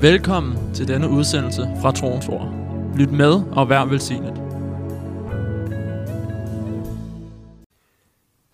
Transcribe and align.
Velkommen 0.00 0.74
til 0.74 0.88
denne 0.88 1.08
udsendelse 1.08 1.62
fra 1.80 1.92
Troens 1.92 2.28
Ord. 2.28 2.54
Lyt 2.96 3.12
med 3.12 3.42
og 3.52 3.68
vær 3.68 3.84
velsignet. 3.84 4.34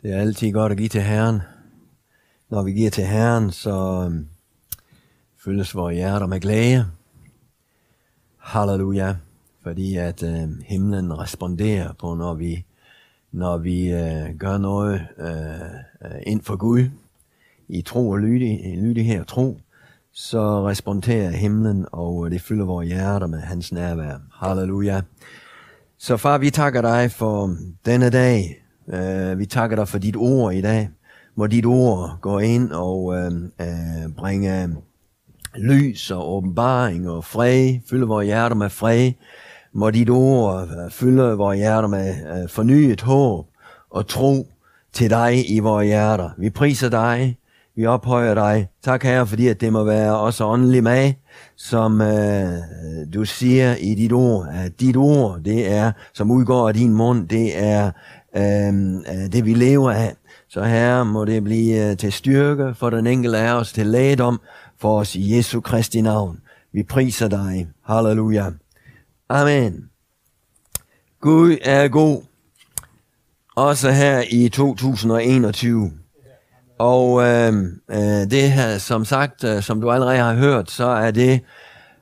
Det 0.03 0.13
er 0.13 0.21
altid 0.21 0.53
godt 0.53 0.73
at 0.73 0.79
give 0.79 0.89
til 0.89 1.01
Herren. 1.01 1.41
Når 2.51 2.63
vi 2.63 2.73
giver 2.73 2.91
til 2.91 3.05
Herren, 3.05 3.51
så 3.51 4.05
øhm, 4.07 4.29
fyldes 5.45 5.75
vores 5.75 5.95
hjerter 5.95 6.27
med 6.27 6.41
glæde. 6.41 6.87
Halleluja. 8.39 9.17
Fordi 9.63 9.97
at 9.97 10.23
øh, 10.23 10.49
himlen 10.65 11.19
responderer 11.19 11.93
på, 11.93 12.15
når 12.15 12.35
vi, 12.35 12.65
når 13.33 13.59
vi 13.59 13.93
øh, 13.93 14.37
gør 14.39 14.59
noget 14.59 15.07
øh, 15.19 16.11
øh 16.11 16.21
ind 16.27 16.43
for 16.43 16.57
Gud 16.57 16.91
i 17.69 17.83
tro 17.83 18.11
og 18.11 18.19
lydighed 18.19 19.21
og 19.21 19.27
tro, 19.27 19.61
så 20.17 20.69
responderer 20.69 21.31
himlen, 21.31 21.87
og 21.93 22.27
øh, 22.27 22.33
det 22.33 22.41
fylder 22.41 22.65
vores 22.65 22.89
hjerter 22.89 23.27
med 23.27 23.41
hans 23.41 23.73
nærvær. 23.73 24.19
Halleluja. 24.33 25.01
Så 25.99 26.17
far, 26.17 26.39
vi 26.39 26.51
takker 26.51 26.83
dig 26.83 27.11
for 27.11 27.57
denne 27.87 28.11
dag. 28.11 28.65
Uh, 28.87 29.39
vi 29.39 29.47
takker 29.47 29.77
dig 29.77 29.89
for 29.89 29.99
dit 29.99 30.17
ord 30.17 30.55
i 30.55 30.61
dag. 30.61 30.91
Må 31.37 31.47
dit 31.47 31.67
ord 31.67 32.19
gå 32.21 32.39
ind 32.39 32.73
og 32.73 33.05
uh, 33.05 33.15
uh, 33.61 34.15
bringe 34.17 34.77
lys 35.57 36.11
og 36.11 36.33
åbenbaring 36.33 37.11
og 37.11 37.25
fred. 37.25 37.81
Fylde 37.91 38.07
vores 38.07 38.27
hjerter 38.27 38.57
med 38.57 38.71
fred. 38.71 39.13
Må 39.73 39.91
dit 39.91 40.11
ord 40.11 40.69
fylde 40.91 41.23
vores 41.23 41.59
hjerter 41.59 41.89
med 41.89 42.15
uh, 42.43 42.51
fornyet 42.51 43.01
håb 43.01 43.47
og 43.91 44.07
tro 44.07 44.47
til 44.93 45.11
dig 45.11 45.51
i 45.51 45.59
vores 45.59 45.87
hjerter. 45.87 46.31
Vi 46.39 46.51
priser 46.51 46.89
dig. 46.89 47.39
Vi 47.77 47.87
ophøjer 47.87 48.35
dig. 48.35 48.69
Tak, 48.83 49.03
Herre, 49.03 49.27
fordi 49.27 49.49
at 49.49 49.61
det 49.61 49.73
må 49.73 49.85
være 49.85 50.19
også 50.19 50.45
åndelig 50.45 50.83
med, 50.83 51.13
som 51.57 52.01
øh, 52.01 52.59
du 53.15 53.25
siger 53.25 53.75
i 53.75 53.95
dit 53.95 54.13
ord, 54.13 54.49
at 54.53 54.81
dit 54.81 54.97
ord, 54.97 55.41
det 55.41 55.73
er, 55.73 55.93
som 56.13 56.31
udgår 56.31 56.69
af 56.69 56.75
din 56.75 56.95
mund, 56.95 57.29
det 57.29 57.65
er 57.65 57.91
øhm, 58.37 58.97
øh, 58.99 59.33
det, 59.33 59.45
vi 59.45 59.55
lever 59.55 59.91
af. 59.91 60.15
Så 60.49 60.65
Herre, 60.65 61.05
må 61.05 61.25
det 61.25 61.45
blive 61.45 61.91
øh, 61.91 61.97
til 61.97 62.13
styrke 62.13 62.75
for 62.75 62.91
den 62.91 63.07
enkelte 63.07 63.39
af 63.39 63.53
os, 63.53 63.73
til 63.73 63.87
lægedom 63.87 64.41
for 64.81 64.99
os 64.99 65.17
i 65.17 65.37
Jesu 65.37 65.61
Kristi 65.61 66.01
navn. 66.01 66.41
Vi 66.73 66.83
priser 66.83 67.29
dig. 67.29 67.69
Halleluja. 67.87 68.51
Amen. 69.29 69.85
Gud 71.21 71.57
er 71.63 71.89
god. 71.89 72.23
Også 73.57 73.91
her 73.91 74.25
i 74.31 74.49
2021. 74.49 75.93
Og 76.79 77.23
øh, 77.23 77.53
øh, 77.91 78.31
det 78.31 78.53
her, 78.53 78.79
som 78.79 79.05
sagt, 79.05 79.45
øh, 79.45 79.63
som 79.63 79.81
du 79.81 79.91
allerede 79.91 80.19
har 80.19 80.35
hørt, 80.35 80.71
så 80.71 80.87
er 80.87 81.11
det 81.11 81.41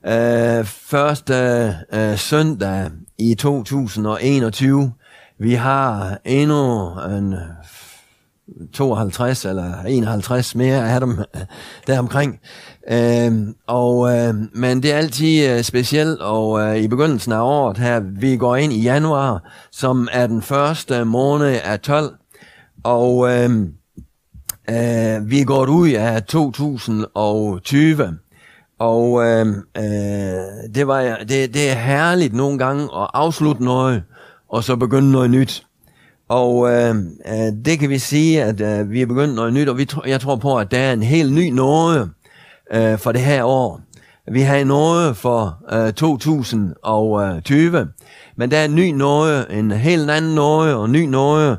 øh, 0.06 0.64
første 0.64 1.34
øh, 1.92 2.18
søndag 2.18 2.90
i 3.18 3.34
2021. 3.34 4.92
Vi 5.38 5.54
har 5.54 6.18
endnu 6.24 6.90
en 7.00 7.34
52 8.72 9.44
eller 9.44 9.82
51 9.82 10.54
mere 10.54 10.90
af 10.90 11.00
dem 11.00 11.18
øh, 11.36 11.42
deromkring. 11.86 12.40
Øh, 12.90 13.32
og, 13.66 14.16
øh, 14.16 14.34
men 14.54 14.82
det 14.82 14.92
er 14.92 14.96
altid 14.96 15.48
øh, 15.50 15.62
specielt, 15.62 16.20
og 16.20 16.60
øh, 16.60 16.76
i 16.76 16.88
begyndelsen 16.88 17.32
af 17.32 17.40
året 17.40 17.78
her, 17.78 18.00
vi 18.00 18.36
går 18.36 18.56
ind 18.56 18.72
i 18.72 18.82
januar, 18.82 19.52
som 19.72 20.08
er 20.12 20.26
den 20.26 20.42
første 20.42 21.04
måned 21.04 21.60
af 21.64 21.80
12. 21.80 22.14
Og 22.84 23.30
øh, 23.32 23.50
Uh, 24.68 25.30
vi 25.30 25.40
er 25.40 25.44
gået 25.44 25.68
ud 25.68 25.90
af 25.90 26.22
2020, 26.22 28.18
og 28.78 29.10
uh, 29.12 29.22
uh, 29.22 29.84
det, 30.74 30.86
var, 30.86 31.16
det, 31.28 31.54
det 31.54 31.70
er 31.70 31.74
herligt 31.74 32.34
nogle 32.34 32.58
gange 32.58 32.82
at 32.82 33.10
afslutte 33.14 33.64
noget, 33.64 34.02
og 34.48 34.64
så 34.64 34.76
begynde 34.76 35.12
noget 35.12 35.30
nyt. 35.30 35.66
Og 36.28 36.54
uh, 36.56 36.68
uh, 36.68 37.52
det 37.64 37.78
kan 37.78 37.90
vi 37.90 37.98
sige, 37.98 38.42
at 38.42 38.80
uh, 38.80 38.90
vi 38.90 39.02
er 39.02 39.06
begyndt 39.06 39.34
noget 39.34 39.52
nyt, 39.52 39.68
og 39.68 39.78
vi 39.78 39.88
jeg 40.06 40.20
tror 40.20 40.36
på, 40.36 40.58
at 40.58 40.70
der 40.70 40.78
er 40.78 40.92
en 40.92 41.02
helt 41.02 41.32
ny 41.32 41.48
noget 41.48 42.10
uh, 42.76 42.98
for 42.98 43.12
det 43.12 43.20
her 43.20 43.44
år. 43.44 43.80
Vi 44.32 44.40
har 44.40 44.64
noget 44.64 45.16
for 45.16 45.58
uh, 45.72 45.92
2020, 45.92 47.88
men 48.36 48.50
der 48.50 48.58
er 48.58 48.64
en 48.64 48.74
ny 48.74 48.88
noget, 48.88 49.46
en 49.50 49.70
helt 49.70 50.10
anden 50.10 50.34
noget, 50.34 50.74
og 50.74 50.90
ny 50.90 51.04
noget, 51.04 51.58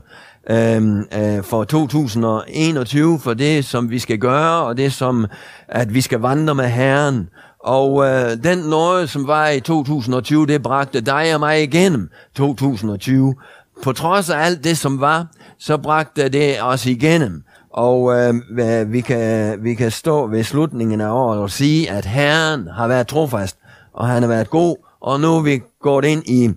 øh, 0.50 0.98
øh, 0.98 1.44
for 1.44 1.64
2021, 1.64 3.20
for 3.20 3.34
det, 3.34 3.66
som 3.66 3.90
vi 3.90 4.00
skal 4.00 4.18
gøre, 4.18 4.64
og 4.64 4.78
det, 4.78 4.94
som 4.94 5.26
at 5.68 5.94
vi 5.94 6.02
skal 6.02 6.20
vandre 6.20 6.56
med 6.56 6.68
Herren. 6.68 7.30
Og 7.60 8.06
øh, 8.06 8.44
den 8.44 8.58
noget, 8.58 9.10
som 9.10 9.28
var 9.28 9.50
i 9.50 9.60
2020, 9.60 10.48
det 10.48 10.64
bragte 10.64 11.02
dig 11.02 11.34
og 11.34 11.40
mig 11.40 11.64
igennem 11.64 12.10
2020. 12.36 13.36
På 13.84 13.94
trods 13.94 14.30
af 14.30 14.40
alt 14.40 14.64
det, 14.64 14.78
som 14.78 15.00
var, 15.00 15.28
så 15.60 15.78
bragte 15.78 16.30
det 16.30 16.56
os 16.62 16.86
igennem. 16.86 17.44
Og 17.74 18.14
øh, 18.14 18.34
øh, 18.60 18.92
vi, 18.92 19.02
kan, 19.02 19.58
vi 19.64 19.74
kan 19.74 19.92
stå 19.92 20.28
ved 20.28 20.44
slutningen 20.44 21.02
af 21.02 21.10
året 21.10 21.40
og 21.40 21.50
sige, 21.50 21.92
at 21.92 22.06
Herren 22.06 22.68
har 22.68 22.88
været 22.88 23.08
trofast, 23.08 23.58
og 23.94 24.08
han 24.08 24.24
har 24.24 24.30
været 24.30 24.50
god, 24.50 24.76
og 25.02 25.20
nu 25.20 25.38
er 25.38 25.42
vi 25.42 25.62
gået 25.82 26.06
ind 26.06 26.24
i 26.26 26.50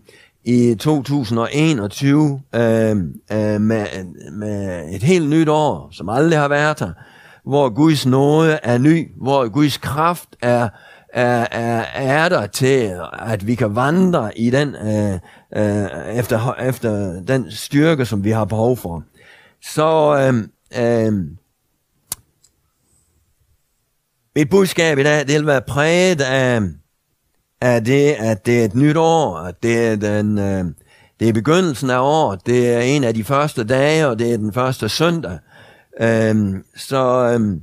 i 0.46 0.74
2021 0.74 2.40
øh, 2.54 2.90
øh, 3.32 3.60
med, 3.60 3.86
med 4.32 4.84
et 4.94 5.02
helt 5.02 5.30
nyt 5.30 5.48
år, 5.48 5.88
som 5.92 6.08
aldrig 6.08 6.38
har 6.38 6.48
været 6.48 6.80
her, 6.80 6.92
hvor 7.44 7.68
Guds 7.68 8.06
nåde 8.06 8.58
er 8.62 8.78
ny, 8.78 9.10
hvor 9.16 9.48
Guds 9.48 9.76
kraft 9.76 10.28
er, 10.42 10.68
er, 11.12 11.46
er, 11.50 11.84
er 11.94 12.28
der 12.28 12.46
til, 12.46 12.94
at 13.18 13.46
vi 13.46 13.54
kan 13.54 13.74
vandre 13.74 14.38
i 14.38 14.50
den, 14.50 14.74
øh, 14.74 15.18
øh, 15.56 16.16
efter, 16.16 16.54
efter 16.54 17.22
den 17.22 17.50
styrke, 17.50 18.04
som 18.04 18.24
vi 18.24 18.30
har 18.30 18.44
behov 18.44 18.76
for. 18.76 19.02
Så 19.62 20.16
øh, 20.16 20.34
øh, 20.82 21.12
mit 24.36 24.50
budskab 24.50 24.98
i 24.98 25.02
dag, 25.02 25.18
det 25.26 25.34
vil 25.34 25.46
være 25.46 25.62
præget 25.68 26.20
af 26.20 26.60
er 27.66 27.80
det, 27.80 28.12
at 28.12 28.46
det 28.46 28.60
er 28.60 28.64
et 28.64 28.74
nyt 28.74 28.96
år, 28.96 29.36
at 29.36 29.62
det 29.62 29.86
er, 29.86 29.96
den, 29.96 30.38
øh, 30.38 30.64
det 31.20 31.28
er 31.28 31.32
begyndelsen 31.32 31.90
af 31.90 31.98
året, 31.98 32.46
det 32.46 32.70
er 32.74 32.80
en 32.80 33.04
af 33.04 33.14
de 33.14 33.24
første 33.24 33.64
dage, 33.64 34.06
og 34.06 34.18
det 34.18 34.32
er 34.32 34.36
den 34.36 34.52
første 34.52 34.88
søndag. 34.88 35.38
Øhm, 36.00 36.64
så 36.76 37.30
øhm, 37.32 37.62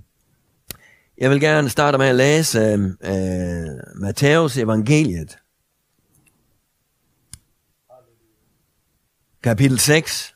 jeg 1.18 1.30
vil 1.30 1.42
gerne 1.42 1.70
starte 1.70 1.98
med 1.98 2.08
at 2.08 2.16
læse 2.16 2.60
øhm, 2.60 2.98
øh, 3.04 4.02
Matthæus 4.02 4.58
evangeliet. 4.58 5.38
Kapitel 9.44 9.80
6. 9.80 10.36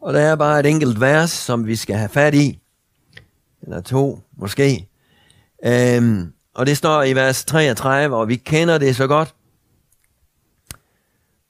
Og 0.00 0.14
der 0.14 0.20
er 0.20 0.36
bare 0.36 0.60
et 0.60 0.66
enkelt 0.66 1.00
vers, 1.00 1.30
som 1.30 1.66
vi 1.66 1.76
skal 1.76 1.96
have 1.96 2.08
fat 2.08 2.34
i. 2.34 2.60
Eller 3.62 3.80
to, 3.80 4.20
måske. 4.36 4.88
Øhm, 5.64 6.32
og 6.54 6.66
det 6.66 6.76
står 6.76 7.02
i 7.02 7.12
vers 7.12 7.44
33, 7.44 8.16
og 8.16 8.28
vi 8.28 8.36
kender 8.36 8.78
det 8.78 8.96
så 8.96 9.06
godt. 9.06 9.34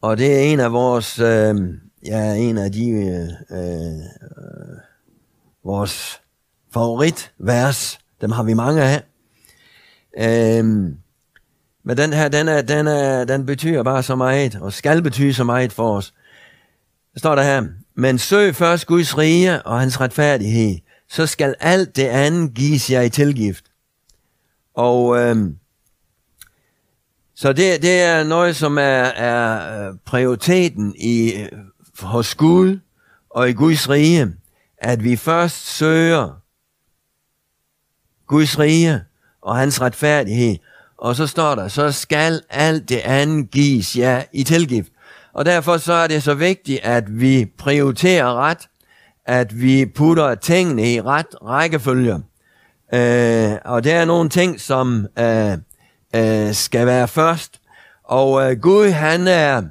Og 0.03 0.17
det 0.19 0.35
er 0.35 0.53
en 0.53 0.61
af 0.61 0.73
vores, 0.73 1.19
øh, 1.19 1.55
ja, 2.07 2.35
en 2.35 2.59
af 2.59 2.73
de, 2.73 2.91
øh, 2.91 3.59
øh, 3.59 4.05
vores 5.65 6.21
favoritvers. 6.75 7.99
Dem 8.21 8.31
har 8.31 8.43
vi 8.43 8.55
mange 8.55 8.83
af. 8.83 9.03
Øh, 10.19 10.65
men 11.85 11.97
den 11.97 12.13
her, 12.13 12.29
den, 12.29 12.49
er, 12.49 12.63
den, 12.63 12.87
er, 12.87 13.25
den 13.25 13.47
betyder 13.47 13.83
bare 13.83 14.03
så 14.03 14.17
meget, 14.17 14.59
og 14.61 14.73
skal 14.73 15.03
betyde 15.03 15.35
så 15.35 15.45
meget 15.45 15.73
for 15.73 15.97
os. 15.97 16.15
Der 17.15 17.19
står 17.19 17.35
der 17.35 17.43
her, 17.43 17.65
men 17.97 18.19
søg 18.19 18.55
først 18.55 18.87
Guds 18.87 19.19
rige 19.19 19.63
og 19.63 19.81
hans 19.81 20.01
retfærdighed, 20.01 20.79
så 21.09 21.27
skal 21.27 21.55
alt 21.61 21.97
det 21.97 22.07
andet 22.07 22.55
gives 22.55 22.91
jer 22.91 23.01
i 23.01 23.11
tilgift. 23.11 23.65
Og 24.75 25.19
øh, 25.19 25.37
så 27.35 27.53
det, 27.53 27.83
det 27.83 28.03
er 28.03 28.25
noget, 28.25 28.57
som 28.57 28.79
er, 28.79 28.83
er 28.83 29.89
øh, 29.89 29.95
prioriteten 30.05 30.95
i, 30.99 31.33
øh, 31.33 31.49
hos 31.99 32.35
Gud 32.35 32.79
og 33.31 33.51
i 33.51 33.53
Guds 33.53 33.91
rige, 33.91 34.35
at 34.79 35.05
vi 35.05 35.17
først 35.17 35.67
søger 35.67 36.41
Guds 38.27 38.59
rige 38.59 39.01
og 39.43 39.57
hans 39.57 39.81
retfærdighed, 39.81 40.57
og 40.99 41.17
så 41.17 41.27
står 41.27 41.55
der, 41.55 41.69
så 41.69 41.93
skal 41.93 42.43
alt 42.51 42.89
det 42.89 42.99
andet 42.99 43.51
gives 43.51 43.97
jer 43.97 44.17
ja, 44.17 44.23
i 44.33 44.45
tilgift. 44.45 44.89
Og 45.33 45.45
derfor 45.45 45.77
så 45.77 45.93
er 45.93 46.07
det 46.07 46.23
så 46.23 46.35
vigtigt, 46.35 46.81
at 46.83 47.21
vi 47.21 47.53
prioriterer 47.59 48.35
ret, 48.35 48.69
at 49.27 49.61
vi 49.61 49.87
putter 49.87 50.35
tingene 50.35 50.93
i 50.93 51.01
ret 51.01 51.35
rækkefølge. 51.43 52.23
Øh, 52.95 53.53
og 53.65 53.85
der 53.85 53.95
er 53.95 54.05
nogle 54.05 54.29
ting, 54.29 54.61
som 54.61 55.07
øh, 55.19 55.53
øh, 56.17 56.55
skal 56.55 56.87
være 56.87 57.09
først. 57.09 57.61
Og 58.05 58.51
øh, 58.51 58.61
Gud, 58.61 58.91
han 58.91 59.29
er, 59.29 59.63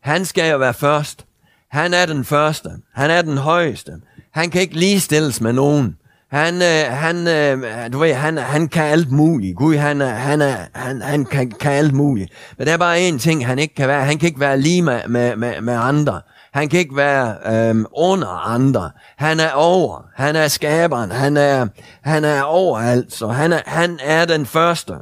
han 0.00 0.24
skal 0.24 0.50
jo 0.50 0.58
være 0.58 0.74
først. 0.74 1.24
Han 1.70 1.94
er 1.94 2.06
den 2.06 2.24
første. 2.24 2.70
Han 2.94 3.10
er 3.10 3.22
den 3.22 3.38
højeste. 3.38 3.92
Han 4.34 4.50
kan 4.50 4.60
ikke 4.60 4.78
lige 4.78 5.00
stilles 5.00 5.40
med 5.40 5.52
nogen. 5.52 5.96
Han, 6.30 6.54
øh, 6.54 6.92
han, 6.92 7.28
øh, 7.28 7.92
du 7.92 7.98
ved, 7.98 8.14
han, 8.14 8.38
han 8.38 8.68
kan 8.68 8.84
alt 8.84 9.12
muligt. 9.12 9.56
Gud, 9.56 9.76
han, 9.76 10.00
han, 10.00 10.40
er, 10.40 10.56
han, 10.74 11.02
han 11.02 11.24
kan, 11.24 11.50
kan 11.50 11.72
alt 11.72 11.94
muligt. 11.94 12.32
Men 12.58 12.66
der 12.66 12.72
er 12.72 12.76
bare 12.76 13.08
én 13.08 13.18
ting, 13.18 13.46
han 13.46 13.58
ikke 13.58 13.74
kan 13.74 13.88
være. 13.88 14.04
Han 14.04 14.18
kan 14.18 14.26
ikke 14.26 14.40
være 14.40 14.60
lige 14.60 14.82
med, 14.82 15.00
med, 15.08 15.36
med, 15.36 15.60
med 15.60 15.74
andre. 15.74 16.20
Han 16.52 16.68
kan 16.68 16.78
ikke 16.78 16.96
være 16.96 17.36
øhm, 17.46 17.86
under 17.92 18.28
andre. 18.28 18.90
Han 19.16 19.40
er 19.40 19.52
over. 19.52 20.04
Han 20.14 20.36
er 20.36 20.48
skaberen. 20.48 21.10
Han 21.10 21.36
er, 21.36 21.66
han 22.02 22.24
er 22.24 22.42
overalt. 22.42 23.12
Så 23.12 23.28
han 23.28 23.52
er, 23.52 23.60
han 23.66 23.98
er 24.02 24.24
den 24.24 24.46
første. 24.46 24.94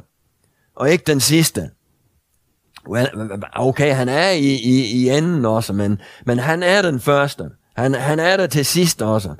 Og 0.75 0.91
ikke 0.91 1.03
den 1.07 1.19
sidste. 1.19 1.69
Okay, 3.55 3.95
han 3.95 4.09
er 4.09 4.29
i, 4.29 4.55
i, 4.55 4.85
i 4.85 5.09
enden 5.09 5.45
også, 5.45 5.73
men, 5.73 6.01
men 6.25 6.39
han 6.39 6.63
er 6.63 6.81
den 6.81 6.99
første. 6.99 7.43
Han, 7.77 7.93
han 7.93 8.19
er 8.19 8.37
der 8.37 8.47
til 8.47 8.65
sidst 8.65 9.01
også. 9.01 9.35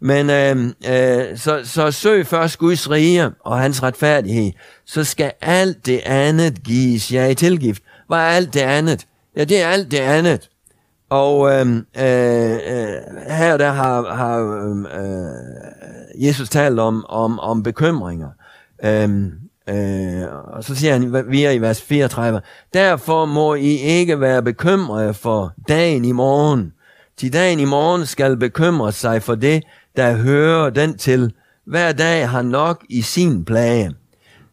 Men 0.00 0.30
øh, 0.30 0.56
øh, 0.66 1.38
så, 1.38 1.60
så 1.64 1.90
søg 1.90 2.26
først 2.26 2.58
Guds 2.58 2.90
rige 2.90 3.30
og 3.40 3.58
hans 3.60 3.82
retfærdighed, 3.82 4.52
så 4.86 5.04
skal 5.04 5.32
alt 5.40 5.86
det 5.86 6.00
andet 6.04 6.62
gives 6.64 7.12
jer 7.12 7.26
i 7.26 7.34
tilgift. 7.34 7.82
Hvad 8.08 8.18
er 8.18 8.22
alt 8.22 8.54
det 8.54 8.60
andet? 8.60 9.06
Ja, 9.36 9.44
det 9.44 9.62
er 9.62 9.68
alt 9.68 9.90
det 9.90 9.98
andet. 9.98 10.50
Og 11.10 11.52
øhm, 11.52 11.76
øh, 11.98 12.52
øh, 12.52 12.96
her 13.28 13.56
der 13.56 13.70
har, 13.72 14.14
har 14.14 14.38
øhm, 14.38 14.86
øh, 14.86 16.24
Jesus 16.26 16.48
talt 16.48 16.80
om, 16.80 17.04
om, 17.08 17.40
om 17.40 17.62
bekymringer. 17.62 18.28
Øh, 18.84 19.08
øh, 19.68 20.22
og 20.44 20.64
så 20.64 20.74
siger 20.74 20.92
han 20.92 21.24
via 21.28 21.52
i 21.52 21.60
vers 21.60 21.82
34, 21.82 22.40
Derfor 22.74 23.24
må 23.24 23.54
I 23.54 23.76
ikke 23.76 24.20
være 24.20 24.42
bekymrede 24.42 25.14
for 25.14 25.52
dagen 25.68 26.04
i 26.04 26.12
morgen. 26.12 26.72
Til 27.16 27.32
dagen 27.32 27.60
i 27.60 27.64
morgen 27.64 28.06
skal 28.06 28.36
bekymre 28.36 28.92
sig 28.92 29.22
for 29.22 29.34
det, 29.34 29.62
der 29.96 30.16
hører 30.16 30.70
den 30.70 30.98
til. 30.98 31.32
Hver 31.66 31.92
dag 31.92 32.28
har 32.28 32.42
nok 32.42 32.84
i 32.88 33.02
sin 33.02 33.44
plage. 33.44 33.94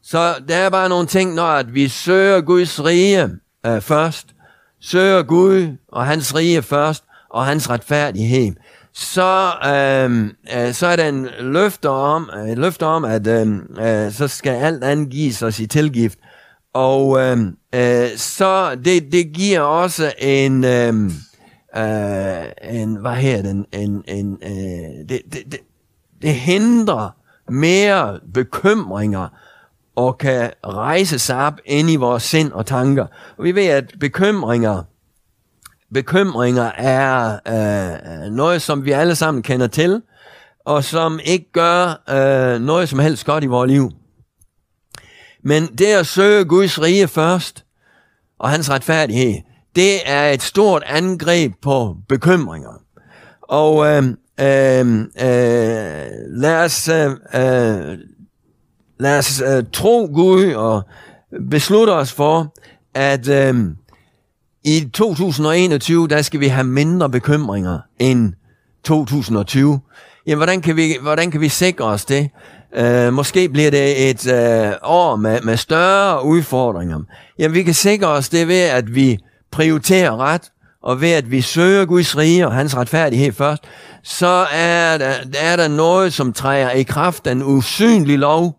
Så 0.04 0.34
der 0.48 0.56
er 0.56 0.70
bare 0.70 0.90
nogle 0.90 1.08
ting, 1.08 1.34
når 1.34 1.48
at 1.48 1.74
vi 1.74 1.88
søger 1.88 2.42
Guds 2.42 2.86
rige 2.86 3.30
øh, 3.66 3.82
først, 3.82 4.28
søger 4.82 5.24
Gud 5.24 5.78
og 5.88 6.06
hans 6.06 6.36
rige 6.36 6.62
først, 6.62 7.04
og 7.30 7.46
hans 7.46 7.70
retfærdighed, 7.70 8.54
så, 8.94 9.54
øh, 9.66 10.30
øh, 10.56 10.74
så 10.74 10.88
er 10.88 10.96
der 10.96 11.10
en 11.10 11.28
løfte 11.40 11.90
om, 11.90 12.30
et 12.50 12.58
løfte 12.58 12.86
om, 12.86 13.06
at 13.06 13.28
øh, 13.28 13.48
øh, 13.80 14.12
så 14.12 14.28
skal 14.28 14.52
alt 14.52 14.84
angives 14.84 15.44
os 15.44 15.60
i 15.60 15.68
tilgift. 15.68 16.20
Og 16.74 17.20
øh, 17.20 17.38
øh, 17.76 18.10
så 18.18 18.76
det, 18.86 19.12
det 19.12 19.34
giver 19.34 19.60
også 19.62 20.14
en, 20.20 20.64
øh, 20.64 20.94
øh, 21.78 22.46
en 22.64 22.96
hvad 22.96 23.16
her 23.16 23.42
den, 23.42 23.66
en, 23.72 24.04
en, 24.08 24.38
øh, 24.44 25.10
det, 25.10 25.22
det, 25.34 25.44
det, 25.52 25.60
det 26.22 26.34
hindrer 26.34 27.10
mere 27.50 28.20
bekymringer 28.34 29.28
og 30.08 30.18
kan 30.18 30.52
rejse 30.66 31.20
sig 31.20 31.38
op 31.38 31.60
ind 31.66 31.90
i 31.90 31.96
vores 31.96 32.24
sind 32.24 32.52
og 32.52 32.66
tanker. 32.66 33.06
Og 33.38 33.44
vi 33.44 33.56
ved, 33.56 33.66
at 33.66 33.94
bekymringer, 34.00 34.84
bekymringer 35.94 36.72
er 36.78 37.40
øh, 37.48 38.32
noget, 38.32 38.62
som 38.62 38.86
vi 38.86 38.92
alle 38.92 39.16
sammen 39.16 39.44
kender 39.44 39.68
til, 39.68 40.02
og 40.66 40.84
som 40.84 41.20
ikke 41.24 41.52
gør 41.52 42.04
øh, 42.10 42.62
noget 42.62 42.90
som 42.90 43.00
helst 43.00 43.26
godt 43.26 43.44
i 43.44 43.48
vores 43.48 43.72
liv. 43.72 43.92
Men 45.44 45.66
det 45.66 45.86
at 45.86 46.08
søge 46.08 46.46
Guds 46.46 46.82
rige 46.82 47.08
først, 47.08 47.66
og 48.40 48.50
hans 48.50 48.70
retfærdighed, 48.70 49.34
det 49.76 50.00
er 50.06 50.30
et 50.30 50.42
stort 50.42 50.84
angreb 50.86 51.54
på 51.62 51.96
bekymringer. 52.10 52.82
Og 53.42 53.88
øh, 53.88 54.04
øh, 54.40 55.00
øh, 55.00 56.08
lad 56.30 56.64
os 56.66 56.90
øh, 56.90 57.12
øh 57.36 57.98
Lad 59.02 59.18
os 59.18 59.42
øh, 59.42 59.64
tro 59.74 60.10
Gud 60.14 60.54
og 60.54 60.84
beslutte 61.50 61.92
os 61.92 62.12
for, 62.12 62.54
at 62.94 63.28
øh, 63.28 63.56
i 64.64 64.90
2021, 64.94 66.08
der 66.08 66.22
skal 66.22 66.40
vi 66.40 66.48
have 66.48 66.64
mindre 66.64 67.10
bekymringer 67.10 67.80
end 68.00 68.34
2020. 68.84 69.80
Jamen, 70.28 70.38
hvordan 70.38 70.62
kan 70.62 70.76
vi, 70.76 70.98
hvordan 71.02 71.32
kan 71.32 71.42
vi 71.42 71.50
sikre 71.50 71.86
os 71.86 72.06
det? 72.06 72.30
Øh, 72.76 73.14
måske 73.14 73.50
bliver 73.50 73.72
det 73.72 74.10
et 74.10 74.28
øh, 74.28 74.74
år 74.84 75.16
med, 75.16 75.42
med 75.42 75.58
større 75.58 76.26
udfordringer. 76.26 77.00
Jamen, 77.40 77.56
vi 77.56 77.64
kan 77.64 77.74
sikre 77.74 78.08
os 78.08 78.30
det 78.30 78.48
ved, 78.48 78.62
at 78.62 78.96
vi 78.96 79.18
prioriterer 79.52 80.18
ret, 80.18 80.52
og 80.84 81.02
ved 81.02 81.12
at 81.12 81.32
vi 81.32 81.42
søger 81.42 81.86
Guds 81.86 82.18
rige 82.18 82.48
og 82.48 82.54
hans 82.54 82.78
retfærdighed 82.78 83.32
først, 83.32 83.64
så 84.04 84.46
er 84.54 84.98
der, 84.98 85.14
er 85.38 85.56
der 85.56 85.68
noget, 85.68 86.14
som 86.14 86.34
træder 86.34 86.72
i 86.72 86.84
kraft, 86.84 87.26
den 87.26 87.44
usynlige 87.44 88.18
lov, 88.18 88.58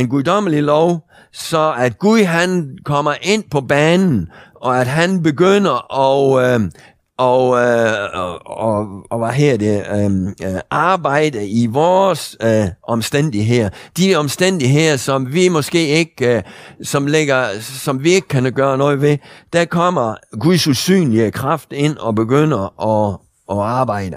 en 0.00 0.08
guddommelig 0.08 0.62
lov, 0.62 1.00
så 1.32 1.74
at 1.78 1.98
Gud 1.98 2.24
han 2.24 2.78
kommer 2.84 3.14
ind 3.22 3.44
på 3.50 3.60
banen, 3.60 4.28
og 4.54 4.80
at 4.80 4.86
han 4.86 5.22
begynder 5.22 6.00
at, 6.00 6.60
øh, 6.60 6.70
og, 7.18 7.58
øh, 7.62 7.92
og, 8.14 8.46
og, 8.46 8.86
og 9.10 9.18
hvad 9.18 9.32
her 9.32 9.56
det, 9.56 9.84
øhm, 9.94 10.28
øh, 10.28 10.60
arbejde 10.70 11.48
i 11.48 11.66
vores 11.66 12.36
øh, 12.42 12.66
omstændigheder. 12.82 13.68
De 13.96 14.14
omstændigheder, 14.14 14.96
som 14.96 15.32
vi 15.32 15.48
måske 15.48 15.86
ikke, 15.86 16.36
øh, 16.36 16.42
som, 16.82 17.06
ligger, 17.06 17.46
som 17.60 18.04
vi 18.04 18.10
ikke 18.10 18.28
kan 18.28 18.52
gøre 18.52 18.78
noget 18.78 19.00
ved, 19.00 19.18
der 19.52 19.64
kommer 19.64 20.14
Guds 20.40 20.66
usynlige 20.66 21.30
kraft 21.30 21.72
ind 21.72 21.96
og 21.96 22.14
begynder 22.14 22.82
at, 22.82 23.18
at 23.50 23.62
arbejde. 23.64 24.16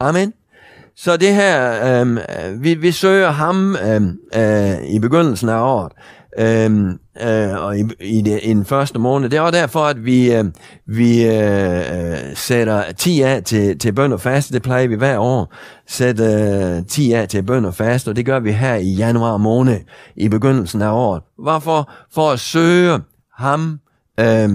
Amen. 0.00 0.32
Så 0.96 1.16
det 1.16 1.34
her, 1.34 2.00
øhm, 2.00 2.18
øh, 2.18 2.62
vi, 2.62 2.74
vi 2.74 2.92
søger 2.92 3.30
ham 3.30 3.76
øh, 3.76 4.02
øh, 4.36 4.86
i 4.86 4.98
begyndelsen 4.98 5.48
af 5.48 5.58
året, 5.58 5.92
øh, 6.38 6.94
øh, 7.22 7.64
og 7.64 7.78
i, 7.78 7.84
i, 8.00 8.22
det, 8.22 8.40
i 8.42 8.48
den 8.48 8.64
første 8.64 8.98
måned. 8.98 9.28
Det 9.28 9.36
er 9.36 9.40
også 9.40 9.58
derfor, 9.58 9.80
at 9.80 10.04
vi, 10.04 10.32
øh, 10.32 10.44
vi 10.86 11.26
øh, 11.26 12.16
sætter 12.34 12.92
10 12.92 13.20
af 13.20 13.42
til, 13.44 13.78
til 13.78 13.92
bøn 13.92 14.12
og 14.12 14.20
faste. 14.20 14.54
Det 14.54 14.62
plejer 14.62 14.88
vi 14.88 14.94
hver 14.94 15.18
år. 15.18 15.54
Sætte 15.86 16.24
øh, 16.24 16.86
10 16.86 17.12
af 17.12 17.28
til 17.28 17.42
bøn 17.42 17.64
og 17.64 17.74
fast, 17.74 18.08
og 18.08 18.16
det 18.16 18.26
gør 18.26 18.40
vi 18.40 18.52
her 18.52 18.74
i 18.74 18.94
januar 18.94 19.36
måned 19.36 19.80
i 20.16 20.28
begyndelsen 20.28 20.82
af 20.82 20.90
året. 20.90 21.22
Hvorfor? 21.38 21.90
For 22.14 22.30
at 22.30 22.40
søge 22.40 22.98
ham 23.36 23.80
øh, 24.20 24.48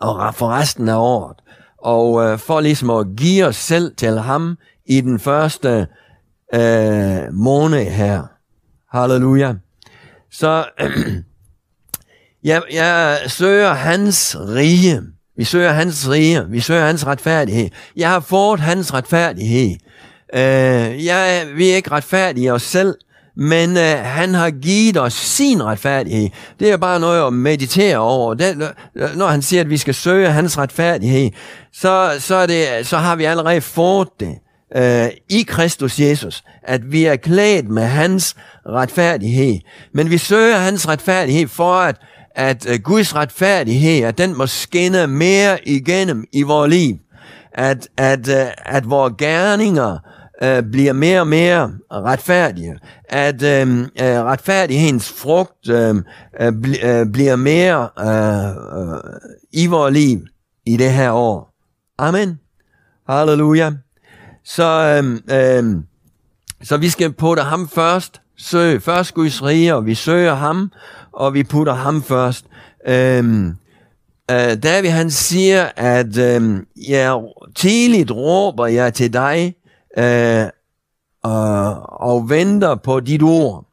og 0.00 0.34
for 0.34 0.48
resten 0.48 0.88
af 0.88 0.96
året. 0.96 1.36
Og 1.82 2.24
øh, 2.24 2.38
for 2.38 2.60
ligesom 2.60 2.90
at 2.90 3.06
give 3.16 3.46
os 3.46 3.56
selv 3.56 3.94
til 3.96 4.18
ham 4.18 4.56
i 4.86 5.00
den 5.00 5.18
første 5.18 5.86
øh, 6.54 7.32
måned 7.32 7.84
her. 7.84 8.22
Halleluja. 8.92 9.54
Så 10.30 10.64
øh, 10.80 10.90
jeg, 12.44 12.62
jeg 12.72 13.18
søger 13.26 13.72
hans 13.72 14.36
rige. 14.38 15.02
Vi 15.36 15.44
søger 15.44 15.72
hans 15.72 16.10
rige. 16.10 16.44
Vi 16.50 16.60
søger 16.60 16.86
hans 16.86 17.06
retfærdighed. 17.06 17.68
Jeg 17.96 18.10
har 18.10 18.20
fået 18.20 18.60
hans 18.60 18.94
retfærdighed. 18.94 19.76
Øh, 20.34 21.04
jeg, 21.04 21.46
vi 21.56 21.70
er 21.70 21.76
ikke 21.76 21.90
retfærdige 21.90 22.52
os 22.52 22.62
selv, 22.62 22.94
men 23.36 23.76
øh, 23.76 23.98
han 24.02 24.34
har 24.34 24.50
givet 24.50 24.96
os 24.96 25.12
sin 25.12 25.62
retfærdighed. 25.62 26.28
Det 26.60 26.70
er 26.70 26.76
bare 26.76 27.00
noget 27.00 27.26
at 27.26 27.32
meditere 27.32 27.96
over. 27.96 28.34
Det, 28.34 28.72
når 29.16 29.26
han 29.26 29.42
siger, 29.42 29.60
at 29.60 29.70
vi 29.70 29.76
skal 29.76 29.94
søge 29.94 30.30
hans 30.30 30.58
retfærdighed, 30.58 31.30
så, 31.72 32.16
så, 32.18 32.34
er 32.34 32.46
det, 32.46 32.86
så 32.86 32.96
har 32.96 33.16
vi 33.16 33.24
allerede 33.24 33.60
fået 33.60 34.08
det 34.20 34.34
øh, 34.76 35.08
i 35.28 35.42
Kristus 35.42 36.00
Jesus, 36.00 36.44
at 36.62 36.92
vi 36.92 37.04
er 37.04 37.16
klædt 37.16 37.68
med 37.68 37.82
hans 37.82 38.36
retfærdighed. 38.66 39.58
Men 39.92 40.10
vi 40.10 40.18
søger 40.18 40.56
hans 40.56 40.88
retfærdighed 40.88 41.48
for, 41.48 41.74
at, 41.74 41.96
at 42.34 42.70
øh, 42.70 42.80
Guds 42.80 43.14
retfærdighed, 43.14 44.04
at 44.04 44.18
den 44.18 44.38
må 44.38 44.46
skinne 44.46 45.06
mere 45.06 45.68
igennem 45.68 46.24
i 46.32 46.42
vores 46.42 46.70
liv. 46.70 46.96
At, 47.52 47.88
at, 47.96 48.28
øh, 48.28 48.46
at 48.64 48.90
vores 48.90 49.14
gerninger 49.18 49.98
øh, 50.42 50.62
bliver 50.62 50.92
mere 50.92 51.20
og 51.20 51.26
mere 51.26 51.72
retfærdige. 51.90 52.78
At 53.08 53.42
øh, 53.42 53.80
øh, 53.80 53.86
retfærdighedens 54.00 55.08
frugt 55.08 55.68
øh, 55.68 55.96
øh, 56.40 56.48
bl- 56.48 56.86
øh, 56.86 57.06
bliver 57.12 57.36
mere 57.36 57.88
øh, 57.98 58.50
øh, 58.80 59.20
i 59.52 59.66
vores 59.66 59.94
liv 59.94 60.20
i 60.66 60.76
det 60.76 60.92
her 60.92 61.10
år. 61.10 61.54
Amen. 61.98 62.40
Halleluja. 63.08 63.72
Så, 64.46 64.64
øhm, 64.98 65.20
øhm, 65.30 65.84
så 66.62 66.76
vi 66.76 66.88
skal 66.88 67.12
putte 67.12 67.42
ham 67.42 67.68
først. 67.68 68.20
Søg 68.38 68.82
først 68.82 69.14
Guds 69.14 69.42
rige, 69.42 69.74
og 69.74 69.86
vi 69.86 69.94
søger 69.94 70.34
ham, 70.34 70.72
og 71.12 71.34
vi 71.34 71.42
putter 71.42 71.74
ham 71.74 72.02
først. 72.02 72.44
Øhm, 72.88 73.48
øh, 74.30 74.62
David 74.62 74.90
han 74.90 75.10
siger, 75.10 75.68
at 75.76 76.18
øhm, 76.18 76.66
jeg 76.88 77.20
tidligt 77.54 78.10
råber 78.10 78.66
jeg 78.66 78.94
til 78.94 79.12
dig, 79.12 79.54
øh, 79.98 80.46
og, 81.22 81.82
og 82.00 82.30
venter 82.30 82.74
på 82.74 83.00
dit 83.00 83.22
ord. 83.22 83.64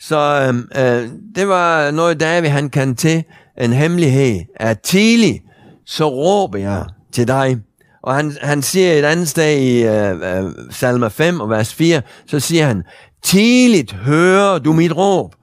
Så 0.00 0.46
øhm, 0.48 0.68
øh, 0.76 1.10
det 1.34 1.48
var 1.48 1.90
noget, 1.90 2.20
David 2.20 2.48
han 2.48 2.70
kan 2.70 2.96
til, 2.96 3.24
en 3.60 3.72
hemmelighed, 3.72 4.40
at 4.56 4.80
tidligt 4.80 5.42
så 5.86 6.08
råber 6.08 6.58
jeg 6.58 6.86
til 7.12 7.28
dig. 7.28 7.58
Og 8.04 8.14
han, 8.14 8.36
han 8.42 8.62
siger 8.62 8.92
et 8.92 9.04
andet 9.04 9.28
sted 9.28 9.58
i 9.58 9.82
øh, 9.82 10.44
øh, 10.44 10.52
salme 10.70 11.10
5 11.10 11.40
og 11.40 11.50
vers 11.50 11.74
4, 11.74 12.02
så 12.26 12.40
siger 12.40 12.66
han, 12.66 12.82
Tidligt 13.22 13.92
hører 13.92 14.58
du 14.58 14.72
mit 14.72 14.96
råb, 14.96 15.34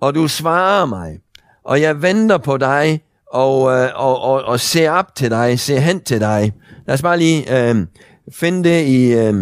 og 0.00 0.14
du 0.14 0.28
svarer 0.28 0.86
mig, 0.86 1.18
og 1.64 1.80
jeg 1.80 2.02
venter 2.02 2.38
på 2.38 2.56
dig, 2.56 3.02
og, 3.32 3.72
øh, 3.72 3.90
og, 3.94 4.20
og, 4.20 4.42
og 4.42 4.60
ser 4.60 4.90
op 4.90 5.14
til 5.14 5.30
dig, 5.30 5.60
ser 5.60 5.78
hen 5.78 6.00
til 6.00 6.20
dig. 6.20 6.52
Lad 6.86 6.94
os 6.94 7.02
bare 7.02 7.18
lige 7.18 7.68
øh, 7.68 7.86
finde 8.32 8.68
det 8.68 8.86
i, 8.86 9.12
øh, 9.12 9.34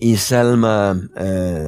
i 0.00 0.16
salme 0.16 0.90
øh, 1.20 1.66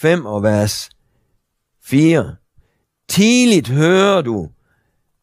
5 0.00 0.26
og 0.26 0.42
vers 0.42 0.90
4. 1.84 2.36
Tidligt 3.08 3.68
hører 3.68 4.22
du, 4.22 4.48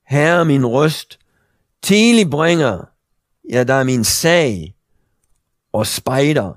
Herre 0.08 0.46
min 0.46 0.66
røst, 0.66 1.20
tidligt 1.86 2.30
bringer 2.30 2.86
jeg 3.50 3.68
der 3.68 3.84
min 3.84 4.04
sag 4.04 4.76
og 5.74 5.88
spejder. 5.88 6.54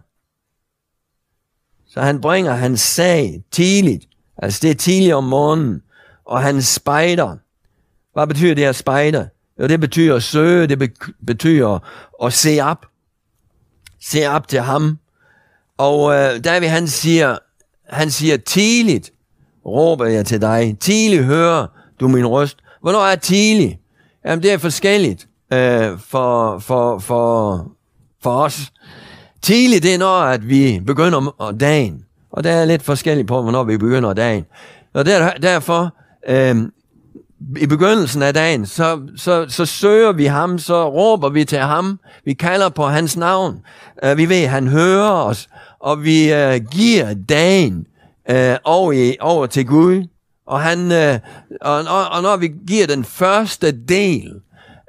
Så 1.87 2.01
han 2.01 2.21
bringer 2.21 2.53
hans 2.53 2.81
sag 2.81 3.43
tidligt, 3.51 4.09
altså 4.37 4.59
det 4.63 4.71
er 4.71 4.75
tidligt 4.75 5.15
om 5.15 5.25
morgenen, 5.25 5.83
og 6.25 6.43
han 6.43 6.63
spejder. 6.63 7.37
Hvad 8.13 8.27
betyder 8.27 8.55
det 8.55 8.65
at 8.65 8.77
spejde? 8.77 9.29
Jo, 9.61 9.67
det 9.67 9.81
betyder 9.81 10.17
at 10.17 10.23
søge, 10.23 10.67
det 10.67 10.93
betyder 11.27 11.79
at 12.25 12.33
se 12.33 12.61
op. 12.61 12.87
Se 14.01 14.27
op 14.27 14.49
til 14.49 14.61
ham. 14.61 14.99
Og 15.77 16.15
øh, 16.15 16.45
David 16.45 16.69
han 16.69 16.89
siger, 16.89 17.39
han 17.87 18.11
siger 18.11 18.37
tidligt, 18.37 19.13
råber 19.67 20.05
jeg 20.05 20.27
til 20.27 20.41
dig. 20.41 20.77
Tidligt 20.81 21.25
hører 21.25 21.67
du 22.01 22.09
min 22.09 22.27
røst. 22.27 22.59
Hvornår 22.81 23.01
er 23.01 23.17
tidligt? 23.17 23.79
Jamen, 24.25 24.43
det 24.43 24.53
er 24.53 24.59
forskelligt 24.59 25.29
øh, 25.53 25.99
for, 25.99 26.59
for, 26.59 26.99
for, 26.99 27.67
for 28.23 28.31
os. 28.31 28.73
Tidligt, 29.43 29.83
det 29.83 29.95
er 29.95 29.99
når, 29.99 30.21
at 30.21 30.49
vi 30.49 30.83
begynder 30.87 31.57
dagen. 31.61 32.05
Og 32.31 32.45
der 32.45 32.51
er 32.51 32.65
lidt 32.65 32.83
forskelligt 32.83 33.29
på, 33.29 33.43
hvornår 33.43 33.65
vi 33.65 33.77
begynder 33.77 34.15
dagen. 34.15 34.45
Og 34.95 35.07
der, 35.07 35.31
derfor, 35.33 35.95
øh, 36.29 36.57
i 37.57 37.67
begyndelsen 37.67 38.23
af 38.23 38.35
dagen, 38.35 38.67
så, 38.67 39.01
så, 39.17 39.47
så 39.49 39.67
søger 39.67 40.13
vi 40.13 40.25
ham, 40.25 40.59
så 40.59 40.89
råber 40.91 41.29
vi 41.29 41.45
til 41.45 41.59
ham, 41.59 42.01
vi 42.25 42.33
kalder 42.33 42.69
på 42.69 42.87
hans 42.87 43.17
navn. 43.17 43.61
Uh, 44.07 44.19
vi 44.19 44.29
ved, 44.29 44.37
at 44.37 44.49
han 44.49 44.69
hører 44.69 45.11
os, 45.11 45.49
og 45.81 46.05
vi 46.05 46.33
uh, 46.33 46.65
giver 46.71 47.15
dagen 47.29 47.87
uh, 48.31 48.57
over, 48.65 48.93
i, 48.93 49.17
over 49.21 49.47
til 49.47 49.67
Gud. 49.67 50.05
Og, 50.49 50.61
han, 50.61 50.93
øh, 50.93 51.19
og, 51.61 51.75
og, 51.77 52.09
og 52.09 52.23
når 52.23 52.37
vi 52.37 52.51
giver 52.69 52.87
den 52.87 53.05
første 53.05 53.73
del, 53.73 54.33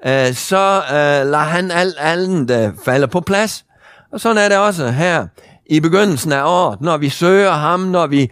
øh, 0.06 0.34
så 0.34 0.82
øh, 0.90 1.32
lader 1.32 1.38
han 1.38 1.72
alt 1.72 1.98
andet 1.98 2.52
øh, 2.52 2.74
falde 2.86 3.08
på 3.08 3.22
plads. 3.22 3.66
Og 4.12 4.20
sådan 4.20 4.38
er 4.38 4.50
det 4.50 4.58
også 4.58 4.90
her 4.90 5.28
i 5.70 5.80
begyndelsen 5.80 6.32
af 6.32 6.44
året, 6.44 6.82
når 6.82 6.98
vi 6.98 7.10
søger 7.10 7.52
ham, 7.52 7.80
når 7.80 8.08
vi 8.08 8.32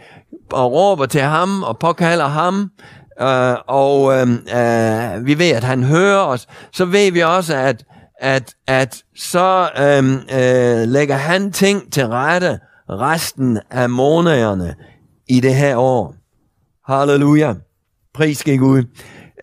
og 0.52 0.72
råber 0.72 1.06
til 1.06 1.20
ham 1.20 1.62
og 1.62 1.78
påkalder 1.78 2.26
ham, 2.26 2.70
øh, 3.20 3.56
og 3.66 4.14
øh, 4.14 4.28
øh, 4.30 5.26
vi 5.26 5.38
ved, 5.38 5.50
at 5.50 5.64
han 5.64 5.82
hører 5.82 6.20
os, 6.20 6.48
så 6.72 6.84
ved 6.84 7.12
vi 7.12 7.20
også, 7.20 7.56
at, 7.56 7.84
at, 8.20 8.54
at 8.66 9.02
så 9.16 9.70
øh, 9.78 10.12
øh, 10.12 10.88
lægger 10.88 11.16
han 11.16 11.52
ting 11.52 11.92
til 11.92 12.06
rette 12.06 12.58
resten 12.90 13.58
af 13.70 13.90
månederne 13.90 14.74
i 15.28 15.40
det 15.40 15.54
her 15.54 15.76
år. 15.76 16.14
Halleluja. 16.88 17.54
Pris 18.12 18.44
gik 18.44 18.58
Gud. 18.58 18.84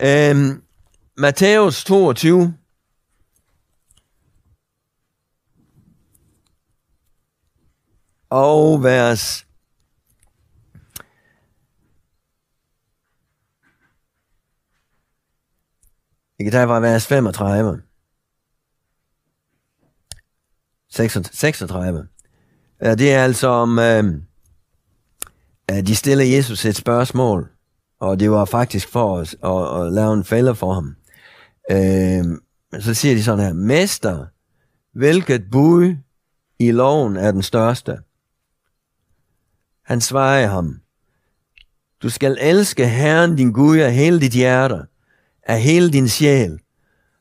Øhm, 0.02 0.62
Matthæus 1.16 1.84
22, 1.84 2.54
og 8.30 8.82
vers 8.82 9.46
Vi 16.38 16.44
kan 16.44 16.52
tage 16.52 16.66
fra 16.66 16.80
vers 16.80 17.06
35. 17.06 17.82
36. 20.88 22.08
Det 22.80 23.12
er 23.12 23.24
altså 23.24 23.48
om, 23.48 23.78
øh, 23.78 24.22
de 25.68 25.96
stillede 25.96 26.36
Jesus 26.36 26.64
et 26.64 26.76
spørgsmål, 26.76 27.48
og 28.00 28.20
det 28.20 28.30
var 28.30 28.44
faktisk 28.44 28.88
for 28.88 29.16
os 29.16 29.36
at, 29.44 29.86
at 29.86 29.92
lave 29.92 30.14
en 30.14 30.24
fælde 30.24 30.54
for 30.54 30.72
ham. 30.72 30.96
Øh, 31.70 32.24
så 32.82 32.94
siger 32.94 33.14
de 33.14 33.22
sådan 33.22 33.44
her, 33.44 33.52
Mester, 33.52 34.26
hvilket 34.92 35.50
bud 35.50 35.96
i 36.58 36.70
loven 36.70 37.16
er 37.16 37.32
den 37.32 37.42
største? 37.42 37.98
Han 39.84 40.00
svarer 40.00 40.46
ham, 40.46 40.80
du 42.02 42.10
skal 42.10 42.38
elske 42.40 42.88
Herren 42.88 43.36
din 43.36 43.52
Gud 43.52 43.78
af 43.78 43.94
hele 43.94 44.20
dit 44.20 44.32
hjerte, 44.32 44.82
af 45.42 45.62
hele 45.62 45.92
din 45.92 46.08
sjæl 46.08 46.58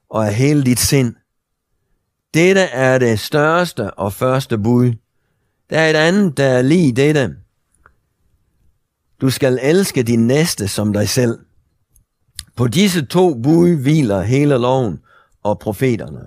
og 0.10 0.28
af 0.28 0.34
hele 0.34 0.64
dit 0.64 0.80
sind. 0.80 1.16
Dette 2.34 2.62
er 2.62 2.98
det 2.98 3.20
største 3.20 3.92
og 3.92 4.14
første 4.14 4.58
bud. 4.58 4.94
Der 5.70 5.80
er 5.80 5.90
et 5.90 5.96
andet, 5.96 6.38
der 6.38 6.46
er 6.46 6.62
lige 6.62 6.92
dette. 6.92 7.36
Du 9.22 9.30
skal 9.30 9.60
elske 9.62 10.04
din 10.04 10.28
næste 10.28 10.68
som 10.68 10.94
dig 10.94 11.10
selv. 11.10 11.40
På 12.56 12.68
disse 12.68 13.06
to 13.06 13.42
bud 13.42 13.76
hviler 13.76 14.22
hele 14.22 14.58
loven 14.58 15.00
og 15.44 15.60
profeterne. 15.60 16.20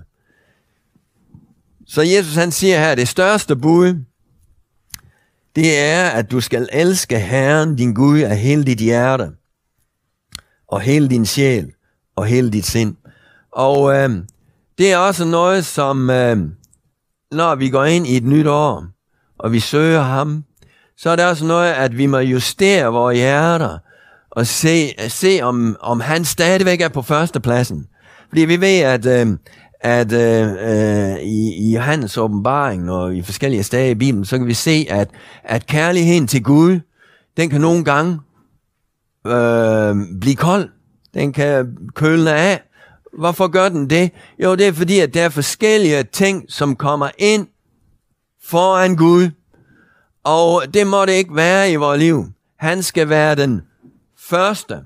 Så 1.87 2.03
Jesus 2.03 2.35
han 2.35 2.53
siger 2.53 2.79
her, 2.79 2.95
det 2.95 3.09
største 3.09 3.57
bud, 3.57 4.05
det 5.57 5.79
er, 5.79 6.09
at 6.09 6.31
du 6.31 6.41
skal 6.41 6.69
elske 6.73 7.19
Herren, 7.19 7.77
din 7.77 7.95
Gud, 7.95 8.21
af 8.21 8.39
hele 8.39 8.65
dit 8.65 8.79
hjerte, 8.79 9.31
og 10.69 10.81
hele 10.81 11.09
din 11.09 11.27
sjæl, 11.27 11.73
og 12.17 12.27
hele 12.27 12.51
dit 12.51 12.67
sind. 12.67 12.97
Og 13.53 13.95
øh, 13.95 14.11
det 14.79 14.93
er 14.93 14.97
også 14.97 15.25
noget, 15.25 15.65
som 15.65 16.11
øh, 16.11 16.37
når 17.33 17.55
vi 17.55 17.71
går 17.71 17.85
ind 17.85 18.07
i 18.07 18.17
et 18.17 18.25
nyt 18.25 18.47
år, 18.47 18.87
og 19.39 19.53
vi 19.53 19.61
søger 19.61 20.03
ham, 20.03 20.45
så 20.99 21.11
er 21.11 21.17
det 21.17 21.25
også 21.25 21.45
noget, 21.45 21.73
at 21.73 21.99
vi 21.99 22.07
må 22.07 22.19
justere 22.19 22.87
vores 22.87 23.19
hjerter, 23.19 23.79
og 24.31 24.47
se, 24.47 24.95
se 25.09 25.41
om, 25.43 25.77
om 25.81 26.01
han 26.01 26.25
stadigvæk 26.25 26.81
er 26.81 26.89
på 26.89 27.03
førstepladsen. 27.03 27.87
Fordi 28.29 28.45
vi 28.45 28.61
ved, 28.61 28.79
at, 28.79 29.07
øh, 29.07 29.27
at 29.81 30.13
øh, 30.13 30.53
øh, 30.53 31.19
i, 31.19 31.69
i 31.69 31.75
Johannes 31.75 32.19
åbenbaring 32.19 32.91
og 32.91 33.17
i 33.17 33.23
forskellige 33.23 33.63
steder 33.63 33.91
i 33.91 33.95
Bibelen, 33.95 34.25
så 34.25 34.39
kan 34.39 34.47
vi 34.47 34.55
se, 34.55 34.87
at, 34.91 35.09
at 35.45 35.67
kærligheden 35.67 36.27
til 36.27 36.43
Gud, 36.43 36.81
den 37.37 37.51
kan 37.51 37.61
nogle 37.61 37.85
gange 37.85 38.19
øh, 39.27 39.97
blive 40.21 40.37
kold. 40.37 40.69
Den 41.15 41.33
kan 41.33 41.77
køle 41.95 42.33
af. 42.33 42.63
Hvorfor 43.19 43.49
gør 43.49 43.69
den 43.69 43.91
det? 43.91 44.11
Jo, 44.43 44.55
det 44.55 44.67
er 44.67 44.73
fordi, 44.73 44.99
at 44.99 45.15
der 45.15 45.25
er 45.25 45.29
forskellige 45.29 46.03
ting, 46.03 46.45
som 46.49 46.77
kommer 46.77 47.09
ind 47.19 47.47
foran 48.45 48.97
Gud. 48.97 49.31
Og 50.29 50.75
det 50.75 50.87
må 50.87 51.05
det 51.05 51.13
ikke 51.13 51.37
være 51.37 51.73
i 51.73 51.77
vores 51.77 51.99
liv. 51.99 52.27
Han 52.59 52.83
skal 52.83 53.09
være 53.09 53.35
den 53.35 53.63
første. 54.29 54.77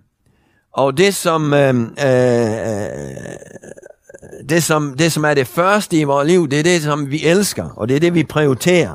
Og 0.73 0.97
det 0.97 1.15
som, 1.15 1.55
øh, 1.55 1.75
øh, 1.79 2.53
øh, 2.53 3.17
det, 4.49 4.63
som, 4.63 4.95
det 4.99 5.13
som 5.13 5.25
er 5.25 5.35
det 5.35 5.47
første 5.47 5.99
i 5.99 6.05
vores 6.05 6.29
liv, 6.29 6.49
det 6.49 6.59
er 6.59 6.63
det, 6.63 6.83
som 6.83 7.11
vi 7.11 7.25
elsker, 7.25 7.69
og 7.77 7.89
det 7.89 7.97
er 7.97 8.01
det, 8.01 8.15
vi 8.15 8.25
prioriterer. 8.25 8.95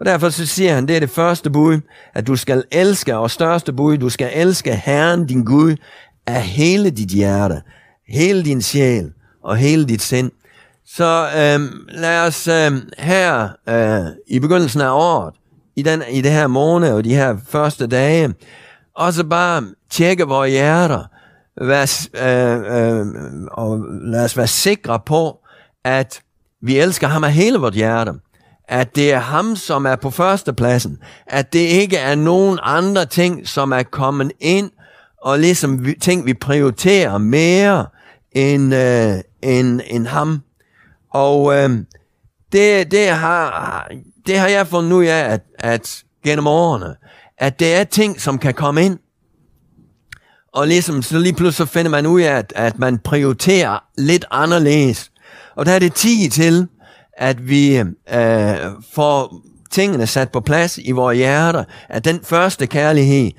Og 0.00 0.06
derfor 0.06 0.28
så 0.28 0.46
siger 0.46 0.74
han, 0.74 0.88
det 0.88 0.96
er 0.96 1.00
det 1.00 1.10
første 1.10 1.50
bud, 1.50 1.80
at 2.14 2.26
du 2.26 2.36
skal 2.36 2.64
elske, 2.70 3.16
og 3.16 3.30
største 3.30 3.72
bud, 3.72 3.98
du 3.98 4.08
skal 4.08 4.30
elske 4.34 4.76
Herren, 4.76 5.26
din 5.26 5.44
Gud, 5.44 5.76
af 6.26 6.42
hele 6.42 6.90
dit 6.90 7.08
hjerte, 7.08 7.62
hele 8.08 8.44
din 8.44 8.62
sjæl 8.62 9.12
og 9.42 9.56
hele 9.56 9.86
dit 9.86 10.02
sind. 10.02 10.30
Så 10.86 11.28
øh, 11.36 11.60
lad 11.88 12.26
os 12.26 12.48
øh, 12.48 12.72
her 12.98 13.48
øh, 13.68 14.12
i 14.26 14.38
begyndelsen 14.38 14.80
af 14.80 14.90
året, 14.90 15.34
i, 15.76 15.82
den, 15.82 16.02
i 16.10 16.20
det 16.20 16.30
her 16.30 16.46
måned 16.46 16.92
og 16.92 17.04
de 17.04 17.14
her 17.14 17.36
første 17.48 17.86
dage, 17.86 18.34
også 18.94 19.24
bare 19.24 19.64
tjekke 19.90 20.24
vores 20.24 20.50
hjerter, 20.50 21.04
vær, 21.60 22.06
øh, 22.14 22.98
øh, 22.98 23.06
og 23.50 23.84
lad 24.02 24.24
os 24.24 24.36
være 24.36 24.46
sikre 24.46 25.00
på, 25.06 25.38
at 25.84 26.20
vi 26.62 26.78
elsker 26.78 27.06
ham 27.06 27.24
af 27.24 27.32
hele 27.32 27.58
vores 27.58 27.76
hjerte. 27.76 28.12
At 28.68 28.96
det 28.96 29.12
er 29.12 29.18
ham, 29.18 29.56
som 29.56 29.86
er 29.86 29.96
på 29.96 30.10
førstepladsen. 30.10 30.98
At 31.26 31.52
det 31.52 31.58
ikke 31.58 31.96
er 31.96 32.14
nogen 32.14 32.58
andre 32.62 33.06
ting, 33.06 33.48
som 33.48 33.72
er 33.72 33.82
kommet 33.82 34.32
ind 34.40 34.70
og 35.22 35.38
ligesom 35.38 35.84
vi, 35.84 35.94
ting, 36.00 36.26
vi 36.26 36.34
prioriterer 36.34 37.18
mere 37.18 37.86
end, 38.32 38.74
øh, 38.74 39.14
end, 39.42 39.80
end 39.86 40.06
ham. 40.06 40.42
Og 41.10 41.54
øh, 41.56 41.70
det, 42.52 42.90
det, 42.90 43.08
har, 43.08 43.88
det 44.26 44.38
har 44.38 44.48
jeg 44.48 44.66
fundet 44.66 44.92
ud 44.92 45.04
af, 45.04 45.32
at, 45.32 45.40
at 45.58 46.04
gennem 46.24 46.46
årene, 46.46 46.94
at 47.38 47.60
det 47.60 47.74
er 47.74 47.84
ting, 47.84 48.20
som 48.20 48.38
kan 48.38 48.54
komme 48.54 48.84
ind, 48.84 48.98
og 50.52 50.68
ligesom, 50.68 51.02
så 51.02 51.18
lige 51.18 51.32
pludselig 51.32 51.68
så 51.68 51.72
finder 51.72 51.90
man 51.90 52.06
ud 52.06 52.20
af, 52.20 52.32
at, 52.32 52.52
at 52.56 52.78
man 52.78 52.98
prioriterer 52.98 53.78
lidt 53.98 54.24
anderledes. 54.30 55.10
Og 55.54 55.66
der 55.66 55.72
er 55.72 55.78
det 55.78 55.94
tid 55.94 56.30
til, 56.30 56.68
at 57.16 57.48
vi 57.48 57.76
øh, 57.76 58.56
får 58.92 59.42
tingene 59.70 60.06
sat 60.06 60.32
på 60.32 60.40
plads 60.40 60.78
i 60.78 60.90
vores 60.90 61.16
hjerter, 61.18 61.64
at 61.88 62.04
den 62.04 62.20
første 62.24 62.66
kærlighed 62.66 63.30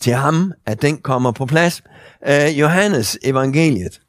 til 0.00 0.12
ham, 0.12 0.52
at 0.66 0.82
den 0.82 0.98
kommer 0.98 1.32
på 1.32 1.46
plads. 1.46 1.82
Øh, 2.28 2.60
Johannes 2.60 3.18
evangeliet. 3.22 4.00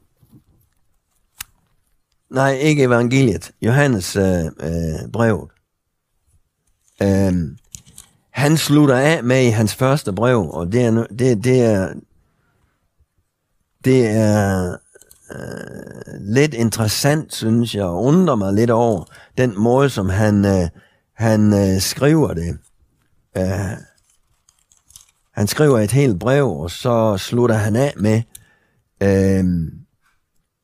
Nej, 2.31 2.51
ikke 2.51 2.83
evangeliet. 2.83 3.51
Johannes 3.61 4.15
øh, 4.15 4.45
øh, 4.45 5.11
brevet. 5.13 5.49
Øh, 7.03 7.33
han 8.31 8.57
slutter 8.57 8.95
af 8.95 9.23
med 9.23 9.43
i 9.45 9.49
hans 9.49 9.75
første 9.75 10.13
brev, 10.13 10.49
og 10.49 10.71
det 10.71 10.81
er, 10.81 10.91
det, 10.91 11.43
det 11.43 11.61
er, 11.61 11.93
det 13.85 14.07
er 14.07 14.71
øh, 15.31 16.21
lidt 16.21 16.53
interessant, 16.53 17.35
synes 17.35 17.75
jeg, 17.75 17.85
og 17.85 18.03
undrer 18.03 18.35
mig 18.35 18.53
lidt 18.53 18.69
over 18.69 19.03
den 19.37 19.53
måde, 19.59 19.89
som 19.89 20.09
han, 20.09 20.45
øh, 20.45 20.69
han 21.13 21.53
øh, 21.53 21.81
skriver 21.81 22.33
det. 22.33 22.57
Øh, 23.37 23.77
han 25.33 25.47
skriver 25.47 25.79
et 25.79 25.91
helt 25.91 26.19
brev, 26.19 26.49
og 26.49 26.71
så 26.71 27.17
slutter 27.17 27.55
han 27.55 27.75
af 27.75 27.93
med 27.97 28.21
øh, 29.03 29.45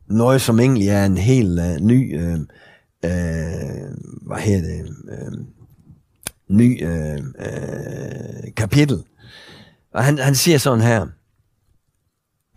noget, 0.07 0.41
som 0.41 0.59
egentlig 0.59 0.89
er 0.89 1.05
en 1.05 1.17
helt 1.17 1.59
øh, 1.59 1.75
ny, 1.79 2.21
øh, 2.21 2.39
øh, 3.05 3.91
hvad 4.21 4.37
hedder 4.37 4.61
det, 4.61 4.95
øh, 5.09 5.31
ny 6.47 6.83
øh, 6.85 7.17
øh, 7.17 8.53
kapitel. 8.55 9.03
Og 9.93 10.03
han, 10.03 10.17
han 10.17 10.35
siger 10.35 10.57
sådan 10.57 10.81
her, 10.81 11.07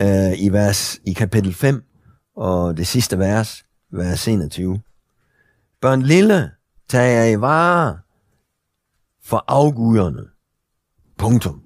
øh, 0.03 0.39
i, 0.39 0.49
vers, 0.49 0.99
i 1.05 1.13
kapitel 1.13 1.55
5, 1.55 1.83
og 2.37 2.77
det 2.77 2.87
sidste 2.87 3.19
vers, 3.19 3.65
vers 3.93 4.29
21. 4.29 4.81
Børn 5.81 6.03
lille, 6.03 6.51
tag 6.89 7.15
jer 7.15 7.25
i 7.25 7.41
vare 7.41 7.99
for 9.25 9.45
afguderne. 9.49 10.23
Punktum. 11.19 11.63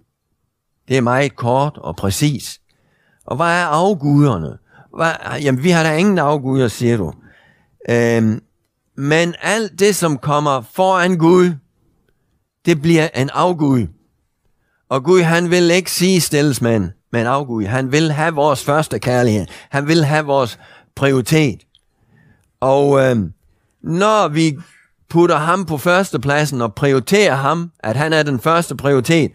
Det 0.89 0.97
er 0.97 1.01
meget 1.01 1.37
kort 1.37 1.79
og 1.79 1.97
præcis. 1.97 2.61
Og 3.25 3.37
hvad 3.37 3.47
er 3.47 3.67
afguderne? 3.67 4.59
Hvad, 4.97 5.13
jamen, 5.43 5.63
vi 5.63 5.71
har 5.71 5.83
da 5.83 5.97
ingen 5.97 6.19
afguder, 6.19 6.69
siger 6.69 6.97
du. 6.97 7.13
Øhm, 7.91 8.43
men 8.97 9.35
alt 9.41 9.81
det, 9.81 9.97
som 9.97 10.19
kommer 10.19 10.61
foran 10.61 11.19
Gud, 11.19 11.53
det 12.67 12.83
bliver 12.83 13.09
en 13.15 13.31
afgud. 13.33 13.87
Og 14.89 15.05
Gud, 15.05 15.23
han 15.23 15.51
vil 15.51 15.71
ikke 15.71 15.91
sige 15.91 16.21
stilles 16.21 16.63
med 16.63 16.77
en, 16.77 16.93
afgud. 17.13 17.65
Han 17.65 17.93
vil 17.93 18.13
have 18.13 18.35
vores 18.35 18.65
første 18.65 18.99
kærlighed. 18.99 19.47
Han 19.71 19.89
vil 19.89 20.05
have 20.05 20.25
vores 20.25 20.59
prioritet. 20.97 21.61
Og 22.61 23.01
øh, 23.01 23.17
når 23.83 24.29
vi 24.29 24.57
putter 25.11 25.37
ham 25.37 25.65
på 25.65 25.79
førstepladsen 25.79 26.61
og 26.61 26.75
prioriterer 26.75 27.35
ham, 27.35 27.71
at 27.79 27.97
han 27.97 28.13
er 28.13 28.23
den 28.23 28.41
første 28.41 28.77
prioritet, 28.77 29.33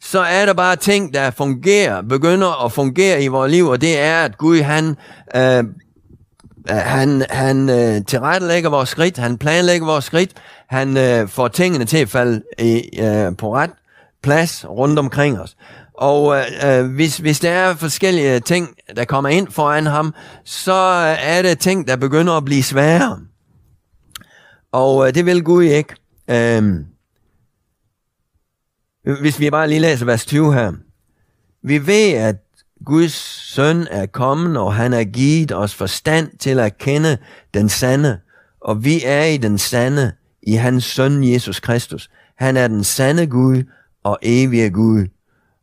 så 0.00 0.20
er 0.20 0.46
der 0.46 0.52
bare 0.52 0.76
ting, 0.76 1.14
der 1.14 1.30
fungerer, 1.30 2.02
begynder 2.02 2.64
at 2.64 2.72
fungere 2.72 3.22
i 3.22 3.28
vores 3.28 3.50
liv, 3.50 3.66
og 3.66 3.80
det 3.80 3.98
er, 3.98 4.24
at 4.24 4.38
Gud, 4.38 4.60
han, 4.60 4.96
øh, 5.36 5.64
han, 6.68 7.24
han 7.30 7.70
øh, 7.70 8.04
tilrettelægger 8.06 8.70
vores 8.70 8.88
skridt, 8.88 9.18
han 9.18 9.38
planlægger 9.38 9.86
vores 9.86 10.04
skridt, 10.04 10.32
han 10.68 10.96
øh, 10.96 11.28
får 11.28 11.48
tingene 11.48 11.84
til 11.84 11.98
at 11.98 12.08
falde 12.08 12.42
i, 12.58 13.00
øh, 13.00 13.36
på 13.36 13.54
ret 13.54 13.70
plads 14.22 14.68
rundt 14.68 14.98
omkring 14.98 15.40
os. 15.40 15.56
Og 15.94 16.36
øh, 16.36 16.44
øh, 16.64 16.94
hvis, 16.94 17.16
hvis 17.16 17.40
der 17.40 17.50
er 17.50 17.74
forskellige 17.74 18.40
ting, 18.40 18.68
der 18.96 19.04
kommer 19.04 19.30
ind 19.30 19.48
foran 19.50 19.86
ham, 19.86 20.14
så 20.44 20.72
øh, 20.72 21.28
er 21.28 21.42
det 21.42 21.58
ting, 21.58 21.88
der 21.88 21.96
begynder 21.96 22.32
at 22.32 22.44
blive 22.44 22.62
svære. 22.62 23.20
Og 24.72 25.08
øh, 25.08 25.14
det 25.14 25.26
vil 25.26 25.44
Gud 25.44 25.64
ikke. 25.64 25.94
Øh, 26.30 26.74
hvis 29.20 29.40
vi 29.40 29.50
bare 29.50 29.68
lige 29.68 29.80
læser 29.80 30.06
vers 30.06 30.26
20 30.26 30.54
her. 30.54 30.72
Vi 31.62 31.86
ved, 31.86 32.12
at 32.12 32.36
Guds 32.84 33.14
søn 33.54 33.86
er 33.90 34.06
kommet, 34.06 34.56
og 34.56 34.74
han 34.74 34.92
har 34.92 35.04
givet 35.04 35.52
os 35.52 35.74
forstand 35.74 36.38
til 36.38 36.58
at 36.58 36.78
kende 36.78 37.18
den 37.54 37.68
sande, 37.68 38.20
og 38.60 38.84
vi 38.84 39.02
er 39.04 39.24
i 39.24 39.36
den 39.36 39.58
sande, 39.58 40.12
i 40.46 40.54
hans 40.54 40.84
søn 40.84 41.32
Jesus 41.32 41.60
Kristus. 41.60 42.10
Han 42.36 42.56
er 42.56 42.68
den 42.68 42.84
sande 42.84 43.26
Gud 43.26 43.62
og 44.04 44.18
evige 44.22 44.70
Gud. 44.70 45.06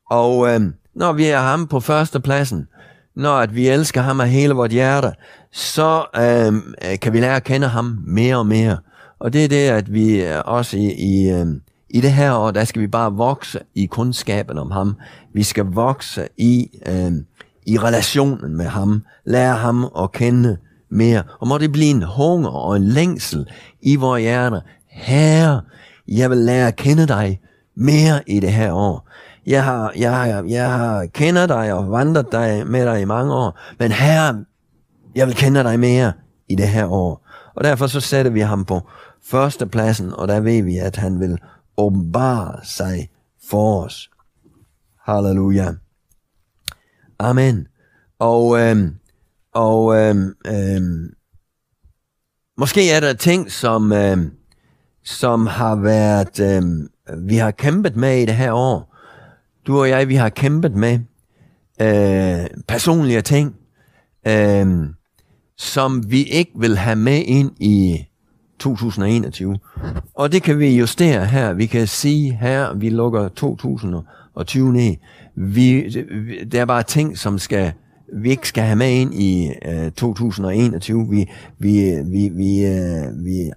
Og 0.10 0.50
øh, 0.50 0.62
når 0.96 1.14
vi 1.14 1.26
er 1.26 1.40
ham 1.40 1.68
på 1.68 1.80
første 1.80 2.20
pladsen, 2.20 2.68
når 3.16 3.38
at 3.38 3.56
vi 3.56 3.68
elsker 3.68 4.02
ham 4.02 4.22
af 4.22 4.30
hele 4.30 4.54
vores 4.54 4.74
hjerte, 4.74 5.12
så 5.52 6.06
øhm, 6.16 6.74
øh, 6.86 7.00
kan 7.00 7.14
vi 7.14 7.20
lære 7.20 7.36
at 7.36 7.44
kende 7.44 7.68
ham 7.68 7.98
mere 8.08 8.38
og 8.38 8.46
mere. 8.48 8.78
Og 9.20 9.34
det 9.34 9.44
er 9.44 9.48
det, 9.48 9.68
at 9.70 9.94
vi 9.94 10.24
øh, 10.24 10.42
også 10.46 10.78
i, 10.78 10.92
i, 10.92 11.32
øh, 11.32 11.46
i 11.90 12.02
det 12.02 12.12
her 12.12 12.34
år, 12.34 12.52
der 12.52 12.64
skal 12.64 12.82
vi 12.82 12.88
bare 12.88 13.14
vokse 13.14 13.60
i 13.76 13.86
kundskaben 13.86 14.58
om 14.58 14.72
ham. 14.72 14.96
Vi 15.34 15.44
skal 15.44 15.66
vokse 15.66 16.28
i, 16.38 16.70
øh, 16.88 17.12
i 17.68 17.78
relationen 17.78 18.58
med 18.58 18.66
ham. 18.66 19.04
Lære 19.26 19.56
ham 19.56 19.86
at 20.00 20.12
kende 20.12 20.58
mere. 20.92 21.24
Og 21.40 21.48
må 21.48 21.58
det 21.58 21.72
blive 21.72 21.90
en 21.90 22.04
hunger 22.04 22.50
og 22.50 22.76
en 22.76 22.84
længsel 22.84 23.50
i 23.82 23.96
vores 23.96 24.22
hjerter. 24.22 24.62
Herre, 24.88 25.62
jeg 26.08 26.30
vil 26.30 26.38
lære 26.38 26.68
at 26.68 26.76
kende 26.76 27.08
dig 27.08 27.40
mere 27.76 28.22
i 28.28 28.40
det 28.40 28.52
her 28.52 28.72
år. 28.72 29.10
Jeg 29.46 29.64
har, 29.64 29.94
jeg 29.98 30.18
har, 30.18 30.44
jeg 30.48 30.72
har 30.72 31.06
kender 31.06 31.48
dig 31.48 31.74
og 31.74 31.92
vandret 31.92 32.32
dig 32.32 32.68
med 32.68 32.86
dig 32.86 33.02
i 33.02 33.06
mange 33.06 33.34
år. 33.34 33.60
Men 33.80 33.92
herre, 33.92 34.46
jeg 35.16 35.28
vil 35.28 35.36
kende 35.36 35.64
dig 35.64 35.80
mere 35.80 36.14
i 36.50 36.56
det 36.56 36.68
her 36.68 36.88
år. 36.88 37.28
Og 37.56 37.64
derfor 37.64 37.88
så 37.88 38.00
sætter 38.00 38.32
vi 38.32 38.40
ham 38.40 38.66
på 38.66 38.82
førstepladsen, 39.24 40.14
og 40.14 40.28
der 40.28 40.40
ved 40.40 40.64
vi, 40.64 40.78
at 40.78 40.96
han 40.96 41.20
vil 41.20 41.38
åbenbare 41.78 42.66
sig 42.66 43.10
for 43.50 43.84
os. 43.84 44.10
Halleluja. 45.06 45.74
Amen. 47.20 47.68
Og, 48.20 48.60
øhm, 48.60 48.96
og 49.54 49.96
øhm, 49.96 50.34
øhm, 50.48 51.14
måske 52.58 52.92
er 52.92 53.00
der 53.00 53.14
ting, 53.14 53.52
som, 53.52 53.94
øhm, 53.94 54.32
som 55.04 55.48
har 55.48 55.76
været, 55.76 56.40
øhm, 56.40 56.90
vi 57.18 57.36
har 57.36 57.52
kæmpet 57.52 57.96
med 57.96 58.18
i 58.18 58.26
det 58.26 58.36
her 58.36 58.52
år. 58.52 58.96
Du 59.68 59.80
og 59.80 59.90
jeg, 59.90 60.08
vi 60.08 60.16
har 60.16 60.30
kæmpet 60.30 60.76
med 60.76 61.00
øh, 61.82 62.48
personlige 62.68 63.22
ting, 63.22 63.56
øh, 64.28 64.68
som 65.58 66.12
vi 66.12 66.24
ikke 66.24 66.52
vil 66.56 66.78
have 66.78 66.96
med 66.96 67.24
ind 67.26 67.52
i 67.60 68.06
2021. 68.60 69.60
Og 70.16 70.32
det 70.32 70.44
kan 70.44 70.60
vi 70.60 70.78
justere 70.78 71.26
her. 71.26 71.54
Vi 71.54 71.66
kan 71.66 71.88
sige 71.88 72.38
her, 72.42 72.74
vi 72.74 72.90
lukker 72.90 73.28
2020 73.28 74.74
ned. 74.74 74.96
Vi, 75.36 75.90
der 76.52 76.62
er 76.62 76.66
bare 76.66 76.84
ting, 76.84 77.18
som 77.18 77.40
skal, 77.40 77.74
vi 78.14 78.30
ikke 78.30 78.48
skal 78.48 78.64
have 78.64 78.76
med 78.76 78.92
ind 78.92 79.14
i 79.14 79.52
øh, 79.66 79.92
2021. 79.92 81.08
Vi, 81.10 81.30
vi, 81.60 81.96
vi, 82.06 82.30
vi, 82.30 82.66
øh, 82.66 83.26
vi 83.26 83.52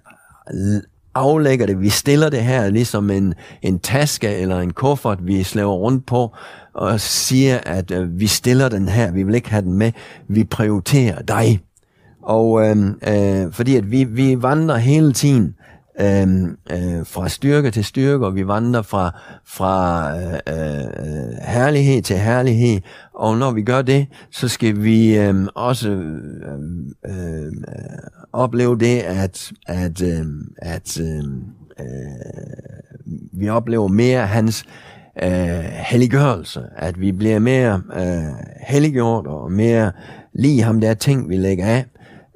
aflægger 1.15 1.65
det, 1.65 1.81
vi 1.81 1.89
stiller 1.89 2.29
det 2.29 2.43
her 2.43 2.69
ligesom 2.69 3.09
en, 3.11 3.33
en 3.61 3.79
taske 3.79 4.35
eller 4.35 4.59
en 4.59 4.73
kuffert, 4.73 5.27
vi 5.27 5.43
slæver 5.43 5.73
rundt 5.73 6.05
på, 6.05 6.35
og 6.73 6.99
siger, 6.99 7.57
at 7.65 7.91
øh, 7.91 8.19
vi 8.19 8.27
stiller 8.27 8.69
den 8.69 8.87
her, 8.87 9.11
vi 9.11 9.23
vil 9.23 9.35
ikke 9.35 9.49
have 9.49 9.61
den 9.61 9.73
med, 9.73 9.91
vi 10.27 10.43
prioriterer 10.43 11.21
dig. 11.21 11.59
Og 12.23 12.67
øh, 12.67 12.77
øh, 13.07 13.51
fordi 13.51 13.75
at 13.75 13.91
vi, 13.91 14.03
vi 14.03 14.41
vandrer 14.41 14.77
hele 14.77 15.13
tiden 15.13 15.55
øh, 15.99 16.43
øh, 16.71 17.05
fra 17.05 17.29
styrke 17.29 17.71
til 17.71 17.85
styrke, 17.85 18.25
og 18.25 18.35
vi 18.35 18.47
vandrer 18.47 18.81
fra, 18.81 19.19
fra 19.45 20.09
øh, 20.17 20.33
øh, 20.33 21.33
herlighed 21.41 22.01
til 22.01 22.17
herlighed. 22.17 22.81
Og 23.13 23.37
når 23.37 23.51
vi 23.51 23.63
gør 23.63 23.81
det, 23.81 24.07
så 24.31 24.47
skal 24.47 24.83
vi 24.83 25.17
øh, 25.17 25.35
også 25.55 25.89
øh, 25.89 26.59
øh, 27.07 27.51
opleve 28.33 28.77
det, 28.77 28.99
at, 28.99 29.51
at, 29.67 30.01
øh, 30.01 30.25
at 30.57 30.99
øhm, 31.01 31.43
øh, 31.79 31.85
vi 33.33 33.49
oplever 33.49 33.87
mere 33.87 34.27
hans 34.27 34.65
øh, 35.23 35.29
helliggørelse, 35.89 36.63
at 36.77 36.99
vi 37.01 37.11
bliver 37.11 37.39
mere 37.39 37.81
øh, 37.95 38.35
helliggjort 38.67 39.27
og 39.27 39.51
mere 39.51 39.91
lige 40.33 40.63
ham 40.63 40.81
der 40.81 40.93
ting, 40.93 41.29
vi 41.29 41.37
lægger 41.37 41.65
af. 41.65 41.85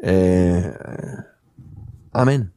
Øh, 0.04 0.58
øh 0.58 0.64
amen. 2.14 2.50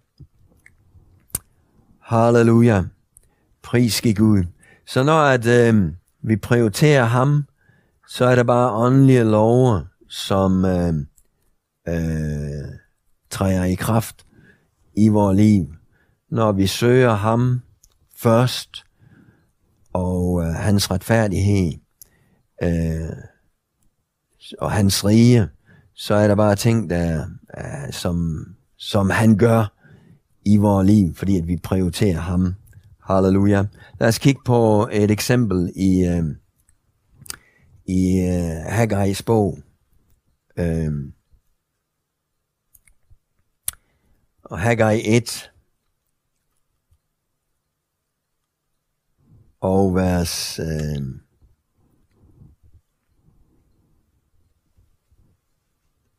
Halleluja. 2.12 2.82
Pris 3.62 3.94
skal 3.94 4.14
Gud. 4.14 4.44
Så 4.86 5.02
når 5.02 5.20
at, 5.20 5.46
øh, 5.46 5.92
vi 6.22 6.36
prioriterer 6.36 7.04
ham, 7.04 7.44
så 8.08 8.24
er 8.24 8.34
der 8.34 8.42
bare 8.42 8.72
åndelige 8.72 9.24
lover, 9.24 9.80
som 10.08 10.64
øh, 10.64 10.94
øh, 11.88 12.64
træder 13.30 13.64
i 13.64 13.74
kraft 13.74 14.26
i 14.94 15.08
vores 15.08 15.36
liv. 15.36 15.74
Når 16.30 16.52
vi 16.52 16.66
søger 16.66 17.14
ham 17.14 17.60
først, 18.16 18.84
og 19.92 20.42
øh, 20.42 20.54
hans 20.54 20.90
retfærdighed, 20.90 21.72
øh, 22.62 23.16
og 24.58 24.72
hans 24.72 25.04
rige, 25.04 25.48
så 25.94 26.14
er 26.14 26.28
der 26.28 26.34
bare 26.34 26.56
ting, 26.56 26.90
der, 26.90 27.26
øh, 27.58 27.92
som, 27.92 28.46
som 28.76 29.10
han 29.10 29.38
gør 29.38 29.81
i 30.44 30.56
vores 30.56 30.86
liv, 30.86 31.14
fordi 31.14 31.38
at 31.38 31.48
vi 31.48 31.56
prioriterer 31.56 32.20
ham. 32.20 32.54
Halleluja. 33.02 33.64
Lad 34.00 34.08
os 34.08 34.18
kigge 34.18 34.40
på 34.44 34.88
et 34.92 35.10
eksempel 35.10 35.72
i, 35.76 36.04
øh, 36.04 36.24
i 37.86 38.20
uh, 38.28 38.66
Haggai's 38.66 39.22
bog. 39.26 39.58
Øh, 40.56 40.92
og 44.44 44.58
Haggai 44.58 45.16
1, 45.16 45.52
og 49.60 49.94
vers 49.94 50.58
øh, 50.58 51.02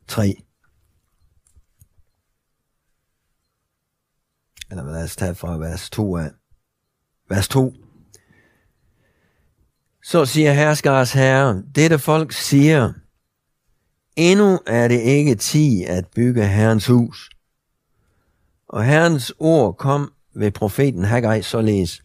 tre. 0.07 0.35
Eller 4.73 4.91
lad 4.91 5.03
os 5.03 5.15
tage 5.15 5.35
fra 5.35 5.57
vers 5.57 5.89
2 5.89 6.17
af. 6.17 6.29
Vers 7.29 7.47
2. 7.47 7.73
Så 10.03 10.25
siger 10.25 10.53
herskers 10.53 11.13
herre, 11.13 11.63
dette 11.75 11.99
folk 11.99 12.31
siger, 12.31 12.93
endnu 14.15 14.59
er 14.67 14.87
det 14.87 14.99
ikke 14.99 15.35
tid 15.35 15.85
at 15.87 16.07
bygge 16.15 16.47
Herrens 16.47 16.87
hus. 16.87 17.29
Og 18.67 18.85
Herrens 18.85 19.33
ord 19.39 19.77
kom 19.77 20.13
ved 20.35 20.51
profeten 20.51 21.03
Haggai 21.03 21.41
således. 21.41 22.03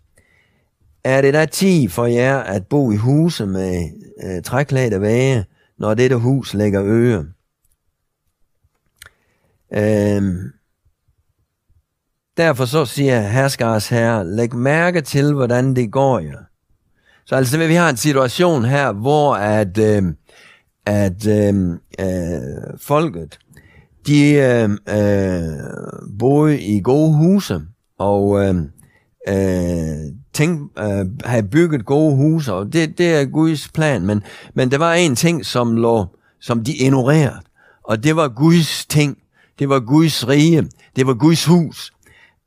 Er 1.05 1.21
det 1.21 1.35
da 1.35 1.47
tid 1.47 1.89
for 1.89 2.07
jer 2.07 2.39
at 2.39 2.67
bo 2.67 2.93
i 2.93 2.97
huse 2.97 3.47
med 3.47 3.91
øh, 4.25 4.43
træklædte 4.43 5.01
væge, 5.01 5.45
når 5.79 5.95
dette 5.95 6.17
hus 6.17 6.55
lægger 6.55 6.85
øre? 6.85 7.27
Øhm, 9.73 10.58
derfor 12.39 12.65
så 12.65 12.85
siger 12.85 13.21
herskers 13.21 13.89
herre, 13.89 14.27
læg 14.27 14.55
mærke 14.55 15.01
til, 15.01 15.35
hvordan 15.35 15.77
det 15.77 15.93
går 15.93 16.19
jer. 16.19 16.39
Så 17.27 17.35
altså, 17.35 17.59
vi 17.59 17.75
har 17.75 17.91
en 17.91 17.97
situation 17.97 18.65
her, 18.65 18.93
hvor 18.93 19.35
at, 19.35 19.79
øh, 19.79 20.03
at 20.87 21.27
øh, 21.27 21.71
øh, 22.01 22.79
folket, 22.81 23.39
de 24.07 24.33
øh, 24.33 24.71
øh, 24.71 25.49
boede 26.19 26.61
i 26.61 26.81
gode 26.81 27.15
huse, 27.15 27.61
og 27.99 28.45
øh, 28.45 28.55
øh, 29.29 30.13
tænk, 30.33 30.71
øh, 30.79 31.07
have 31.25 31.43
bygget 31.43 31.87
gode 31.87 32.17
huse, 32.17 32.53
og 32.53 32.73
det, 32.73 32.99
det 32.99 33.15
er 33.15 33.25
Guds 33.25 33.69
plan, 33.69 34.07
men, 34.07 34.23
men 34.55 34.71
der 34.71 34.79
var 34.79 34.95
en 34.95 35.17
ting, 35.17 35.47
som, 35.47 35.77
lå, 35.77 36.07
som 36.41 36.65
de 36.65 36.73
ignorerede, 36.73 37.41
og 37.85 38.05
det 38.05 38.17
var 38.17 38.29
Guds 38.29 38.87
ting, 38.87 39.19
det 39.59 39.69
var 39.69 39.81
Guds 39.81 40.29
rige, 40.29 40.69
det 40.97 41.07
var 41.07 41.15
Guds 41.15 41.45
hus. 41.45 41.93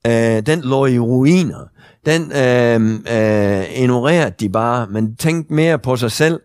Øh, 0.07 0.45
den 0.45 0.61
lå 0.61 0.85
i 0.85 0.99
ruiner. 0.99 1.67
Den 2.05 2.31
øh, 2.31 2.81
øh, 2.91 3.81
ignorerede 3.81 4.33
de 4.39 4.49
bare, 4.49 4.87
men 4.87 5.15
tænkte 5.15 5.53
mere 5.53 5.79
på 5.79 5.95
sig 5.95 6.11
selv. 6.11 6.39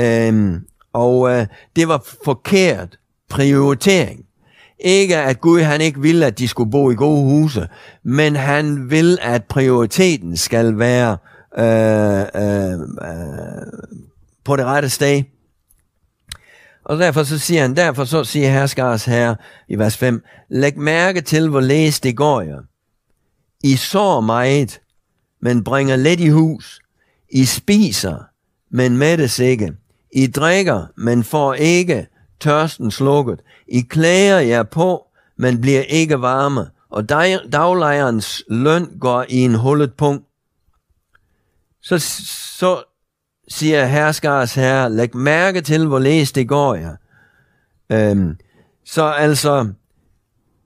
Øh, 0.00 0.60
og 0.92 1.30
øh, 1.30 1.46
det 1.76 1.88
var 1.88 2.04
forkert 2.24 2.98
prioritering. 3.28 4.24
Ikke 4.80 5.16
at 5.16 5.40
Gud 5.40 5.60
han 5.60 5.80
ikke 5.80 6.00
ville, 6.00 6.26
at 6.26 6.38
de 6.38 6.48
skulle 6.48 6.70
bo 6.70 6.90
i 6.90 6.94
gode 6.94 7.22
huse, 7.22 7.68
men 8.02 8.36
han 8.36 8.90
vil, 8.90 9.18
at 9.22 9.44
prioriteten 9.44 10.36
skal 10.36 10.78
være 10.78 11.16
øh, 11.58 12.20
øh, 12.20 12.72
øh, 12.80 13.66
på 14.44 14.56
det 14.56 14.64
rette 14.64 14.88
sted. 14.88 15.22
Og 16.84 16.98
derfor 16.98 17.22
så 17.22 17.38
siger 17.38 17.62
han, 17.62 17.76
derfor 17.76 18.04
så 18.04 18.24
siger 18.24 18.50
herskars 18.50 19.04
herre 19.04 19.36
i 19.68 19.78
vers 19.78 19.96
5, 19.96 20.22
læg 20.50 20.78
mærke 20.78 21.20
til, 21.20 21.48
hvor 21.48 21.60
læs 21.60 22.00
det 22.00 22.16
går 22.16 22.40
jer. 22.40 22.60
I 23.64 23.76
sår 23.76 24.20
meget, 24.20 24.80
men 25.40 25.64
bringer 25.64 25.96
let 25.96 26.20
i 26.20 26.28
hus. 26.28 26.80
I 27.30 27.44
spiser, 27.44 28.18
men 28.70 28.96
mættes 28.96 29.38
ikke. 29.38 29.72
I 30.12 30.26
drikker, 30.26 30.86
men 30.96 31.24
får 31.24 31.54
ikke 31.54 32.06
tørsten 32.40 32.90
slukket. 32.90 33.40
I 33.68 33.80
klæder 33.80 34.40
jer 34.40 34.62
på, 34.62 35.06
men 35.36 35.60
bliver 35.60 35.82
ikke 35.82 36.20
varme. 36.20 36.66
Og 36.90 37.08
dag, 37.08 37.38
daglejerens 37.52 38.42
løn 38.48 38.98
går 39.00 39.24
i 39.28 39.36
en 39.36 39.54
hullet 39.54 39.94
punkt. 39.94 40.24
Så, 41.82 41.98
så 42.58 42.82
siger 43.48 43.86
herskars 43.86 44.54
herre, 44.54 44.92
læg 44.92 45.16
mærke 45.16 45.60
til, 45.60 45.86
hvor 45.86 45.98
læst 45.98 46.34
det 46.34 46.48
går 46.48 46.74
jer. 46.74 46.96
Øhm, 47.92 48.36
så 48.84 49.04
altså, 49.04 49.72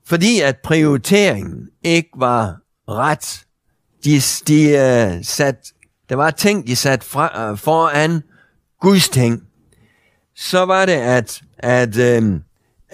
fordi 0.07 0.41
at 0.41 0.59
prioriteringen 0.59 1.69
ikke 1.83 2.11
var 2.17 2.62
ret, 2.89 3.45
de, 4.05 4.21
de 4.49 4.69
uh, 4.69 5.25
sat, 5.25 5.73
der 6.09 6.17
var 6.17 6.31
ting, 6.31 6.67
de 6.67 6.77
sat 6.77 7.05
fra, 7.05 7.51
uh, 7.51 7.59
foran 7.59 8.23
Guds 8.81 9.09
ting, 9.09 9.43
så 10.37 10.65
var 10.65 10.87
det, 10.87 10.93
at, 10.93 11.43
at 11.59 11.99
øhm, 11.99 12.43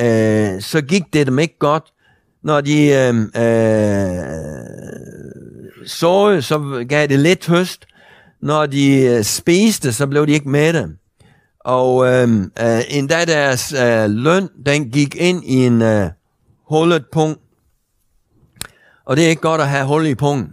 øh, 0.01 0.63
så 0.63 0.83
gik 0.89 1.03
det 1.13 1.27
dem 1.27 1.39
ikke 1.39 1.59
godt, 1.59 1.85
når 2.43 2.61
de 2.61 2.89
øhm, 2.89 3.31
øh, 3.37 4.19
øh, 4.19 4.29
så, 5.87 6.41
så 6.41 6.87
gav 6.89 7.07
det 7.07 7.19
lidt 7.19 7.47
høst, 7.47 7.87
når 8.41 8.67
de 8.67 8.97
øh, 8.97 9.25
spiste, 9.25 9.93
så 9.93 10.07
blev 10.07 10.27
de 10.27 10.33
ikke 10.33 10.49
mætte. 10.49 10.89
Og 11.61 12.07
øh, 12.07 12.29
øh, 12.61 12.81
endda 12.89 13.25
deres 13.25 13.73
øh, 13.73 14.11
løn, 14.11 14.49
den 14.67 14.91
gik 14.91 15.17
ind 15.17 15.45
i 15.45 15.67
en 15.67 15.83
øh, 15.83 16.11
hullet 16.69 17.05
punkt. 17.13 17.41
Og 19.09 19.17
det 19.17 19.25
er 19.25 19.29
ikke 19.29 19.43
godt 19.43 19.61
at 19.61 19.69
have 19.69 19.87
hul 19.87 20.07
i 20.07 20.15
pungen. 20.15 20.49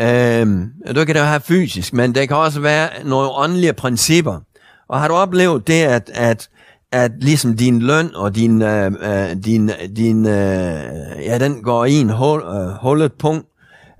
Øhm, 0.00 0.70
det 0.86 1.06
kan 1.06 1.16
da 1.16 1.22
have 1.22 1.40
fysisk, 1.40 1.92
men 1.92 2.14
det 2.14 2.28
kan 2.28 2.36
også 2.36 2.60
være 2.60 2.88
nogle 3.04 3.30
åndelige 3.30 3.72
principper. 3.72 4.40
Og 4.88 5.00
har 5.00 5.08
du 5.08 5.14
oplevet 5.14 5.66
det, 5.66 5.82
at, 5.82 6.10
at, 6.14 6.48
at 6.92 7.12
ligesom 7.20 7.56
din 7.56 7.82
løn 7.82 8.14
og 8.14 8.34
din, 8.34 8.62
øh, 8.62 8.92
øh 9.02 9.36
din, 9.44 9.70
din 9.96 10.26
øh, 10.26 10.82
ja, 11.24 11.38
den 11.38 11.62
går 11.62 11.84
i 11.84 11.92
en 11.92 12.10
hul, 12.10 12.42
øh, 12.42 12.68
hullet 12.68 13.12
punkt, 13.12 13.46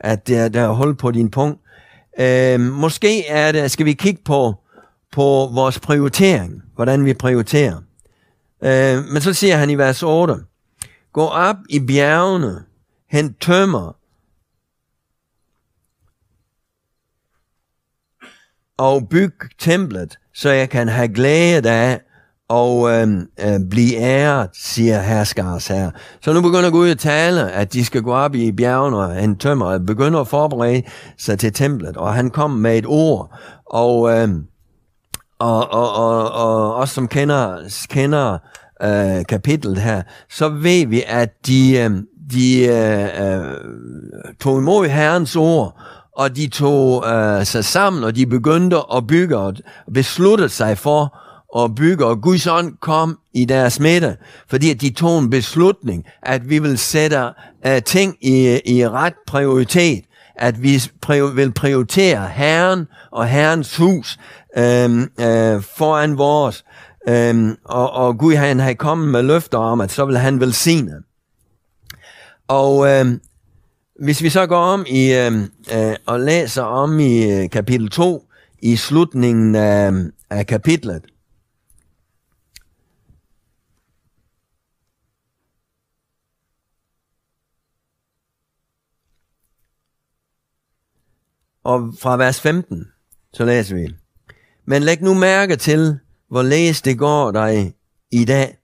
at 0.00 0.28
der, 0.28 0.48
der 0.48 0.60
er 0.60 0.72
hul 0.72 0.96
på 0.96 1.10
din 1.10 1.30
punkt, 1.30 1.60
Øh, 2.20 2.60
måske 2.60 3.26
er 3.26 3.52
det, 3.52 3.70
skal 3.70 3.86
vi 3.86 3.92
kigge 3.92 4.20
på, 4.24 4.54
på 5.12 5.50
vores 5.54 5.80
prioritering, 5.80 6.62
hvordan 6.74 7.04
vi 7.04 7.14
prioriterer. 7.14 7.76
Øh, 8.64 9.04
men 9.12 9.22
så 9.22 9.32
siger 9.32 9.56
han 9.56 9.70
i 9.70 9.74
vers 9.74 10.02
8, 10.02 10.34
gå 11.12 11.24
op 11.24 11.56
i 11.70 11.80
bjergene, 11.80 12.62
han 13.08 13.34
tømmer, 13.34 13.92
og 18.78 19.08
byg 19.08 19.32
templet, 19.58 20.18
så 20.34 20.50
jeg 20.50 20.70
kan 20.70 20.88
have 20.88 21.08
glæde 21.08 21.70
af 21.70 22.00
og 22.48 22.90
øh, 22.90 23.08
øh, 23.40 23.60
blive 23.70 23.96
æret, 23.96 24.50
siger 24.52 25.00
herskars 25.00 25.66
her. 25.66 25.90
Så 26.20 26.32
nu 26.32 26.40
begynder 26.40 26.70
Gud 26.70 26.90
at 26.90 26.98
tale, 26.98 27.52
at 27.52 27.72
de 27.72 27.84
skal 27.84 28.02
gå 28.02 28.12
op 28.12 28.34
i 28.34 28.52
bjergene 28.52 28.96
og 28.96 29.24
en 29.24 29.36
tømmer, 29.36 29.66
og 29.66 29.86
begynder 29.86 30.20
at 30.20 30.28
forberede 30.28 30.82
sig 31.18 31.38
til 31.38 31.52
templet, 31.52 31.96
og 31.96 32.14
han 32.14 32.30
kom 32.30 32.50
med 32.50 32.78
et 32.78 32.86
ord, 32.86 33.38
og, 33.66 34.10
øh, 34.10 34.28
og, 35.38 35.72
og, 35.72 35.94
og, 35.94 36.32
og 36.32 36.74
os 36.74 36.90
som 36.90 37.08
kender, 37.08 37.56
kender 37.90 38.38
øh, 38.82 39.24
kapitlet 39.28 39.78
her, 39.78 40.02
så 40.30 40.48
ved 40.48 40.86
vi, 40.86 41.02
at 41.06 41.46
de, 41.46 41.78
øh, 41.78 41.90
de 42.32 42.66
øh, 42.66 43.04
øh, 43.04 43.54
tog 44.40 44.58
imod 44.58 44.88
Herrens 44.88 45.36
ord, 45.36 45.80
og 46.16 46.36
de 46.36 46.48
tog 46.48 47.04
øh, 47.06 47.46
sig 47.46 47.64
sammen, 47.64 48.04
og 48.04 48.16
de 48.16 48.26
begyndte 48.26 48.76
at 48.96 49.06
bygge 49.06 49.36
og 49.36 49.54
besluttede 49.94 50.48
sig 50.48 50.78
for 50.78 51.18
at 51.64 51.74
bygge, 51.74 52.06
og 52.06 52.22
Guds 52.22 52.46
ånd 52.46 52.72
kom 52.80 53.18
i 53.34 53.44
deres 53.44 53.80
midte, 53.80 54.16
fordi 54.48 54.74
de 54.74 54.90
tog 54.90 55.18
en 55.18 55.30
beslutning, 55.30 56.04
at 56.22 56.48
vi 56.48 56.58
vil 56.58 56.78
sætte 56.78 57.18
øh, 57.66 57.82
ting 57.82 58.16
i, 58.20 58.60
i 58.64 58.88
ret 58.88 59.14
prioritet, 59.26 60.04
at 60.38 60.62
vi 60.62 60.82
vil 61.34 61.52
prioritere 61.52 62.28
Herren 62.28 62.86
og 63.12 63.26
Herrens 63.26 63.76
hus 63.76 64.18
øh, 64.56 65.00
øh, 65.00 65.62
foran 65.76 66.18
vores, 66.18 66.64
øhm, 67.08 67.56
og, 67.64 67.90
og 67.90 68.18
Gud 68.18 68.34
han 68.34 68.60
havde 68.60 68.74
kommet 68.74 69.08
med 69.08 69.22
løfter 69.22 69.58
om, 69.58 69.80
at 69.80 69.92
så 69.92 70.04
vil 70.04 70.18
han 70.18 70.40
velsigne. 70.40 70.92
Og 72.48 72.88
øh, 72.88 73.06
hvis 74.00 74.22
vi 74.22 74.28
så 74.30 74.46
går 74.46 74.56
om 74.56 74.84
i 74.88 75.12
øhm, 75.12 75.52
øh, 75.74 75.96
og 76.06 76.20
læser 76.20 76.62
om 76.62 77.00
i 77.00 77.32
øh, 77.32 77.50
kapitel 77.50 77.90
2, 77.90 78.28
i 78.62 78.76
slutningen 78.76 79.54
af, 79.54 79.92
af 80.30 80.46
kapitlet, 80.46 81.02
Og 91.66 91.94
fra 92.00 92.16
vers 92.16 92.40
15, 92.40 92.86
så 93.32 93.44
læser 93.44 93.74
vi. 93.74 93.94
Men 94.64 94.82
læg 94.82 95.02
nu 95.02 95.14
mærke 95.14 95.56
til, 95.56 95.98
hvorledes 96.28 96.82
det 96.82 96.98
går 96.98 97.30
dig 97.30 97.74
i 98.10 98.24
dag. 98.24 98.58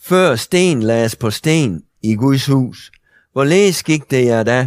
Før 0.00 0.36
sten 0.36 0.82
lades 0.82 1.16
på 1.16 1.30
sten 1.30 1.84
i 2.02 2.14
Guds 2.14 2.46
hus. 2.46 2.92
Hvorledes 3.32 3.82
gik 3.82 4.10
det 4.10 4.26
jer 4.26 4.42
da, 4.42 4.66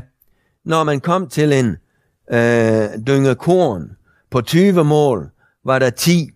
når 0.65 0.83
man 0.83 0.99
kom 0.99 1.27
til 1.27 1.53
en 1.53 1.77
øh, 2.31 2.89
dynge 3.07 3.35
korn 3.35 3.89
på 4.31 4.41
20 4.41 4.83
mål, 4.83 5.29
var 5.65 5.79
der 5.79 5.89
10. 5.89 6.29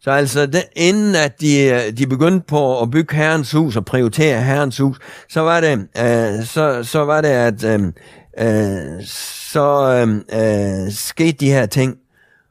Så 0.00 0.10
altså, 0.10 0.46
det, 0.46 0.64
inden 0.76 1.14
at 1.14 1.40
de, 1.40 1.64
øh, 1.64 1.98
de 1.98 2.06
begyndte 2.06 2.46
på 2.46 2.82
at 2.82 2.90
bygge 2.90 3.16
Herrens 3.16 3.52
hus 3.52 3.76
og 3.76 3.84
prioritere 3.84 4.42
Herrens 4.42 4.78
hus, 4.78 4.98
så 5.28 5.40
var 5.40 5.60
det, 5.60 5.72
øh, 5.72 6.44
så, 6.44 6.80
så 6.82 7.04
var 7.04 7.20
det 7.20 7.28
at 7.28 7.64
øh, 7.64 7.80
øh, 8.38 9.04
så 9.52 9.94
øh, 9.94 10.14
øh, 10.40 10.92
skete 10.92 11.32
de 11.32 11.50
her 11.50 11.66
ting. 11.66 11.96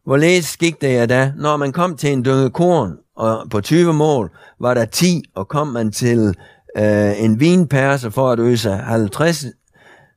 Hvorledes 0.05 0.57
gik 0.57 0.81
det 0.81 0.93
jer 0.93 1.05
da, 1.05 1.31
når 1.38 1.57
man 1.57 1.71
kom 1.71 1.97
til 1.97 2.13
en 2.13 2.25
dynge 2.25 2.49
korn 2.49 2.97
og 3.15 3.49
på 3.49 3.62
20 3.62 3.93
mål, 3.93 4.31
var 4.59 4.73
der 4.73 4.85
10, 4.85 5.23
og 5.35 5.47
kom 5.47 5.67
man 5.67 5.91
til 5.91 6.35
øh, 6.79 7.23
en 7.23 7.39
vinperse 7.39 8.11
for 8.11 8.31
at 8.31 8.39
øse 8.39 8.71
50, 8.71 9.45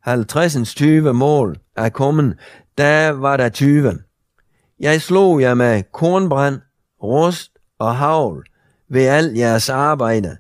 50 0.01 0.75
20 0.75 1.13
mål 1.13 1.59
af 1.77 1.93
kummen, 1.93 2.35
der 2.79 3.11
var 3.11 3.37
der 3.37 3.49
20. 3.49 3.99
Jeg 4.81 5.03
slog 5.03 5.41
jer 5.41 5.55
med 5.55 5.83
kornbrand, 5.93 6.61
rust 7.03 7.53
og 7.79 7.97
havl 7.97 8.45
ved 8.89 9.07
alt 9.07 9.39
jeres 9.39 9.69
arbejde, 9.69 10.37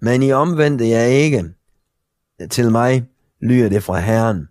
men 0.00 0.22
I 0.22 0.32
omvendte 0.32 0.88
jer 0.88 1.04
ikke 1.04 1.44
til 2.50 2.70
mig, 2.70 3.04
lyder 3.40 3.68
det 3.68 3.82
fra 3.82 3.98
Herren. 3.98 4.48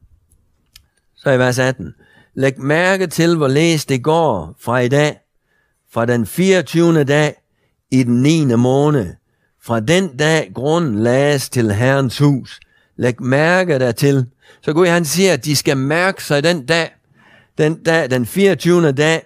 Så 1.15 1.31
i 1.31 1.39
vers 1.39 1.59
18. 1.59 1.93
Læg 2.33 2.59
mærke 2.59 3.07
til, 3.07 3.37
hvor 3.37 3.47
læs 3.47 3.85
det 3.85 4.03
går 4.03 4.55
fra 4.59 4.79
i 4.79 4.87
dag, 4.87 5.19
fra 5.91 6.05
den 6.05 6.25
24. 6.25 7.03
dag 7.03 7.35
i 7.91 8.03
den 8.03 8.21
9. 8.21 8.45
måned. 8.45 9.15
Fra 9.61 9.79
den 9.79 10.17
dag 10.17 10.51
grunden 10.53 11.03
lades 11.03 11.49
til 11.49 11.71
Herrens 11.71 12.17
hus. 12.17 12.59
Læg 12.97 13.21
mærke 13.21 13.79
dertil. 13.79 14.25
Så 14.61 14.73
Gud 14.73 14.87
han 14.87 15.05
siger, 15.05 15.33
at 15.33 15.45
de 15.45 15.55
skal 15.55 15.77
mærke 15.77 16.23
sig 16.23 16.43
den 16.43 16.65
dag, 16.65 16.89
den, 17.57 17.83
dag, 17.83 18.09
den 18.11 18.25
24. 18.25 18.91
dag 18.91 19.23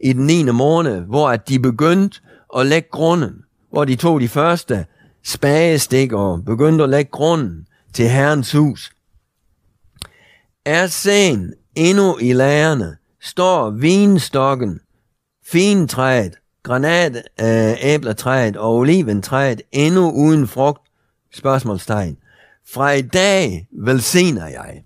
i 0.00 0.12
den 0.12 0.26
9. 0.26 0.42
måned, 0.42 1.00
hvor 1.00 1.30
at 1.30 1.48
de 1.48 1.58
begyndte 1.58 2.20
at 2.56 2.66
lægge 2.66 2.88
grunden, 2.92 3.44
hvor 3.70 3.84
de 3.84 3.96
tog 3.96 4.20
de 4.20 4.28
første 4.28 4.86
spadestik 5.24 6.12
og 6.12 6.44
begyndte 6.44 6.84
at 6.84 6.90
lægge 6.90 7.10
grunden 7.10 7.66
til 7.92 8.08
Herrens 8.08 8.52
hus. 8.52 8.92
Er 10.64 10.86
sen 10.86 11.52
endnu 11.74 12.18
i 12.20 12.32
lærerne, 12.32 12.96
står 13.20 13.70
vinstokken, 13.70 14.80
fintræet, 15.46 16.34
granatæbletræet 16.68 18.56
øh, 18.56 18.62
og 18.62 18.74
oliventræet 18.74 19.62
endnu 19.72 20.10
uden 20.10 20.48
frugt? 20.48 20.82
Spørgsmålstegn. 21.34 22.16
Fra 22.72 22.90
i 22.90 23.02
dag 23.02 23.68
velsigner 23.72 24.46
jeg. 24.46 24.82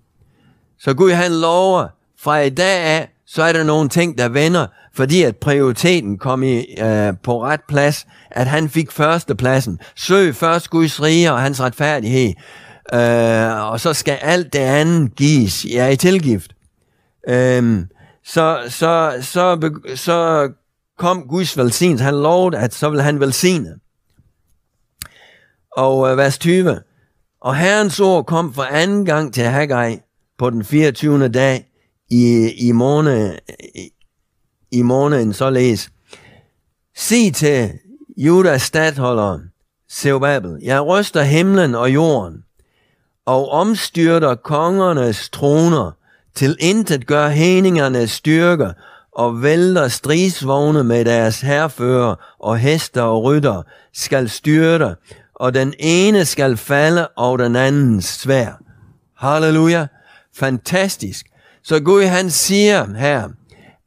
Så 0.79 0.93
Gud 0.93 1.11
han 1.11 1.31
lover, 1.31 1.87
fra 2.19 2.39
i 2.39 2.49
dag 2.49 2.79
af, 2.79 3.09
så 3.25 3.43
er 3.43 3.53
der 3.53 3.63
nogle 3.63 3.89
ting, 3.89 4.17
der 4.17 4.29
vender, 4.29 4.67
fordi 4.93 5.23
at 5.23 5.37
prioriteten 5.37 6.17
kom 6.17 6.43
i, 6.43 6.65
øh, 6.81 7.13
på 7.23 7.43
ret 7.43 7.61
plads, 7.67 8.07
at 8.31 8.47
han 8.47 8.69
fik 8.69 8.91
førstepladsen. 8.91 9.79
Søg 9.95 10.35
først 10.35 10.69
Guds 10.69 11.01
rige 11.01 11.31
og 11.31 11.41
hans 11.41 11.61
retfærdighed, 11.61 12.33
øh, 12.93 13.71
og 13.71 13.79
så 13.79 13.93
skal 13.93 14.19
alt 14.21 14.53
det 14.53 14.59
andet 14.59 15.15
gives. 15.15 15.65
Jeg 15.65 15.85
er 15.85 15.89
i 15.89 15.95
tilgift. 15.95 16.51
Øh, 17.27 17.85
så, 18.25 18.59
så, 18.67 19.17
så, 19.21 19.71
så 19.95 20.49
kom 20.97 21.27
Guds 21.27 21.57
velsignelse. 21.57 22.03
Han 22.03 22.13
lovede, 22.13 22.57
at 22.57 22.73
så 22.73 22.89
vil 22.89 23.01
han 23.01 23.19
velsigne. 23.19 23.75
Og 25.71 26.11
øh, 26.11 26.17
vers 26.17 26.37
20. 26.37 26.81
Og 27.41 27.55
Herrens 27.55 27.99
ord 27.99 28.25
kom 28.25 28.53
for 28.53 28.63
anden 28.63 29.05
gang 29.05 29.33
til 29.33 29.43
Haggai 29.43 29.99
på 30.37 30.49
den 30.49 30.65
24. 30.65 31.27
dag 31.27 31.69
i, 32.09 32.51
i, 32.57 32.71
måned, 32.71 33.37
i, 33.75 33.89
i 34.71 34.81
måneden 34.81 35.33
således. 35.33 35.89
Sig 36.95 37.33
til 37.35 37.71
Judas 38.17 38.61
stadholder, 38.61 39.39
Zerubbabel, 39.91 40.59
jeg 40.61 40.85
ryster 40.85 41.21
himlen 41.21 41.75
og 41.75 41.93
jorden, 41.93 42.43
og 43.25 43.49
omstyrter 43.49 44.35
kongernes 44.35 45.29
troner, 45.29 45.91
til 46.35 46.57
intet 46.59 47.07
gør 47.07 47.27
heningernes 47.27 48.11
styrker, 48.11 48.73
og 49.15 49.43
vælter 49.43 49.87
stridsvogne 49.87 50.83
med 50.83 51.05
deres 51.05 51.41
herfører 51.41 52.15
og 52.39 52.57
hester 52.57 53.01
og 53.01 53.23
rytter, 53.23 53.61
skal 53.93 54.29
styrte, 54.29 54.95
og 55.35 55.53
den 55.53 55.73
ene 55.79 56.25
skal 56.25 56.57
falde, 56.57 57.07
og 57.07 57.39
den 57.39 57.55
anden 57.55 58.01
svær. 58.01 58.51
Halleluja. 59.17 59.87
Fantastisk. 60.35 61.25
Så 61.63 61.79
Gud 61.79 62.03
han 62.03 62.29
siger 62.29 62.97
her, 62.97 63.29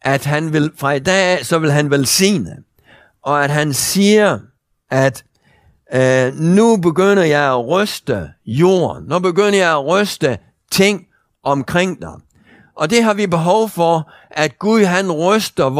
at 0.03 0.25
han 0.25 0.53
vil, 0.53 0.71
fra 0.77 0.93
i 0.93 0.99
dag 0.99 1.39
af, 1.39 1.47
så 1.47 1.59
vil 1.59 1.73
han 1.73 1.91
velsigne. 1.91 2.57
Og 3.23 3.45
at 3.45 3.51
han 3.51 3.73
siger, 3.73 4.39
at 4.91 5.25
øh, 5.95 6.35
nu 6.35 6.77
begynder 6.77 7.23
jeg 7.23 7.51
at 7.51 7.69
ryste 7.69 8.29
jorden. 8.47 9.05
Nu 9.09 9.19
begynder 9.19 9.59
jeg 9.59 9.73
at 9.73 9.87
ryste 9.87 10.39
ting 10.71 11.07
omkring 11.45 12.01
dig. 12.03 12.15
Og 12.77 12.91
det 12.91 13.03
har 13.03 13.15
vi 13.15 13.27
behov 13.27 13.69
for, 13.69 14.11
at 14.37 14.59
Gud 14.59 14.85
han 14.85 15.12
ryster 15.12 15.70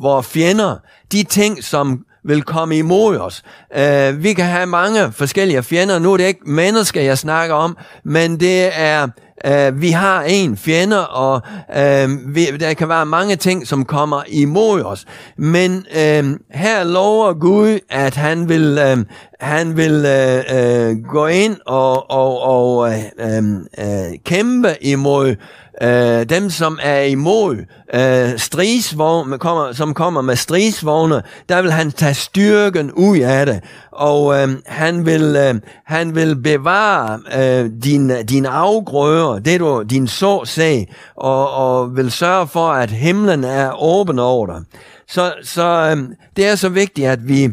vores 0.00 0.26
fjender. 0.26 0.76
De 1.12 1.22
ting, 1.22 1.64
som 1.64 2.04
vil 2.24 2.42
komme 2.42 2.78
imod 2.78 3.16
os. 3.16 3.42
Uh, 3.76 4.22
vi 4.22 4.32
kan 4.32 4.44
have 4.44 4.66
mange 4.66 5.12
forskellige 5.12 5.62
fjender. 5.62 5.98
Nu 5.98 6.12
er 6.12 6.16
det 6.16 6.26
ikke 6.26 6.50
mennesker, 6.50 7.00
jeg 7.00 7.18
snakker 7.18 7.54
om, 7.54 7.76
men 8.04 8.40
det 8.40 8.70
er 8.72 9.08
Uh, 9.44 9.80
vi 9.80 9.90
har 9.90 10.22
en 10.22 10.56
fjende, 10.56 11.08
og 11.08 11.42
uh, 11.68 12.34
vi, 12.34 12.46
der 12.56 12.74
kan 12.74 12.88
være 12.88 13.06
mange 13.06 13.36
ting, 13.36 13.66
som 13.66 13.84
kommer 13.84 14.22
imod 14.28 14.82
os. 14.82 15.04
Men 15.38 15.86
uh, 15.90 16.36
her 16.50 16.84
lover 16.84 17.32
Gud, 17.32 17.78
at 17.90 18.14
han 18.14 18.48
vil, 18.48 18.78
uh, 18.92 19.04
han 19.40 19.76
vil 19.76 19.92
uh, 19.94 20.56
uh, 20.56 21.12
gå 21.12 21.26
ind 21.26 21.56
og, 21.66 22.10
og, 22.10 22.40
og 22.40 22.76
uh, 22.76 23.38
uh, 23.78 24.14
kæmpe 24.24 24.74
imod 24.80 25.34
øh, 25.82 26.24
dem, 26.28 26.50
som 26.50 26.78
er 26.82 27.00
imod 27.00 27.56
øh, 27.94 28.38
stridsvogne, 28.38 29.38
kommer, 29.38 29.72
som 29.72 29.94
kommer 29.94 30.20
med 30.22 30.36
stridsvogne, 30.36 31.22
der 31.48 31.62
vil 31.62 31.72
han 31.72 31.92
tage 31.92 32.14
styrken 32.14 32.92
ud 32.92 33.18
af 33.18 33.46
det, 33.46 33.60
og 33.92 34.34
øh, 34.38 34.48
han, 34.66 35.06
vil, 35.06 35.36
øh, 35.36 35.54
han 35.84 36.14
vil 36.14 36.36
bevare 36.36 37.20
øh, 37.38 37.70
din, 37.84 38.26
din 38.26 38.46
afgrøder, 38.46 39.38
det 39.38 39.60
du, 39.60 39.82
din 39.82 40.08
så 40.08 40.44
sag, 40.44 40.94
og, 41.16 41.50
og 41.50 41.96
vil 41.96 42.10
sørge 42.10 42.46
for, 42.46 42.68
at 42.68 42.90
himlen 42.90 43.44
er 43.44 43.82
åben 43.82 44.18
over 44.18 44.46
dig. 44.46 44.60
Så, 45.08 45.34
så 45.42 45.96
øh, 45.96 46.08
det 46.36 46.46
er 46.46 46.54
så 46.54 46.68
vigtigt, 46.68 47.08
at 47.08 47.28
vi 47.28 47.44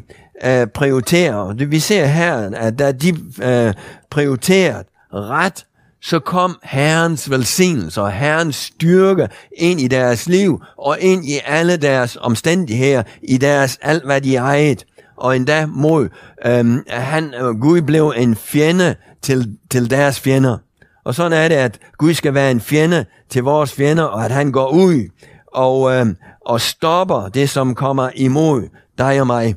øh, 0.45 0.67
prioriterer. 0.67 1.65
Vi 1.65 1.79
ser 1.79 2.05
her, 2.05 2.49
at 2.55 2.79
der 2.79 2.91
de 2.91 3.09
øh, 3.43 3.73
prioriteret 4.09 4.85
ret 5.13 5.65
så 6.03 6.19
kom 6.19 6.59
Herrens 6.63 7.29
velsignelse 7.29 8.01
og 8.01 8.11
Herrens 8.11 8.55
styrke 8.55 9.27
ind 9.57 9.81
i 9.81 9.87
deres 9.87 10.27
liv 10.27 10.61
og 10.77 10.97
ind 10.99 11.25
i 11.25 11.39
alle 11.45 11.77
deres 11.77 12.17
omstændigheder, 12.21 13.03
i 13.23 13.37
deres 13.37 13.79
alt 13.81 14.05
hvad 14.05 14.21
de 14.21 14.35
ejede. 14.35 14.83
Og 15.17 15.35
endda 15.35 15.65
mod, 15.65 16.09
øhm, 16.45 16.83
han, 16.87 17.33
øh, 17.33 17.59
Gud 17.59 17.81
blev 17.81 18.13
en 18.17 18.35
fjende 18.35 18.95
til, 19.21 19.57
til 19.71 19.89
deres 19.89 20.19
fjender. 20.19 20.57
Og 21.05 21.15
sådan 21.15 21.33
er 21.33 21.47
det, 21.47 21.55
at 21.55 21.79
Gud 21.97 22.13
skal 22.13 22.33
være 22.33 22.51
en 22.51 22.61
fjende 22.61 23.05
til 23.29 23.43
vores 23.43 23.73
fjender, 23.73 24.03
og 24.03 24.25
at 24.25 24.31
han 24.31 24.51
går 24.51 24.69
ud 24.69 25.09
og, 25.47 25.93
øhm, 25.93 26.15
og 26.45 26.61
stopper 26.61 27.29
det, 27.29 27.49
som 27.49 27.75
kommer 27.75 28.09
imod 28.15 28.69
dig 28.97 29.21
og 29.21 29.27
mig. 29.27 29.55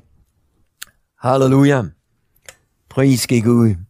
Halleluja. 1.22 1.82
Pris 2.90 3.26
Gud. 3.44 3.85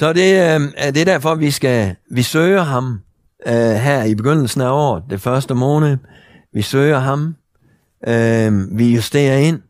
Så 0.00 0.12
det, 0.12 0.32
øh, 0.32 0.72
er 0.76 0.90
det 0.90 1.00
er 1.00 1.04
derfor, 1.04 1.34
vi 1.34 1.50
skal 1.50 1.96
vi 2.10 2.22
søger 2.22 2.62
ham 2.62 3.00
øh, 3.46 3.54
her 3.54 4.04
i 4.04 4.14
begyndelsen 4.14 4.60
af 4.60 4.70
året, 4.70 5.02
det 5.10 5.20
første 5.20 5.54
måned. 5.54 5.96
Vi 6.52 6.62
søger 6.62 6.98
ham. 6.98 7.36
Øh, 8.08 8.78
vi 8.78 8.94
justerer 8.94 9.36
ind. 9.36 9.60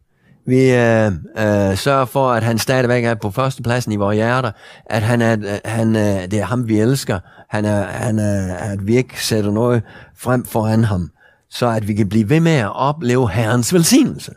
Vi 0.46 0.70
øh, 0.70 1.06
øh, 1.06 1.76
sørger 1.76 2.04
for, 2.04 2.32
at 2.32 2.42
han 2.42 2.58
stadigvæk 2.58 3.04
er 3.04 3.14
på 3.14 3.30
førstepladsen 3.30 3.92
i 3.92 3.96
vores 3.96 4.14
hjerter. 4.14 4.50
At 4.86 5.02
han 5.02 5.22
er, 5.22 5.32
øh, 5.32 5.58
han, 5.64 5.96
øh, 5.96 6.02
det 6.02 6.34
er 6.34 6.44
ham, 6.44 6.68
vi 6.68 6.80
elsker. 6.80 7.18
Han 7.48 7.64
er, 7.64 7.82
han 7.82 8.18
er, 8.18 8.54
at 8.54 8.86
vi 8.86 8.96
ikke 8.96 9.24
sætter 9.24 9.50
noget 9.50 9.82
frem 10.16 10.44
foran 10.44 10.84
ham. 10.84 11.10
Så 11.48 11.68
at 11.68 11.88
vi 11.88 11.94
kan 11.94 12.08
blive 12.08 12.28
ved 12.28 12.40
med 12.40 12.56
at 12.56 12.76
opleve 12.76 13.30
Herrens 13.30 13.74
velsignelse. 13.74 14.32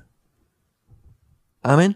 Amen. 1.64 1.96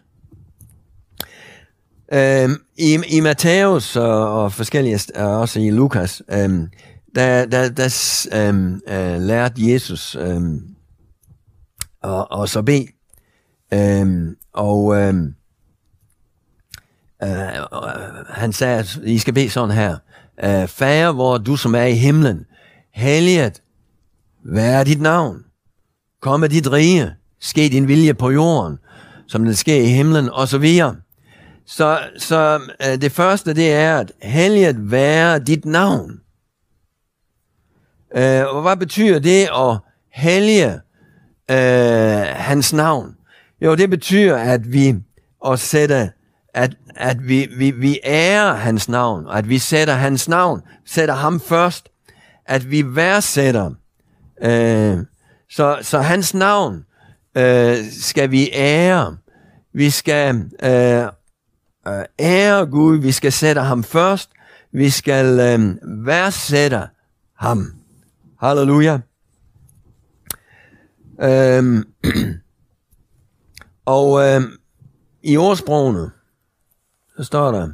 Øhm, 2.14 2.56
I 2.78 3.00
i 3.08 3.20
Matthæus 3.20 3.96
og, 3.96 4.44
og 4.44 4.54
forskellige, 4.54 5.00
og 5.16 5.40
også 5.40 5.60
i 5.60 5.70
Lukas, 5.70 6.22
øhm, 6.32 6.68
der, 7.16 7.46
der, 7.46 7.70
der 7.70 8.28
øhm, 8.34 8.82
øh, 8.88 9.22
lærte 9.22 9.74
Jesus 9.74 10.16
øhm, 10.16 10.62
og, 12.04 12.32
og 12.32 12.50
så 12.50 12.62
bede. 12.62 12.88
Øhm, 13.74 14.36
og 14.54 14.96
øhm, 14.96 15.36
øh, 17.24 17.48
øh, 17.48 18.26
han 18.30 18.54
sagde, 18.54 18.80
at 18.80 19.00
I 19.04 19.18
skal 19.18 19.34
bede 19.34 19.50
sådan 19.50 19.76
her. 19.76 19.98
Øh, 20.44 20.68
Fader, 20.68 21.12
hvor 21.12 21.38
du 21.38 21.56
som 21.56 21.76
er 21.76 21.84
i 21.84 21.96
himlen, 21.96 22.46
helliget, 22.94 23.62
hvad 24.44 24.74
er 24.74 24.84
dit 24.84 25.02
navn? 25.02 25.44
Kom 26.22 26.40
med 26.40 26.50
dit 26.50 26.72
rige, 26.72 27.14
ske 27.40 27.70
din 27.70 27.88
vilje 27.88 28.14
på 28.14 28.30
jorden, 28.30 28.78
som 29.28 29.44
den 29.44 29.56
sker 29.56 29.82
i 29.82 29.88
himlen, 29.88 30.30
og 30.30 30.48
så 30.48 30.58
videre. 30.58 30.96
Så, 31.68 32.00
så 32.18 32.60
øh, 32.88 33.02
det 33.02 33.12
første, 33.12 33.54
det 33.54 33.74
er, 33.74 34.00
at 34.00 34.12
helliget 34.22 34.92
være 34.92 35.40
dit 35.40 35.66
navn. 35.66 36.22
Øh, 38.16 38.56
og 38.56 38.62
hvad 38.62 38.78
betyder 38.78 39.20
det 39.20 39.50
at 39.56 39.78
hellige 40.12 40.74
øh, 41.52 42.26
hans 42.36 42.74
navn? 42.74 43.16
Jo, 43.62 43.76
det 43.76 43.90
betyder, 43.90 44.38
at 44.38 44.74
vi 44.74 44.96
at 45.46 45.60
sætte, 45.60 46.12
at, 46.54 46.78
at 46.96 47.28
vi, 47.28 47.48
vi, 47.58 47.72
vi 47.72 48.00
ærer 48.04 48.54
hans 48.54 48.90
navn, 48.90 49.28
at 49.34 49.50
vi 49.50 49.58
sætter 49.58 49.94
hans 49.94 50.30
navn, 50.30 50.62
sætter 50.86 51.16
ham 51.16 51.40
først, 51.40 51.90
at 52.46 52.72
vi 52.72 52.96
værdsætter. 52.96 53.72
Øh, 54.42 54.98
så, 55.50 55.78
så 55.82 56.00
hans 56.00 56.34
navn 56.34 56.86
øh, 57.38 57.78
skal 57.92 58.32
vi 58.32 58.50
ære. 58.54 59.18
Vi 59.74 59.90
skal 59.90 60.36
øh, 60.64 61.08
øh, 61.88 62.06
ære 62.20 62.66
Gud, 62.66 62.98
vi 62.98 63.12
skal 63.12 63.32
sætte 63.32 63.62
ham 63.62 63.84
først, 63.84 64.30
vi 64.72 64.90
skal 64.90 65.40
øh, 65.40 65.78
værdsætte 66.06 66.82
ham. 67.34 67.74
Halleluja. 68.40 69.00
Øhm, 71.22 71.84
og 73.96 74.28
øh, 74.28 74.42
i 75.24 75.38
ordsprogene, 75.38 76.12
så 77.18 77.24
står 77.24 77.52
der, 77.52 77.70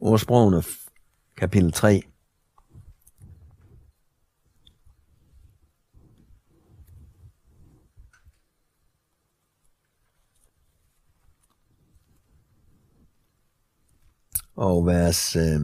ordsprogene 0.00 0.62
kapitel 1.36 1.72
3, 1.72 2.02
og 14.56 14.86
vers, 14.86 15.36
øh, 15.36 15.60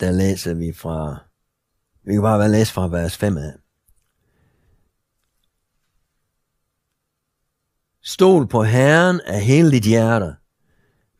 der 0.00 0.10
læser 0.10 0.54
vi 0.54 0.72
fra, 0.72 1.18
vi 2.02 2.12
kan 2.12 2.22
bare 2.22 2.48
læse 2.48 2.72
fra 2.72 2.88
vers 2.88 3.16
5 3.16 3.36
af. 3.36 3.52
Stol 8.02 8.48
på 8.48 8.62
Herren 8.62 9.20
af 9.20 9.40
hele 9.40 9.70
dit 9.70 9.84
hjerte, 9.84 10.34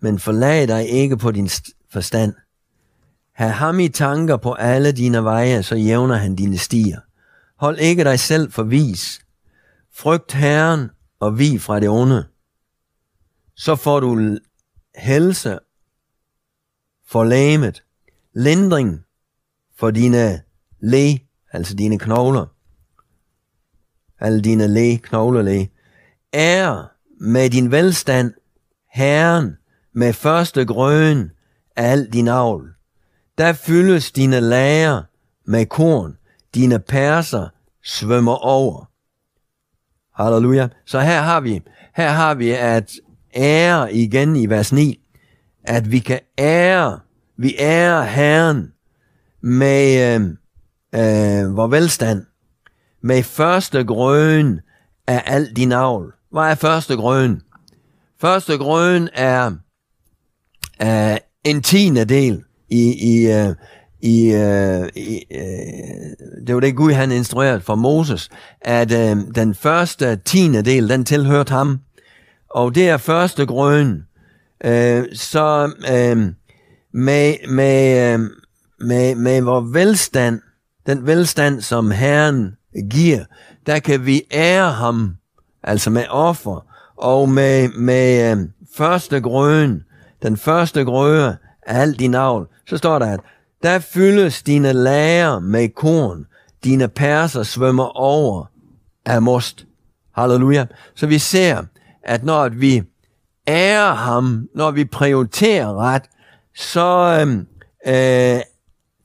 men 0.01 0.19
forlag 0.19 0.69
dig 0.69 0.89
ikke 0.89 1.17
på 1.17 1.31
din 1.31 1.51
forstand. 1.93 2.35
Hav 3.33 3.49
ham 3.51 3.81
i 3.81 3.89
tanker 3.89 4.37
på 4.37 4.53
alle 4.53 4.93
dine 4.93 5.25
veje, 5.25 5.63
så 5.63 5.75
jævner 5.75 6.15
han 6.17 6.37
dine 6.37 6.59
stier. 6.59 7.01
Hold 7.57 7.79
ikke 7.79 8.05
dig 8.05 8.21
selv 8.21 8.53
for 8.53 8.63
vis. 8.63 9.21
Frygt 9.93 10.33
Herren 10.33 10.91
og 11.21 11.39
vi 11.39 11.59
fra 11.59 11.81
det 11.81 11.89
onde. 11.89 12.27
Så 13.57 13.77
får 13.77 14.01
du 14.01 14.39
helse 14.97 15.59
for 17.11 17.25
lægemet, 17.25 17.83
lindring 18.35 19.01
for 19.79 19.91
dine 19.91 20.43
læ, 20.81 21.15
altså 21.53 21.75
dine 21.75 21.99
knogler, 21.99 22.47
alle 24.21 24.41
dine 24.41 24.69
læ, 24.69 24.97
knoglerlæ, 24.97 25.67
er 26.33 26.87
med 27.21 27.51
din 27.51 27.71
velstand 27.71 28.33
Herren 28.93 29.57
med 29.95 30.13
første 30.13 30.65
grøn 30.65 31.31
af 31.77 31.91
al 31.91 32.13
din 32.13 32.29
avl. 32.29 32.75
Der 33.39 33.53
fyldes 33.53 34.13
dine 34.13 34.41
lager 34.41 35.03
med 35.45 35.67
korn, 35.67 36.17
dine 36.55 36.79
perser 36.79 37.49
svømmer 37.85 38.45
over. 38.45 38.91
Halleluja. 40.23 40.69
Så 40.87 41.01
her 41.01 41.21
har 41.21 41.41
vi, 41.41 41.61
her 41.97 42.11
har 42.11 42.35
vi 42.35 42.51
at 42.51 42.93
ære 43.35 43.95
igen 43.95 44.37
i 44.37 44.47
vers 44.47 44.73
9, 44.73 45.00
at 45.65 45.93
vi 45.93 45.99
kan 45.99 46.21
ære, 46.39 46.99
vi 47.39 47.57
ærer 47.59 48.03
Herren 48.03 48.73
med 49.43 50.15
øhm, 50.15 50.37
øh, 50.95 51.41
øh, 51.41 51.57
vores 51.57 51.71
velstand, 51.71 52.27
med 53.03 53.23
første 53.23 53.85
grøn 53.85 54.61
af 55.07 55.23
alt 55.27 55.57
din 55.57 55.73
avl. 55.73 56.13
Hvad 56.33 56.43
er 56.43 56.55
første 56.55 56.97
grøn? 56.97 57.43
Første 58.21 58.59
grøn 58.59 59.09
er, 59.15 59.53
er 60.79 61.19
en 61.45 61.63
tiende 61.63 62.05
del 62.05 62.43
i, 62.69 62.95
i, 63.13 63.33
øh, 63.33 63.55
i, 64.03 64.33
øh, 64.33 64.89
i 64.97 65.25
øh, 65.31 66.47
det 66.47 66.55
var 66.55 66.61
det 66.61 66.77
Gud 66.77 66.93
han 66.93 67.13
instruerede 67.13 67.61
for 67.61 67.75
Moses, 67.75 68.31
at 68.61 68.93
øh, 68.93 69.17
den 69.35 69.55
første 69.55 70.17
tiende 70.17 70.63
del, 70.63 70.89
den 70.89 71.05
tilhørte 71.05 71.53
ham. 71.53 71.81
Og 72.51 72.75
det 72.75 72.89
er 72.89 72.97
første 72.97 73.47
grøn. 73.47 74.07
Øh, 74.65 75.05
så 75.13 75.73
øh, 75.93 76.27
med, 76.93 77.49
med, 77.49 78.15
øh, 78.15 78.21
med, 78.81 79.15
med 79.15 79.41
vores 79.41 79.75
velstand, 79.75 80.41
den 80.87 81.07
velstand, 81.07 81.61
som 81.61 81.91
Herren 81.91 82.57
giver, 82.91 83.25
der 83.67 83.79
kan 83.79 84.07
vi 84.07 84.23
ære 84.33 84.71
ham 84.73 85.17
altså 85.63 85.91
med 85.91 86.05
offer, 86.09 86.67
og 86.97 87.29
med, 87.29 87.69
med 87.69 88.37
øh, 88.37 88.49
første 88.77 89.21
grøn, 89.21 89.83
den 90.23 90.37
første 90.37 90.85
grøde 90.85 91.37
af 91.67 91.81
alt 91.81 91.99
din 91.99 92.15
avl, 92.15 92.47
så 92.67 92.77
står 92.77 92.99
der, 92.99 93.07
at 93.07 93.21
der 93.63 93.79
fyldes 93.79 94.43
dine 94.43 94.73
lager 94.73 95.39
med 95.39 95.69
korn, 95.69 96.27
dine 96.65 96.89
perser 96.89 97.43
svømmer 97.43 97.97
over 97.99 98.47
af 99.07 99.23
most. 99.23 99.67
Halleluja. 100.15 100.67
Så 100.95 101.07
vi 101.07 101.19
ser, 101.19 101.63
at 102.05 102.25
når 102.25 102.49
vi 102.49 102.83
ære 103.51 103.95
ham, 103.95 104.49
når 104.55 104.71
vi 104.71 104.85
prioriterer 104.85 105.75
ret, 105.81 106.03
så 106.57 107.19
øh, 107.21 107.37
øh, 107.87 108.41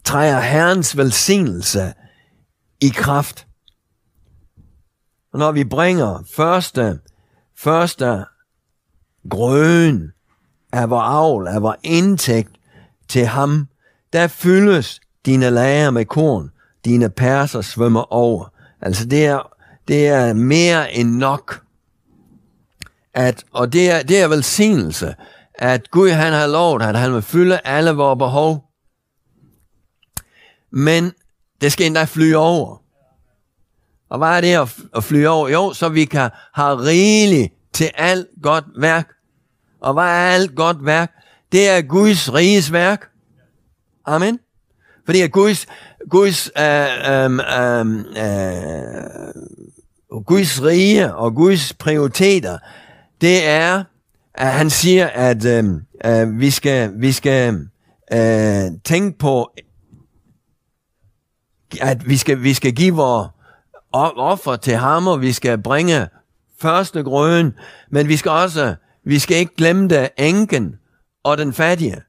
træder 0.03 0.39
Herrens 0.39 0.97
velsignelse 0.97 1.93
i 2.81 2.89
kraft. 2.89 3.47
Og 5.33 5.39
når 5.39 5.51
vi 5.51 5.63
bringer 5.63 6.23
første, 6.35 6.99
første 7.57 8.25
grøn 9.29 10.11
af 10.71 10.89
vor 10.89 11.01
avl, 11.01 11.47
af 11.47 11.61
vor 11.61 11.77
indtægt 11.83 12.51
til 13.07 13.25
ham, 13.25 13.67
der 14.13 14.27
fyldes 14.27 14.99
dine 15.25 15.49
lager 15.49 15.91
med 15.91 16.05
korn, 16.05 16.51
dine 16.85 17.09
perser 17.09 17.61
svømmer 17.61 18.13
over. 18.13 18.51
Altså 18.81 19.05
det 19.05 19.25
er, 19.25 19.51
det 19.87 20.07
er 20.07 20.33
mere 20.33 20.93
end 20.93 21.09
nok. 21.09 21.64
At, 23.15 23.43
og 23.51 23.73
det 23.73 23.91
er, 23.91 24.03
det 24.03 24.21
er 24.21 24.27
velsignelse, 24.27 25.15
at 25.53 25.91
Gud 25.91 26.09
han 26.09 26.33
har 26.33 26.47
lovet, 26.47 26.81
at 26.81 26.99
han 26.99 27.13
vil 27.13 27.21
fylde 27.21 27.59
alle 27.65 27.91
vores 27.91 28.17
behov. 28.17 28.65
Men 30.71 31.11
det 31.61 31.71
skal 31.71 31.85
endda 31.85 32.03
flyve 32.03 32.37
over. 32.37 32.81
Og 34.09 34.17
hvad 34.17 34.27
er 34.27 34.41
det 34.41 34.53
at, 34.53 34.75
at 34.95 35.03
flyve 35.03 35.29
over? 35.29 35.49
Jo, 35.49 35.73
så 35.73 35.89
vi 35.89 36.05
kan 36.05 36.29
have 36.53 36.77
rigeligt 36.77 37.53
til 37.73 37.91
alt 37.95 38.27
godt 38.41 38.65
værk. 38.77 39.09
Og 39.81 39.93
hvad 39.93 40.03
er 40.03 40.07
alt 40.33 40.55
godt 40.55 40.85
værk? 40.85 41.11
Det 41.51 41.69
er 41.69 41.81
Guds 41.81 42.33
riges 42.33 42.71
værk. 42.71 43.09
Amen. 44.05 44.39
Fordi 45.05 45.21
at 45.21 45.31
Guds, 45.31 45.65
Guds, 46.09 46.51
øh, 46.57 47.11
øh, 47.11 47.31
øh, 47.59 47.85
øh 47.99 48.65
Guds 50.25 50.63
rige 50.63 51.15
og 51.15 51.35
Guds 51.35 51.73
prioriteter, 51.73 52.57
det 53.21 53.47
er, 53.47 53.83
at 54.33 54.51
han 54.51 54.69
siger, 54.69 55.07
at 55.07 55.45
øh, 55.45 55.63
øh, 56.05 56.39
vi 56.39 56.49
skal, 56.49 56.91
vi 56.95 57.11
skal 57.11 57.67
øh, 58.13 58.71
tænke 58.83 59.17
på, 59.17 59.51
at 61.81 62.09
vi 62.09 62.17
skal, 62.17 62.43
vi 62.43 62.53
skal 62.53 62.73
give 62.73 62.95
vores 62.95 63.29
offer 63.93 64.55
til 64.55 64.75
ham, 64.75 65.07
og 65.07 65.21
vi 65.21 65.33
skal 65.33 65.57
bringe 65.57 66.07
første 66.61 67.03
grøn, 67.03 67.53
men 67.91 68.07
vi 68.07 68.17
skal 68.17 68.31
også, 68.31 68.75
vi 69.05 69.19
skal 69.19 69.37
ikke 69.37 69.55
glemme 69.55 69.87
det, 69.87 70.09
enken 70.17 70.75
og 71.23 71.37
den 71.37 71.53
fattige. 71.53 72.01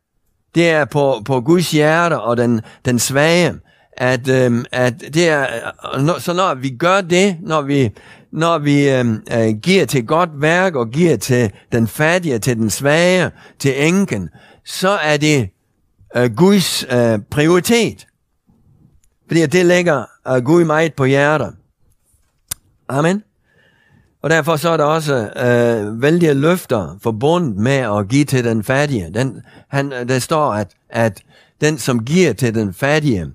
Det 0.54 0.70
er 0.70 0.84
på, 0.84 1.22
på 1.24 1.40
Guds 1.40 1.70
hjerte 1.70 2.20
og 2.20 2.36
den, 2.36 2.60
den 2.84 2.98
svage, 2.98 3.54
at, 3.96 4.28
øh, 4.28 4.64
at 4.72 5.00
det 5.00 5.28
er, 5.28 5.46
øh, 5.94 6.20
så 6.20 6.32
når 6.32 6.54
vi 6.54 6.70
gør 6.70 7.00
det, 7.00 7.36
når 7.42 7.62
vi, 7.62 7.90
når 8.32 8.58
vi 8.58 8.90
øh, 8.90 9.06
øh, 9.32 9.56
giver 9.62 9.84
til 9.84 10.06
godt 10.06 10.30
værk 10.34 10.74
og 10.74 10.90
giver 10.90 11.16
til 11.16 11.50
den 11.72 11.86
fattige, 11.86 12.38
til 12.38 12.56
den 12.56 12.70
svage, 12.70 13.30
til 13.58 13.86
enken, 13.86 14.28
så 14.64 14.88
er 14.88 15.16
det 15.16 15.48
øh, 16.16 16.34
Guds 16.36 16.84
øh, 16.84 17.18
prioritet. 17.30 18.06
Fordi 19.26 19.46
det 19.46 19.66
lægger 19.66 20.04
øh, 20.28 20.44
Gud 20.44 20.64
meget 20.64 20.94
på 20.94 21.04
hjertet. 21.04 21.54
Amen. 22.88 23.22
Og 24.22 24.30
derfor 24.30 24.56
så 24.56 24.68
er 24.70 24.76
der 24.76 24.84
også 24.84 25.14
øh, 25.14 26.02
vældige 26.02 26.34
løfter 26.34 26.98
forbundet 27.02 27.56
med 27.56 27.72
at 27.72 28.08
give 28.08 28.24
til 28.24 28.44
den 28.44 28.64
fattige. 28.64 29.10
Den, 29.14 29.42
han, 29.68 29.92
øh, 29.92 30.08
der 30.08 30.18
står, 30.18 30.52
at, 30.52 30.70
at 30.90 31.22
den, 31.60 31.78
som 31.78 32.04
giver 32.04 32.32
til 32.32 32.54
den 32.54 32.74
fattige, 32.74 33.26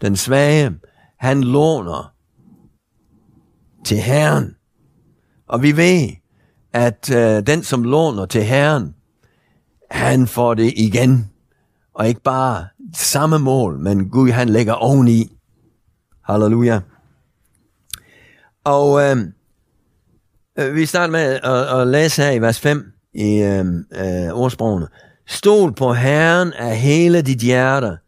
den 0.00 0.16
svage, 0.16 0.72
han 1.18 1.44
låner 1.44 2.14
til 3.84 3.96
Herren. 3.96 4.54
Og 5.48 5.62
vi 5.62 5.76
ved, 5.76 6.08
at 6.72 7.10
øh, 7.10 7.46
den, 7.46 7.62
som 7.62 7.84
låner 7.84 8.26
til 8.26 8.42
Herren, 8.42 8.94
han 9.90 10.26
får 10.26 10.54
det 10.54 10.72
igen. 10.76 11.30
Og 11.94 12.08
ikke 12.08 12.22
bare 12.22 12.66
samme 12.94 13.38
mål, 13.38 13.78
men 13.78 14.10
Gud 14.10 14.30
han 14.30 14.48
lægger 14.48 14.72
oveni. 14.72 15.36
Halleluja. 16.24 16.80
Og 18.64 19.02
øh, 19.02 19.16
øh 20.58 20.74
vi 20.74 20.86
starter 20.86 21.12
med 21.12 21.40
at, 21.42 21.80
at 21.80 21.86
læse 21.86 22.22
her 22.22 22.30
i 22.30 22.40
vers 22.40 22.60
5 22.60 22.92
i 23.14 23.42
øh, 23.42 23.64
øh, 23.92 24.32
ordsprogene. 24.32 24.88
Stol 25.26 25.74
på 25.74 25.92
Herren 25.92 26.52
af 26.52 26.76
hele 26.76 27.22
dit 27.22 27.38
hjerte, 27.38 27.98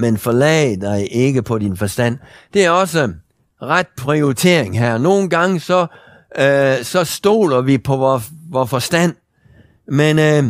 men 0.00 0.18
forlag 0.18 0.80
dig 0.80 1.12
ikke 1.12 1.42
på 1.42 1.58
din 1.58 1.76
forstand. 1.76 2.18
Det 2.54 2.64
er 2.64 2.70
også 2.70 3.12
ret 3.62 3.86
prioritering 3.96 4.78
her. 4.78 4.98
Nogle 4.98 5.28
gange 5.28 5.60
så, 5.60 5.86
øh, 6.38 6.84
så 6.84 7.04
stoler 7.04 7.60
vi 7.60 7.78
på 7.78 7.96
vores, 7.96 8.24
vores 8.50 8.70
forstand, 8.70 9.14
men 9.88 10.18
øh, 10.18 10.44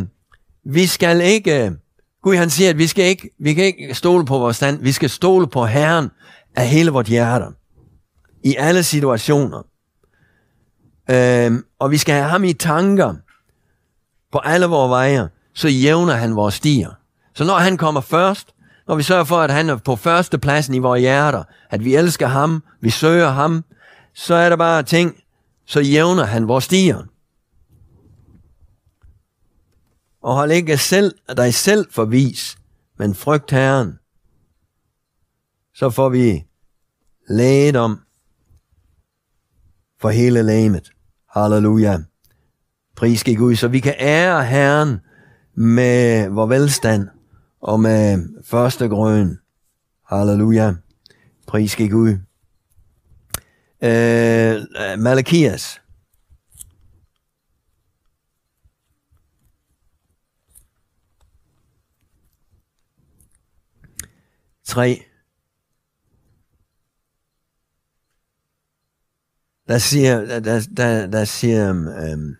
vi 0.65 0.85
skal 0.85 1.21
ikke, 1.21 1.71
Gud 2.23 2.35
han 2.35 2.49
siger, 2.49 2.69
at 2.69 2.77
vi, 2.77 2.87
skal 2.87 3.05
ikke, 3.05 3.29
vi 3.39 3.53
kan 3.53 3.63
ikke 3.63 3.93
stole 3.93 4.25
på 4.25 4.37
vores 4.37 4.55
stand, 4.55 4.81
vi 4.81 4.91
skal 4.91 5.09
stole 5.09 5.47
på 5.47 5.65
Herren 5.65 6.09
af 6.55 6.67
hele 6.67 6.91
vort 6.91 7.05
hjerte. 7.07 7.45
I 8.43 8.55
alle 8.57 8.83
situationer. 8.83 9.65
Øh, 11.11 11.51
og 11.79 11.91
vi 11.91 11.97
skal 11.97 12.15
have 12.15 12.29
ham 12.29 12.43
i 12.43 12.53
tanker 12.53 13.13
på 14.31 14.37
alle 14.37 14.65
vores 14.65 14.89
veje, 14.89 15.29
så 15.53 15.67
jævner 15.67 16.13
han 16.13 16.35
vores 16.35 16.53
stier. 16.53 16.89
Så 17.35 17.43
når 17.43 17.57
han 17.57 17.77
kommer 17.77 18.01
først, 18.01 18.53
og 18.91 18.97
vi 18.97 19.03
sørger 19.03 19.23
for, 19.23 19.37
at 19.37 19.51
han 19.51 19.69
er 19.69 19.75
på 19.75 19.95
første 19.95 20.37
pladsen 20.37 20.73
i 20.73 20.79
vores 20.79 21.01
hjerter, 21.01 21.43
at 21.69 21.83
vi 21.83 21.95
elsker 21.95 22.27
ham, 22.27 22.63
vi 22.81 22.89
søger 22.89 23.29
ham, 23.29 23.63
så 24.13 24.33
er 24.33 24.49
der 24.49 24.55
bare 24.55 24.83
ting, 24.83 25.15
så 25.65 25.79
jævner 25.79 26.23
han 26.23 26.47
vores 26.47 26.63
stier. 26.63 27.03
Og 30.21 30.35
hold 30.35 30.51
ikke 30.51 30.77
selv, 30.77 31.15
dig 31.37 31.53
selv 31.53 31.87
for 31.91 32.05
vis, 32.05 32.57
men 32.99 33.15
frygt 33.15 33.51
Herren. 33.51 33.99
Så 35.75 35.89
får 35.89 36.09
vi 36.09 36.43
om 37.75 37.99
for 40.01 40.09
hele 40.09 40.43
lægemet. 40.43 40.91
Halleluja. 41.29 41.97
Pris 42.95 43.23
Gud, 43.23 43.55
så 43.55 43.67
vi 43.67 43.79
kan 43.79 43.95
ære 43.99 44.45
Herren 44.45 44.99
med 45.55 46.29
vor 46.29 46.45
velstand 46.45 47.07
og 47.61 47.79
med 47.79 48.27
første 48.43 48.87
grøn. 48.87 49.39
Halleluja. 50.05 50.73
Pris 51.47 51.75
ud. 51.93 52.17
Øh, 53.83 54.99
Malakias. 54.99 55.81
Tre. 64.65 65.03
Der 69.67 69.77
siger, 69.77 70.39
der, 70.39 70.67
der, 70.77 71.07
der 71.07 71.25
siger 71.25 71.71
um, 71.71 71.87
um, 71.87 72.35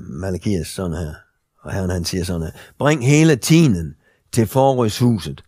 Malakias 0.00 0.66
sådan 0.66 0.96
her, 0.96 1.14
og 1.60 1.72
herren 1.72 1.90
han 1.90 2.04
siger 2.04 2.24
sådan 2.24 2.42
her, 2.42 2.52
bring 2.78 3.06
hele 3.06 3.36
tinen 3.36 3.96
til 4.32 4.46
forrådshuset, 4.46 5.44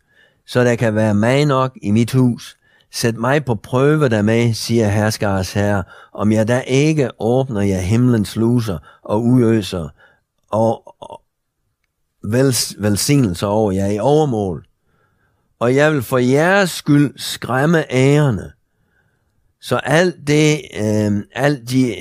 så 0.47 0.65
der 0.65 0.75
kan 0.75 0.95
være 0.95 1.15
mag 1.15 1.47
nok 1.47 1.79
i 1.83 1.91
mit 1.91 2.13
hus. 2.13 2.57
Sæt 2.93 3.17
mig 3.17 3.45
på 3.45 3.55
prøve 3.55 4.09
der 4.09 4.23
med, 4.23 4.55
siger 4.55 4.89
herskars 4.89 5.53
herre, 5.53 5.85
om 6.13 6.33
jeg 6.33 6.49
da 6.49 6.61
ikke 6.61 7.11
åbner 7.19 7.61
jer 7.61 7.81
himlens 7.81 8.29
sluser 8.29 8.79
og 9.03 9.23
udøser 9.23 9.89
og, 10.51 10.95
og 11.01 11.21
vels, 12.25 12.77
velsignelser 12.79 13.47
over 13.47 13.73
jer 13.73 13.87
i 13.87 13.99
overmål. 13.99 14.67
Og 15.59 15.75
jeg 15.75 15.93
vil 15.93 16.03
for 16.03 16.19
jeres 16.19 16.71
skyld 16.71 17.13
skræmme 17.17 17.93
ærerne, 17.93 18.53
så 19.61 19.77
alt 19.77 20.15
det, 20.27 20.61
øh, 20.81 21.23
alt 21.35 21.71
de, 21.71 21.95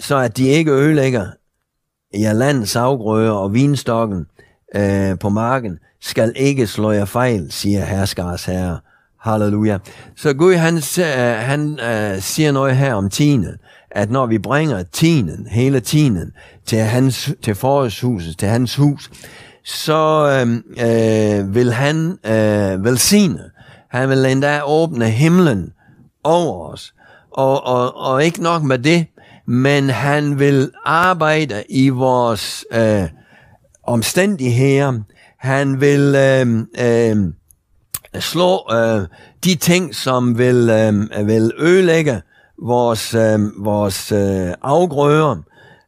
så 0.00 0.16
at 0.16 0.36
de 0.36 0.48
ikke 0.48 0.72
ødelægger 0.72 1.26
jer 2.14 2.32
landets 2.32 2.76
afgrøder 2.76 3.32
og 3.32 3.54
vinstokken 3.54 4.26
øh, 4.76 5.18
på 5.18 5.28
marken, 5.28 5.78
skal 6.06 6.32
ikke 6.36 6.66
slå 6.66 6.90
jer 6.90 7.04
fejl, 7.04 7.46
siger 7.50 7.84
herskars 7.84 8.44
herre. 8.44 8.78
Halleluja. 9.20 9.78
Så 10.16 10.34
Gud 10.34 10.54
han, 10.54 10.82
han 11.36 11.80
øh, 11.80 12.20
siger 12.22 12.52
noget 12.52 12.76
her 12.76 12.94
om 12.94 13.10
tinen, 13.10 13.54
at 13.90 14.10
når 14.10 14.26
vi 14.26 14.38
bringer 14.38 14.82
tinen, 14.82 15.46
hele 15.50 15.80
tinen, 15.80 16.32
til, 16.66 16.78
hans, 16.78 17.30
til 17.42 17.54
forårshuset, 17.54 18.38
til 18.38 18.48
hans 18.48 18.76
hus, 18.76 19.10
så 19.64 20.28
øh, 20.28 20.52
øh, 20.86 21.54
vil 21.54 21.72
han 21.72 22.18
øh, 22.26 22.84
velsigne. 22.84 23.40
Han 23.90 24.08
vil 24.08 24.24
endda 24.24 24.60
åbne 24.64 25.10
himlen 25.10 25.72
over 26.24 26.72
os. 26.72 26.94
Og, 27.30 27.66
og, 27.66 27.96
og 27.96 28.24
ikke 28.24 28.42
nok 28.42 28.62
med 28.62 28.78
det, 28.78 29.06
men 29.46 29.90
han 29.90 30.38
vil 30.38 30.70
arbejde 30.84 31.64
i 31.68 31.88
vores 31.88 32.64
øh, 32.72 33.04
omstændigheder. 33.82 34.92
Han 35.38 35.80
vil 35.80 36.14
øh, 36.14 36.66
øh, 36.80 37.16
slå 38.20 38.72
øh, 38.72 39.06
de 39.44 39.54
ting, 39.54 39.94
som 39.94 40.38
vil, 40.38 40.70
øh, 40.70 41.26
vil 41.26 41.52
ødelægge 41.58 42.22
vores, 42.62 43.14
øh, 43.14 43.64
vores 43.64 44.12
øh, 44.12 44.54
afgrøder, 44.62 45.36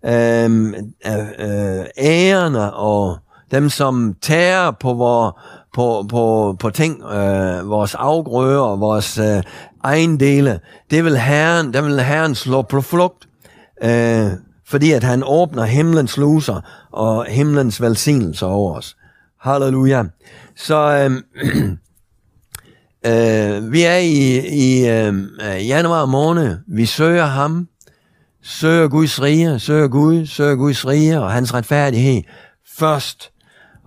øhm, 0.04 0.74
øh, 1.06 1.28
øh, 1.38 1.84
ærerne 1.98 2.74
og 2.74 3.18
dem, 3.50 3.68
som 3.68 4.14
tager 4.20 4.70
på, 4.70 4.94
vor, 4.94 5.40
på, 5.74 6.06
på, 6.10 6.56
på 6.60 6.70
ting, 6.70 7.02
øh, 7.02 7.68
vores 7.68 7.94
afgrøder, 7.94 8.76
vores 8.76 9.18
øh, 9.18 9.42
ejendele, 9.84 10.60
det 10.90 11.04
vil 11.04 11.18
Herren, 11.18 11.72
der 11.72 11.82
vil 11.82 12.00
Herren 12.00 12.34
slå 12.34 12.62
på 12.62 12.80
flugt, 12.80 13.28
øh, 13.82 14.30
fordi 14.66 14.92
at 14.92 15.04
han 15.04 15.22
åbner 15.26 15.64
himlens 15.64 16.10
sluser 16.10 16.60
og 16.92 17.24
himlens 17.24 17.82
velsignelse 17.82 18.46
over 18.46 18.74
os. 18.74 18.96
Halleluja. 19.40 20.04
Så 20.56 20.76
øhm, 20.76 21.22
øh, 23.06 23.72
vi 23.72 23.82
er 23.82 23.96
i, 23.96 24.46
i 24.48 24.88
øhm, 24.88 25.28
øh, 25.42 25.68
januar 25.68 26.06
måned. 26.06 26.58
Vi 26.68 26.86
søger 26.86 27.26
ham, 27.26 27.68
søger 28.42 28.88
Guds 28.88 29.22
rige, 29.22 29.58
søger 29.58 29.88
Gud, 29.88 30.26
søger 30.26 30.54
Guds 30.54 30.86
rige 30.86 31.20
og 31.20 31.32
hans 31.32 31.54
retfærdighed 31.54 32.22
først 32.78 33.32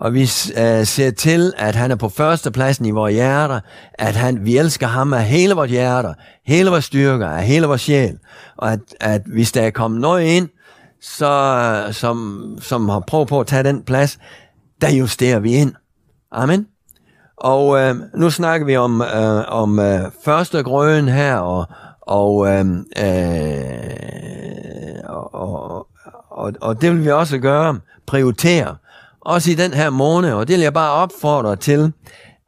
og 0.02 0.14
vi 0.14 0.22
øh, 0.58 0.86
ser 0.86 1.12
til, 1.18 1.54
at 1.58 1.76
han 1.76 1.92
er 1.92 1.96
på 1.96 2.10
første 2.10 2.52
pladsen 2.52 2.86
i 2.86 2.92
vores 2.92 3.14
hjerter, 3.14 3.60
at 3.94 4.16
han, 4.16 4.46
vi 4.46 4.58
elsker 4.58 4.88
ham 4.88 5.14
af 5.14 5.24
hele 5.24 5.54
vores 5.54 5.72
hjerter, 5.72 6.14
hele 6.46 6.70
vores 6.70 6.86
styrker, 6.86 7.28
af 7.28 7.46
hele 7.46 7.68
vores 7.68 7.82
sjæl, 7.82 8.18
og 8.58 8.72
at, 8.72 8.80
at 9.00 9.22
hvis 9.26 9.52
der 9.52 9.62
er 9.62 9.70
kommet 9.70 10.02
noget 10.02 10.24
ind, 10.24 10.50
så, 11.02 11.88
som, 11.92 12.44
som 12.62 12.90
har 12.90 13.00
prøvet 13.00 13.28
på 13.28 13.40
at 13.40 13.48
tage 13.48 13.64
den 13.64 13.84
plads, 13.84 14.18
der 14.82 14.90
justerer 14.90 15.40
vi 15.40 15.52
ind. 15.52 15.74
Amen. 16.32 16.68
Og 17.38 17.80
øh, 17.80 17.96
nu 18.16 18.30
snakker 18.30 18.66
vi 18.66 18.78
om, 18.78 19.02
øh, 19.02 19.44
om 19.48 19.80
øh, 19.80 20.00
første 20.26 20.64
grøn 20.64 21.08
her, 21.08 21.36
og, 21.36 21.66
og, 22.02 22.48
øh, 22.48 22.66
øh, 22.98 23.84
og, 25.04 25.34
og, 25.34 25.88
og, 26.30 26.54
og 26.62 26.82
det 26.82 26.92
vil 26.92 27.04
vi 27.04 27.12
også 27.12 27.38
gøre, 27.38 27.80
prioritere 28.06 28.76
også 29.22 29.52
i 29.52 29.54
den 29.54 29.74
her 29.74 29.90
måned, 29.90 30.34
og 30.34 30.48
det 30.48 30.54
vil 30.54 30.64
jeg 30.64 30.74
bare 30.74 30.92
opfordre 30.92 31.56
til, 31.56 31.94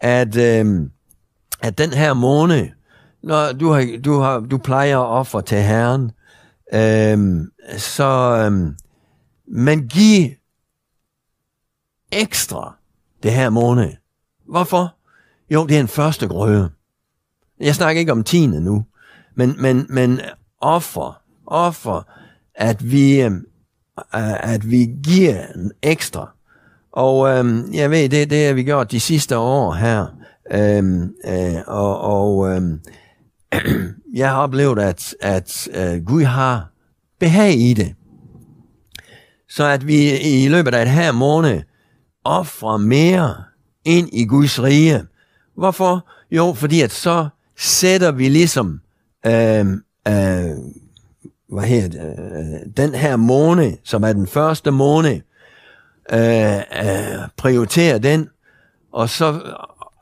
at, 0.02 0.38
øh, 0.38 0.66
at 1.62 1.78
den 1.78 1.94
her 1.94 2.14
måned, 2.14 2.68
når 3.24 3.52
du, 3.52 3.72
har, 3.72 3.88
du, 4.06 4.20
har, 4.20 4.40
du 4.40 4.58
plejer 4.58 5.00
at 5.00 5.08
ofre 5.08 5.42
til 5.42 5.58
Herren, 5.58 6.12
øh, 6.74 7.48
så 7.78 8.38
øh, 8.38 8.74
man 9.48 9.88
giv 9.88 10.30
ekstra 12.22 12.76
det 13.24 13.32
her 13.32 13.50
måned. 13.50 13.92
Hvorfor? 14.50 14.96
Jo, 15.50 15.66
det 15.68 15.76
er 15.76 15.80
en 15.80 15.88
første 15.88 16.28
grøde. 16.28 16.70
Jeg 17.60 17.76
snakker 17.76 18.00
ikke 18.00 18.12
om 18.12 18.24
tiende 18.24 18.62
nu, 18.62 18.86
men, 19.36 19.56
men, 19.58 19.86
men 19.90 20.22
offer, 20.62 21.22
offer, 21.46 22.08
at 22.56 22.92
vi, 22.92 23.22
øhm, 23.22 23.46
øh, 23.98 24.54
at 24.54 24.72
vi 24.72 24.90
giver 25.04 25.48
en 25.56 25.72
ekstra. 25.82 26.30
Og 26.92 27.30
øhm, 27.30 27.74
jeg 27.74 27.92
ved, 27.92 28.10
det, 28.10 28.30
det 28.30 28.48
har 28.48 28.54
vi 28.54 28.64
gjort 28.64 28.92
de 28.92 29.00
sidste 29.00 29.38
år 29.38 29.74
her. 29.74 30.06
Øhm, 30.52 31.14
øh, 31.28 31.62
og 31.68 32.02
og 32.02 32.56
øhm, 32.56 32.80
jeg 34.14 34.30
har 34.30 34.38
oplevet, 34.38 34.80
at, 34.80 35.16
at 35.22 35.68
øh, 35.74 36.06
Gud 36.06 36.24
har 36.24 36.70
behag 37.20 37.54
i 37.54 37.74
det. 37.74 37.96
Så 39.50 39.66
at 39.66 39.88
vi 39.88 40.20
i 40.20 40.48
løbet 40.48 40.74
af 40.74 40.82
et 40.82 40.92
her 40.92 41.12
måned 41.12 41.62
ofre 42.24 42.80
mere 42.80 43.36
ind 43.86 44.10
i 44.14 44.26
Guds 44.26 44.64
rige. 44.64 45.06
Hvorfor? 45.56 46.08
Jo, 46.32 46.54
fordi 46.54 46.82
at 46.82 46.92
så 46.92 47.28
sætter 47.58 48.12
vi 48.12 48.30
ligesom 48.30 48.82
øh, 49.26 49.66
øh, 50.08 50.58
hvad 51.50 51.64
hedder 51.64 52.06
øh, 52.06 52.74
den 52.78 52.96
her 52.96 53.16
måned, 53.16 53.74
som 53.84 54.04
er 54.04 54.14
den 54.14 54.28
første 54.28 54.72
måned, 54.72 55.22
øh, 56.14 56.58
øh, 56.58 57.28
prioriterer 57.38 57.98
den, 57.98 58.30
og 58.94 59.10
så 59.10 59.42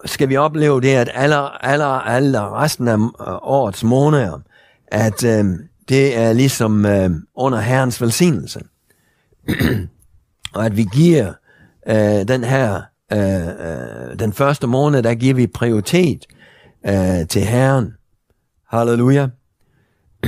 skal 0.05 0.29
vi 0.29 0.37
opleve 0.37 0.81
det, 0.81 0.95
at 0.95 1.09
alle, 1.13 1.65
alle, 1.65 2.09
alle 2.09 2.39
resten 2.39 2.87
af 2.87 2.97
øh, 2.97 3.07
årets 3.41 3.83
måneder, 3.83 4.39
at 4.87 5.23
øh, 5.23 5.45
det 5.89 6.17
er 6.17 6.33
ligesom 6.33 6.85
øh, 6.85 7.09
under 7.35 7.59
Herrens 7.59 8.01
velsignelse. 8.01 8.61
og 10.55 10.65
at 10.65 10.77
vi 10.77 10.85
giver 10.93 11.33
øh, 11.87 12.27
den 12.27 12.43
her, 12.43 12.81
øh, 13.11 13.47
øh, 13.47 14.19
den 14.19 14.33
første 14.33 14.67
måned, 14.67 15.03
der 15.03 15.13
giver 15.13 15.33
vi 15.33 15.47
prioritet 15.47 16.25
øh, 16.85 17.27
til 17.27 17.41
Herren. 17.41 17.93
Halleluja. 18.67 19.27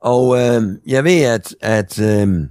og 0.00 0.38
øh, 0.38 0.62
jeg 0.86 1.04
ved, 1.04 1.22
at, 1.22 1.54
at 1.60 2.00
øh, 2.00 2.48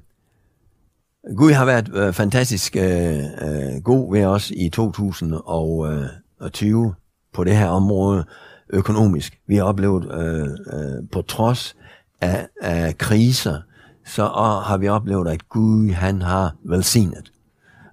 Gud 1.35 1.51
har 1.51 1.65
været 1.65 1.89
øh, 1.93 2.13
fantastisk 2.13 2.75
øh, 2.75 3.17
øh, 3.17 3.81
god 3.83 4.13
ved 4.13 4.25
os 4.25 4.51
i 4.51 4.69
2020 4.69 6.85
øh, 6.85 6.91
på 7.33 7.43
det 7.43 7.55
her 7.55 7.67
område 7.67 8.25
økonomisk. 8.69 9.39
Vi 9.47 9.55
har 9.55 9.63
oplevet, 9.63 10.11
øh, 10.11 10.47
øh, 10.47 11.09
på 11.11 11.21
trods 11.21 11.75
af, 12.21 12.47
af 12.61 12.97
kriser, 12.97 13.61
så 14.05 14.23
øh, 14.23 14.67
har 14.67 14.77
vi 14.77 14.87
oplevet, 14.87 15.27
at 15.27 15.49
Gud 15.49 15.91
han 15.91 16.21
har 16.21 16.55
velsignet. 16.63 17.31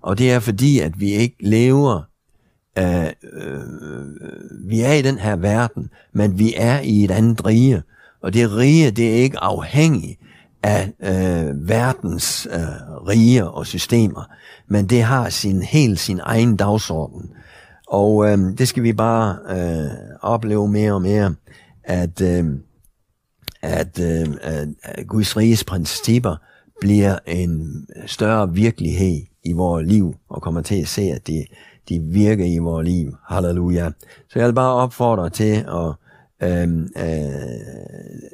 Og 0.05 0.19
det 0.19 0.33
er 0.33 0.41
fordi, 0.41 0.79
at 0.79 1.01
vi 1.01 1.11
ikke 1.11 1.37
lever, 1.41 2.03
øh, 2.79 3.07
øh, 3.33 3.63
vi 4.69 4.81
er 4.81 4.93
i 4.93 5.03
den 5.03 5.19
her 5.19 5.37
verden, 5.37 5.91
men 6.13 6.39
vi 6.39 6.55
er 6.57 6.81
i 6.81 7.05
et 7.05 7.11
andet 7.11 7.47
rige. 7.47 7.83
Og 8.23 8.35
det 8.35 8.57
rige, 8.57 8.91
det 8.91 9.11
er 9.11 9.15
ikke 9.15 9.39
afhængigt 9.39 10.21
af 10.63 10.93
øh, 11.01 11.69
verdens 11.69 12.49
øh, 12.51 13.07
rige 13.09 13.49
og 13.49 13.67
systemer, 13.67 14.25
men 14.69 14.87
det 14.87 15.03
har 15.03 15.29
sin 15.29 15.63
helt 15.63 16.01
sin 16.01 16.21
egen 16.23 16.57
dagsorden. 16.57 17.31
Og 17.89 18.31
øh, 18.31 18.39
det 18.59 18.69
skal 18.69 18.83
vi 18.83 18.93
bare 18.93 19.37
øh, 19.49 19.91
opleve 20.23 20.69
mere 20.69 20.93
og 20.93 21.03
mere, 21.03 21.35
at, 21.85 22.21
øh, 22.21 22.45
at, 23.63 24.01
øh, 24.01 24.27
at 24.43 24.69
Guds 25.07 25.37
riges 25.37 25.65
principper 25.65 26.37
bliver 26.81 27.19
en 27.27 27.87
større 28.07 28.53
virkelighed 28.53 29.34
i 29.45 29.53
vores 29.53 29.87
liv, 29.87 30.15
og 30.29 30.43
kommer 30.43 30.61
til 30.61 30.81
at 30.81 30.89
se, 30.89 31.03
at 31.03 31.27
de, 31.27 31.45
de 31.89 32.01
virker 32.01 32.45
i 32.45 32.59
vores 32.59 32.89
liv. 32.89 33.17
Halleluja. 33.29 33.91
Så 34.29 34.39
jeg 34.39 34.47
vil 34.47 34.55
bare 34.55 34.75
opfordre 34.75 35.31
til 35.31 35.55
at 35.55 35.95
øh, 36.43 36.79
øh, 36.97 37.31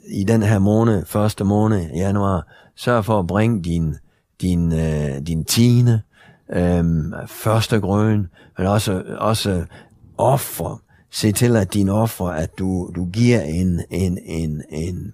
i 0.08 0.24
den 0.24 0.42
her 0.42 0.58
måned, 0.58 1.06
første 1.06 1.44
måned, 1.44 1.90
januar, 1.90 2.46
sørg 2.76 3.04
for 3.04 3.18
at 3.18 3.26
bringe 3.26 3.62
din, 3.62 3.94
din, 4.40 4.72
øh, 4.72 5.26
din 5.26 5.44
tiende, 5.44 6.02
øh, 6.52 6.84
første 7.26 7.80
grøn, 7.80 8.28
men 8.58 8.66
også, 8.66 9.02
også 9.18 9.64
offer. 10.18 10.82
Se 11.12 11.32
til, 11.32 11.56
at 11.56 11.74
din 11.74 11.88
offer, 11.88 12.26
at 12.26 12.58
du, 12.58 12.90
du 12.96 13.04
giver 13.04 13.40
en, 13.40 13.80
en, 13.90 14.18
en, 14.24 14.62
en, 14.70 15.12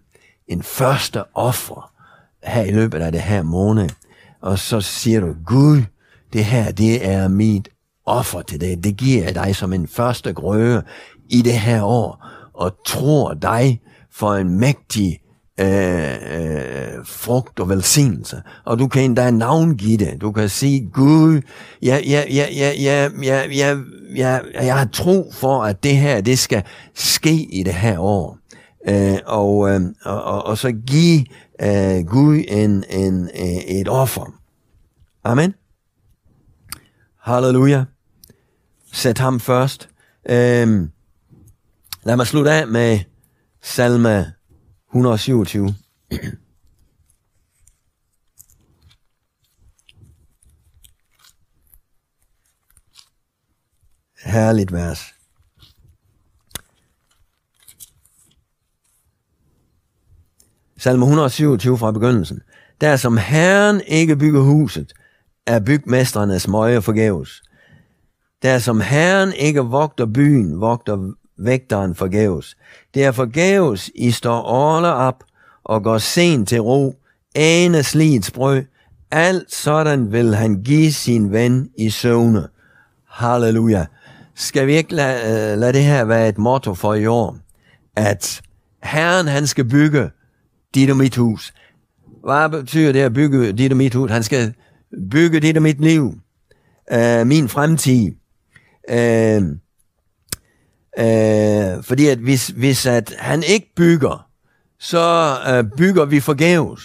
en 0.49 0.63
første 0.63 1.23
offer 1.35 1.93
her 2.45 2.63
i 2.63 2.71
løbet 2.71 2.99
af 2.99 3.13
det 3.13 3.21
her 3.21 3.43
måned. 3.43 3.89
Og 4.47 4.59
så 4.59 4.81
siger 4.81 5.21
du, 5.21 5.35
Gud, 5.47 5.83
det 6.33 6.45
her, 6.45 6.73
det 6.73 7.09
er 7.09 7.29
mit 7.29 7.69
offer 8.07 8.43
til 8.43 8.61
dig. 8.61 8.85
Det 8.85 8.97
giver 8.97 9.25
jeg 9.25 9.35
dig 9.35 9.57
som 9.57 9.73
en 9.73 9.89
første 9.89 10.33
grøde 10.33 10.83
i 11.31 11.43
det 11.43 11.53
her 11.53 11.83
år 11.83 12.27
og 12.55 12.73
tror 12.87 13.35
dig 13.35 13.81
for 14.13 14.35
en 14.35 14.61
mægtig 14.61 15.19
øh, 15.61 16.15
øh, 16.39 17.05
frugt 17.05 17.61
og 17.61 17.69
velsignelse. 17.69 18.43
Og 18.65 18.79
du 18.79 18.89
kan 18.89 19.03
endda 19.03 19.31
navngive 19.31 19.97
det. 19.97 20.21
Du 20.21 20.33
kan 20.33 20.49
sige, 20.49 20.91
Gud, 20.93 21.41
jeg, 21.83 22.03
jeg, 22.07 22.27
jeg, 22.31 22.49
jeg, 22.57 22.75
jeg, 22.81 23.11
jeg, 23.23 23.49
jeg, 23.57 23.79
jeg, 24.17 24.43
jeg 24.55 24.79
har 24.79 24.89
tro 24.93 25.31
for, 25.33 25.63
at 25.65 25.83
det 25.83 25.97
her, 25.97 26.21
det 26.21 26.39
skal 26.39 26.63
ske 26.95 27.47
i 27.53 27.63
det 27.63 27.75
her 27.75 27.99
år. 27.99 28.39
Øh, 28.89 29.19
og, 29.27 29.71
øh, 29.71 29.81
og, 30.05 30.25
og, 30.25 30.47
og 30.47 30.59
så 30.59 30.73
give 30.87 31.25
øh, 31.63 32.07
Gud 32.07 32.45
en, 32.49 32.85
en, 32.91 33.23
øh, 33.35 33.57
et 33.81 33.89
offer. 33.89 34.41
Amen. 35.25 35.55
Halleluja. 37.21 37.85
Sæt 38.93 39.19
ham 39.19 39.41
først. 39.41 39.89
Øh, 40.29 40.89
Lad 42.07 42.17
mig 42.17 42.27
slutte 42.27 42.51
af 42.53 42.67
med 42.69 43.01
salme 43.63 44.33
127. 44.91 45.75
Herligt 54.25 54.73
vers. 54.73 55.16
Salme 60.79 61.05
127 61.05 61.79
fra 61.79 61.93
begyndelsen. 61.93 62.41
Der 62.81 62.97
som 62.97 63.17
Herren 63.17 63.81
ikke 63.87 64.17
bygger 64.17 64.41
huset, 64.41 64.93
er 65.47 65.61
bygmestrenes 65.61 66.49
møje 66.49 66.83
forgæves. 66.83 67.43
Der 68.43 68.59
som 68.59 68.81
Herren 68.81 69.33
ikke 69.33 69.61
vogter 69.61 70.07
byen, 70.07 70.61
vogter 70.61 71.13
vægteren 71.39 71.95
forgæves. 71.95 72.57
Det 72.95 73.05
er 73.05 73.13
forgæves, 73.13 73.91
I 73.95 74.11
står 74.11 74.43
årle 74.43 74.93
op 74.93 75.25
og 75.65 75.83
går 75.83 75.99
sent 75.99 76.49
til 76.49 76.61
ro, 76.61 76.95
ane 77.35 77.83
slidets 77.83 78.31
brød. 78.31 78.63
Alt 79.11 79.55
sådan 79.55 80.13
vil 80.13 80.35
han 80.35 80.63
give 80.63 80.93
sin 80.93 81.33
ven 81.33 81.71
i 81.79 81.91
søvne. 81.91 82.49
Halleluja. 83.11 83.87
Skal 84.35 84.67
vi 84.67 84.77
ikke 84.77 84.95
lade, 84.95 85.53
øh, 85.53 85.59
lade 85.59 85.73
det 85.73 85.85
her 85.85 86.05
være 86.05 86.29
et 86.29 86.39
motto 86.39 86.75
for 86.75 86.95
i 86.95 87.07
år? 87.07 87.37
At 87.97 88.41
Herren 88.83 89.29
han 89.29 89.47
skal 89.47 89.65
bygge 89.65 90.11
dit 90.77 90.91
og 90.91 90.97
mit 90.97 91.17
hus. 91.17 91.55
Hvad 92.25 92.49
betyder 92.49 92.93
det 92.93 93.01
at 93.01 93.13
bygge 93.15 93.53
dit 93.53 93.73
og 93.73 93.77
mit 93.77 93.95
hus? 93.95 94.11
Han 94.11 94.23
skal 94.23 94.55
bygge 95.11 95.41
dit 95.41 95.57
og 95.57 95.63
mit 95.63 95.81
liv. 95.81 96.15
Øh, 96.93 97.27
min 97.27 97.49
fremtid. 97.49 98.13
Øh, 98.91 99.43
Øh, 100.99 101.83
fordi 101.83 102.07
at 102.07 102.19
hvis, 102.19 102.49
hvis 102.49 102.87
at 102.87 103.15
han 103.19 103.43
ikke 103.43 103.73
bygger, 103.77 104.29
så 104.79 105.37
øh, 105.49 105.65
bygger 105.77 106.05
vi 106.05 106.21
forgæves. 106.21 106.83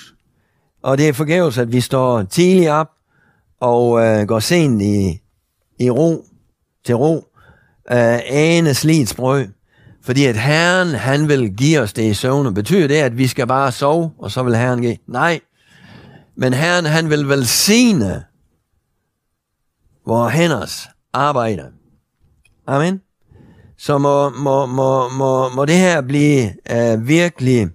Og 0.84 0.98
det 0.98 1.08
er 1.08 1.14
forgæves, 1.14 1.58
at 1.58 1.72
vi 1.72 1.82
står 1.82 2.24
tidligt 2.24 2.70
op 2.70 2.90
og 3.60 4.02
øh, 4.06 4.28
går 4.28 4.40
sent 4.40 4.82
i, 4.82 5.22
i 5.80 5.90
ro, 5.90 6.26
til 6.86 6.96
ro, 6.96 7.16
øh, 7.92 8.20
ane 8.30 8.74
slidets 8.74 9.12
sprøg. 9.12 9.50
Fordi 10.04 10.26
at 10.26 10.38
Herren, 10.38 10.88
han 10.88 11.28
vil 11.28 11.56
give 11.56 11.80
os 11.80 11.94
det 11.94 12.04
i 12.04 12.14
søvne. 12.14 12.54
Betyder 12.54 12.88
det, 12.88 12.96
at 12.96 13.18
vi 13.18 13.28
skal 13.28 13.48
bare 13.48 13.72
sove, 13.72 14.12
og 14.18 14.32
så 14.32 14.44
vil 14.44 14.56
Herren 14.56 14.82
give? 14.82 14.98
Nej. 15.08 15.40
Men 16.36 16.54
Herren, 16.54 16.86
han 16.86 17.10
vil 17.10 17.30
velsigne 17.30 18.24
vores 20.06 20.34
hænders 20.34 20.88
arbejde. 21.14 21.64
Amen. 22.68 23.02
Så 23.78 23.98
må, 23.98 24.30
må, 24.30 24.66
må, 24.66 25.10
må, 25.10 25.50
må 25.50 25.66
det 25.66 25.76
her 25.76 26.02
blive 26.02 26.54
øh, 26.72 27.08
virkelig 27.08 27.68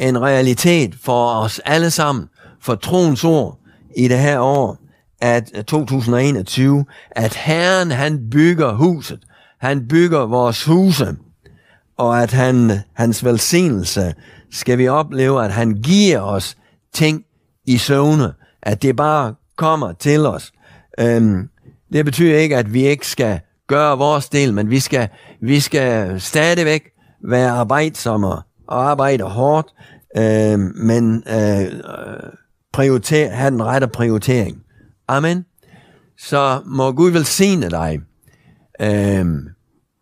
en 0.00 0.22
realitet 0.22 0.94
for 1.02 1.34
os 1.34 1.58
alle 1.58 1.90
sammen, 1.90 2.26
for 2.60 2.74
troens 2.74 3.24
ord 3.24 3.58
i 3.96 4.08
det 4.08 4.18
her 4.18 4.38
år, 4.38 4.78
at 5.20 5.50
øh, 5.54 5.64
2021, 5.64 6.84
at 7.10 7.34
Herren 7.34 7.90
han 7.90 8.30
bygger 8.30 8.72
huset, 8.72 9.20
han 9.60 9.88
bygger 9.88 10.26
vores 10.26 10.64
huse, 10.64 11.16
og 11.96 12.22
at 12.22 12.32
han, 12.32 12.70
hans 12.92 13.24
velsignelse 13.24 14.14
skal 14.50 14.78
vi 14.78 14.88
opleve, 14.88 15.44
at 15.44 15.52
han 15.52 15.74
giver 15.74 16.20
os 16.20 16.56
ting 16.92 17.24
i 17.66 17.78
søvne, 17.78 18.32
at 18.62 18.82
det 18.82 18.96
bare 18.96 19.34
kommer 19.56 19.92
til 19.92 20.26
os. 20.26 20.52
Øhm, 21.00 21.48
det 21.92 22.04
betyder 22.04 22.38
ikke, 22.38 22.56
at 22.56 22.72
vi 22.72 22.86
ikke 22.86 23.06
skal 23.06 23.40
gøre 23.66 23.98
vores 23.98 24.28
del, 24.28 24.54
men 24.54 24.70
vi 24.70 24.80
skal, 24.80 25.08
vi 25.40 25.60
skal 25.60 26.20
stadigvæk 26.20 26.82
være 27.24 27.50
arbejdsomme 27.50 28.26
og 28.26 28.44
arbejde 28.68 29.24
hårdt, 29.24 29.74
øh, 30.16 30.58
men 30.58 31.22
øh, 31.28 31.80
prioriter, 32.72 33.30
have 33.30 33.50
den 33.50 33.62
rette 33.62 33.88
prioritering. 33.88 34.62
Amen. 35.08 35.44
Så 36.18 36.60
må 36.66 36.92
Gud 36.92 37.10
velsigne 37.10 37.70
dig 37.70 38.00
øh, 38.80 39.26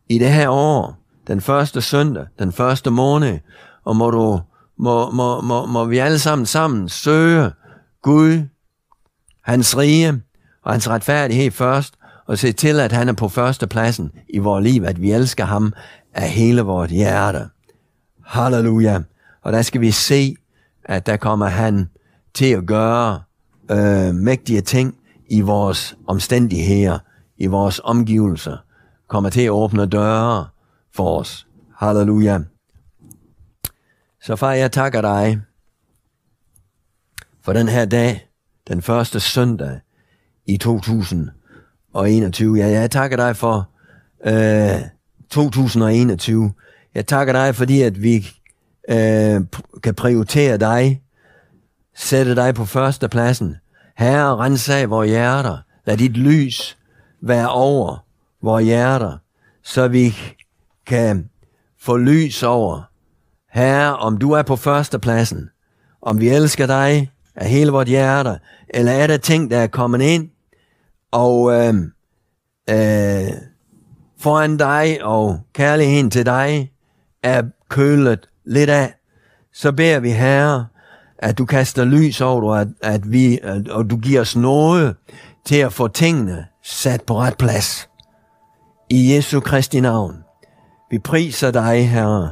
i 0.09 0.19
det 0.19 0.33
her 0.33 0.49
år, 0.49 1.04
den 1.27 1.41
første 1.41 1.81
søndag, 1.81 2.27
den 2.39 2.53
første 2.53 2.91
måned, 2.91 3.39
og 3.85 3.97
må, 3.97 4.11
du, 4.11 4.41
må, 4.79 5.11
må, 5.11 5.41
må, 5.41 5.67
må 5.67 5.85
vi 5.85 5.99
alle 5.99 6.19
sammen 6.19 6.47
sammen 6.47 6.89
søge 6.89 7.53
Gud, 8.03 8.43
hans 9.43 9.77
rige 9.77 10.23
og 10.63 10.73
hans 10.73 10.89
retfærdighed 10.89 11.51
først, 11.51 11.95
og 12.27 12.39
se 12.39 12.53
til, 12.53 12.81
at 12.81 12.93
han 12.93 13.09
er 13.09 13.13
på 13.13 13.29
første 13.29 13.67
pladsen 13.67 14.11
i 14.29 14.39
vores 14.39 14.65
liv, 14.65 14.85
at 14.85 15.03
vi 15.03 15.13
elsker 15.13 15.45
ham 15.45 15.73
af 16.15 16.31
hele 16.31 16.63
vores 16.63 16.91
hjerte. 16.91 17.49
Halleluja. 18.25 19.01
Og 19.43 19.53
der 19.53 19.63
skal 19.63 19.81
vi 19.81 19.91
se, 19.91 20.37
at 20.85 21.07
der 21.07 21.17
kommer 21.17 21.47
han 21.47 21.89
til 22.35 22.53
at 22.53 22.67
gøre 22.67 23.21
øh, 23.71 24.15
mægtige 24.15 24.61
ting 24.61 24.95
i 25.31 25.41
vores 25.41 25.97
omstændigheder, 26.07 26.99
i 27.39 27.47
vores 27.47 27.81
omgivelser, 27.85 28.57
kommer 29.09 29.31
til 29.31 29.43
at 29.43 29.51
åbne 29.51 29.87
døre 29.87 30.47
for 30.95 31.21
os. 31.21 31.47
Halleluja. 31.77 32.39
Så 34.23 34.37
far, 34.37 34.53
jeg 34.53 34.73
takker 34.73 35.01
dig 35.01 35.41
for 37.43 37.53
den 37.53 37.69
her 37.69 37.85
dag, 37.85 38.29
den 38.69 38.83
første 38.83 39.21
søndag 39.21 39.81
i 40.47 40.57
2021. 40.57 42.59
Ja, 42.59 42.67
jeg 42.67 42.91
takker 42.91 43.17
dig 43.17 43.37
for 43.37 43.71
øh, 44.27 44.81
2021. 45.31 46.53
Jeg 46.95 47.07
takker 47.07 47.33
dig, 47.33 47.55
fordi 47.55 47.83
at 47.83 48.03
vi 48.03 48.29
øh, 48.89 49.41
kan 49.83 49.95
prioritere 49.95 50.57
dig, 50.57 51.03
sætte 51.95 52.37
dig 52.37 52.55
på 52.55 52.65
første 52.65 53.09
pladsen. 53.09 53.57
Herre, 53.97 54.37
rens 54.37 54.69
af 54.69 54.91
vores 54.91 55.09
hjerter. 55.09 55.59
Lad 55.87 55.97
dit 55.97 56.17
lys 56.17 56.79
være 57.21 57.51
over 57.51 58.05
vores 58.43 58.65
hjerter, 58.65 59.19
så 59.63 59.89
vi 59.89 60.15
kan 60.87 61.31
få 61.81 61.97
lys 61.97 62.43
over. 62.43 62.83
Herre, 63.53 63.97
om 63.97 64.19
du 64.19 64.33
er 64.33 64.43
på 64.43 64.57
førstepladsen, 64.57 65.51
om 66.03 66.21
vi 66.21 66.29
elsker 66.29 66.67
dig 66.67 67.11
af 67.37 67.49
hele 67.49 67.71
vores 67.71 67.89
hjerte, 67.89 68.39
eller 68.69 68.93
er 68.93 69.07
der 69.07 69.17
ting, 69.17 69.51
der 69.51 69.59
er 69.59 69.67
kommet 69.67 70.01
ind, 70.03 70.29
og 71.13 71.53
øh, 71.53 71.75
øh, 72.71 73.33
foran 74.19 74.57
dig 74.57 74.99
og 75.03 75.41
kærligheden 75.53 76.11
til 76.11 76.27
dig 76.27 76.73
er 77.23 77.43
kølet 77.69 78.29
lidt 78.45 78.71
af, 78.71 78.95
så 79.53 79.73
beder 79.73 80.01
vi 80.01 80.11
Herre, 80.11 80.67
at 81.19 81.39
du 81.39 81.47
kaster 81.47 81.85
lys 81.85 82.21
over, 82.21 82.55
at, 82.55 82.69
at 82.83 83.13
vi, 83.13 83.39
at, 83.43 83.69
og 83.69 83.91
du 83.91 83.97
giver 83.97 84.21
os 84.21 84.37
noget 84.37 84.97
til 85.45 85.57
at 85.57 85.73
få 85.73 85.89
tingene 85.89 86.47
sat 86.63 87.03
på 87.03 87.19
ret 87.19 87.37
plads. 87.39 87.89
I 88.91 89.15
Jesu 89.15 89.41
Kristi 89.41 89.81
navn. 89.81 90.24
Vi 90.95 90.99
priser 90.99 91.51
dig, 91.51 91.89
Herre. 91.89 92.31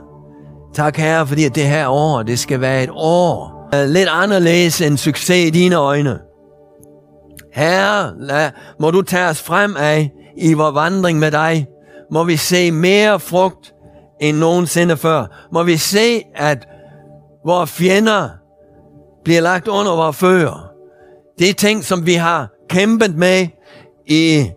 Tak, 0.75 0.97
Herre, 0.97 1.27
fordi 1.27 1.49
det 1.49 1.67
her 1.67 1.89
år, 1.89 2.23
det 2.23 2.39
skal 2.39 2.61
være 2.61 2.83
et 2.83 2.91
år 2.93 3.69
lidt 3.87 4.09
anderledes 4.09 4.81
end 4.81 4.97
succes 4.97 5.47
i 5.47 5.51
dine 5.51 5.77
øjne. 5.77 6.19
Herre, 7.53 8.13
lad, 8.19 8.51
må 8.81 8.91
du 8.91 9.03
tage 9.03 9.29
os 9.29 9.43
frem 9.43 9.77
af 9.79 10.11
i 10.37 10.53
vores 10.53 10.75
vandring 10.75 11.19
med 11.19 11.31
dig. 11.31 11.67
Må 12.13 12.25
vi 12.25 12.37
se 12.37 12.71
mere 12.71 13.21
frugt 13.21 13.75
end 14.21 14.37
nogensinde 14.37 14.97
før. 14.97 15.49
Må 15.53 15.63
vi 15.63 15.77
se, 15.77 16.23
at 16.35 16.67
vores 17.47 17.71
fjender 17.71 18.29
bliver 19.25 19.41
lagt 19.41 19.69
under 19.69 19.97
vores 19.97 20.17
fødder. 20.17 20.71
Det 21.39 21.51
er 21.51 21.55
ting, 21.55 21.85
som 21.85 22.07
vi 22.07 22.15
har 22.15 22.49
kæmpet 22.69 23.17
med 23.17 23.47
i 24.07 24.51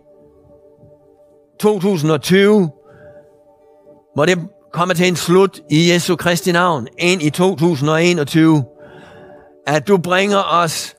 2020. 1.60 2.70
Må 4.16 4.24
det 4.24 4.38
komme 4.72 4.94
til 4.94 5.08
en 5.08 5.16
slut 5.16 5.60
i 5.70 5.92
Jesu 5.92 6.16
Kristi 6.16 6.52
navn 6.52 6.86
ind 6.98 7.22
i 7.22 7.30
2021. 7.30 8.64
At 9.66 9.88
du 9.88 9.98
bringer 9.98 10.42
os 10.62 10.94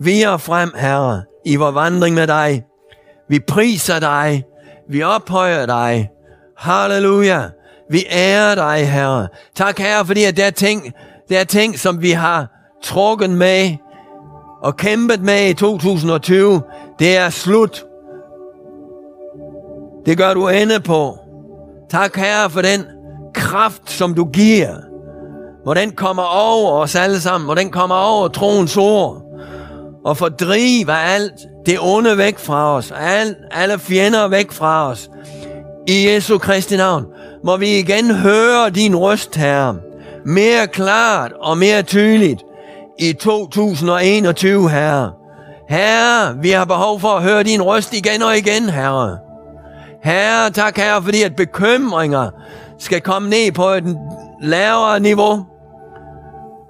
videre 0.00 0.38
frem, 0.38 0.72
Herre, 0.76 1.22
i 1.44 1.56
vores 1.56 1.74
vandring 1.74 2.14
med 2.14 2.26
dig. 2.26 2.64
Vi 3.28 3.38
priser 3.48 4.00
dig. 4.00 4.44
Vi 4.88 5.02
ophøjer 5.02 5.66
dig. 5.66 6.10
Halleluja. 6.56 7.42
Vi 7.90 8.04
ærer 8.10 8.54
dig, 8.54 8.90
Herre. 8.90 9.28
Tak, 9.54 9.78
Herre, 9.78 10.06
fordi 10.06 10.24
at 10.24 10.36
der 10.36 10.44
er 10.44 10.50
ting, 10.50 10.92
der 11.28 11.40
er 11.40 11.44
ting, 11.44 11.78
som 11.78 12.02
vi 12.02 12.10
har 12.10 12.46
trukket 12.82 13.30
med 13.30 13.76
og 14.62 14.76
kæmpet 14.76 15.20
med 15.20 15.48
i 15.48 15.54
2020. 15.54 16.62
Det 16.98 17.16
er 17.16 17.30
slut. 17.30 17.84
Det 20.06 20.18
gør 20.18 20.34
du 20.34 20.48
ende 20.48 20.80
på. 20.80 21.25
Tak, 21.90 22.16
Herre, 22.16 22.50
for 22.50 22.62
den 22.62 22.84
kraft, 23.34 23.90
som 23.90 24.14
du 24.14 24.24
giver. 24.24 24.74
Hvor 25.62 25.74
den 25.74 25.90
kommer 25.90 26.22
over 26.22 26.72
os 26.72 26.94
alle 26.94 27.20
sammen. 27.20 27.44
Hvor 27.44 27.54
den 27.54 27.70
kommer 27.70 27.94
over 27.94 28.28
troens 28.28 28.76
ord. 28.76 29.22
Og 30.04 30.16
fordriver 30.16 30.92
alt 30.92 31.34
det 31.66 31.78
onde 31.80 32.18
væk 32.18 32.38
fra 32.38 32.74
os. 32.76 32.92
Alt, 32.96 33.36
alle 33.50 33.78
fjender 33.78 34.28
væk 34.28 34.52
fra 34.52 34.90
os. 34.90 35.10
I 35.88 36.08
Jesu 36.08 36.38
Kristi 36.38 36.76
navn. 36.76 37.04
Må 37.44 37.56
vi 37.56 37.78
igen 37.78 38.10
høre 38.10 38.70
din 38.70 38.96
røst, 38.96 39.36
Herre. 39.36 39.76
Mere 40.26 40.66
klart 40.66 41.32
og 41.40 41.58
mere 41.58 41.82
tydeligt 41.82 42.42
i 42.98 43.12
2021, 43.12 44.70
Herre. 44.70 45.12
Herre, 45.68 46.36
vi 46.42 46.50
har 46.50 46.64
behov 46.64 47.00
for 47.00 47.08
at 47.08 47.22
høre 47.22 47.42
din 47.42 47.62
røst 47.62 47.94
igen 47.94 48.22
og 48.22 48.38
igen, 48.38 48.68
Herre. 48.70 49.18
Herre, 50.02 50.50
tak 50.50 50.76
Herre, 50.76 51.02
fordi 51.02 51.22
at 51.22 51.36
bekymringer 51.36 52.30
skal 52.78 53.00
komme 53.00 53.28
ned 53.28 53.52
på 53.52 53.64
et 53.68 53.98
lavere 54.40 55.00
niveau. 55.00 55.46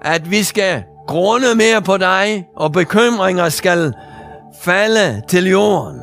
At 0.01 0.31
vi 0.31 0.43
skal 0.43 0.83
grunde 1.07 1.55
mere 1.55 1.81
på 1.81 1.97
dig, 1.97 2.47
og 2.55 2.71
bekymringer 2.71 3.49
skal 3.49 3.93
falde 4.61 5.21
til 5.27 5.49
jorden. 5.49 6.01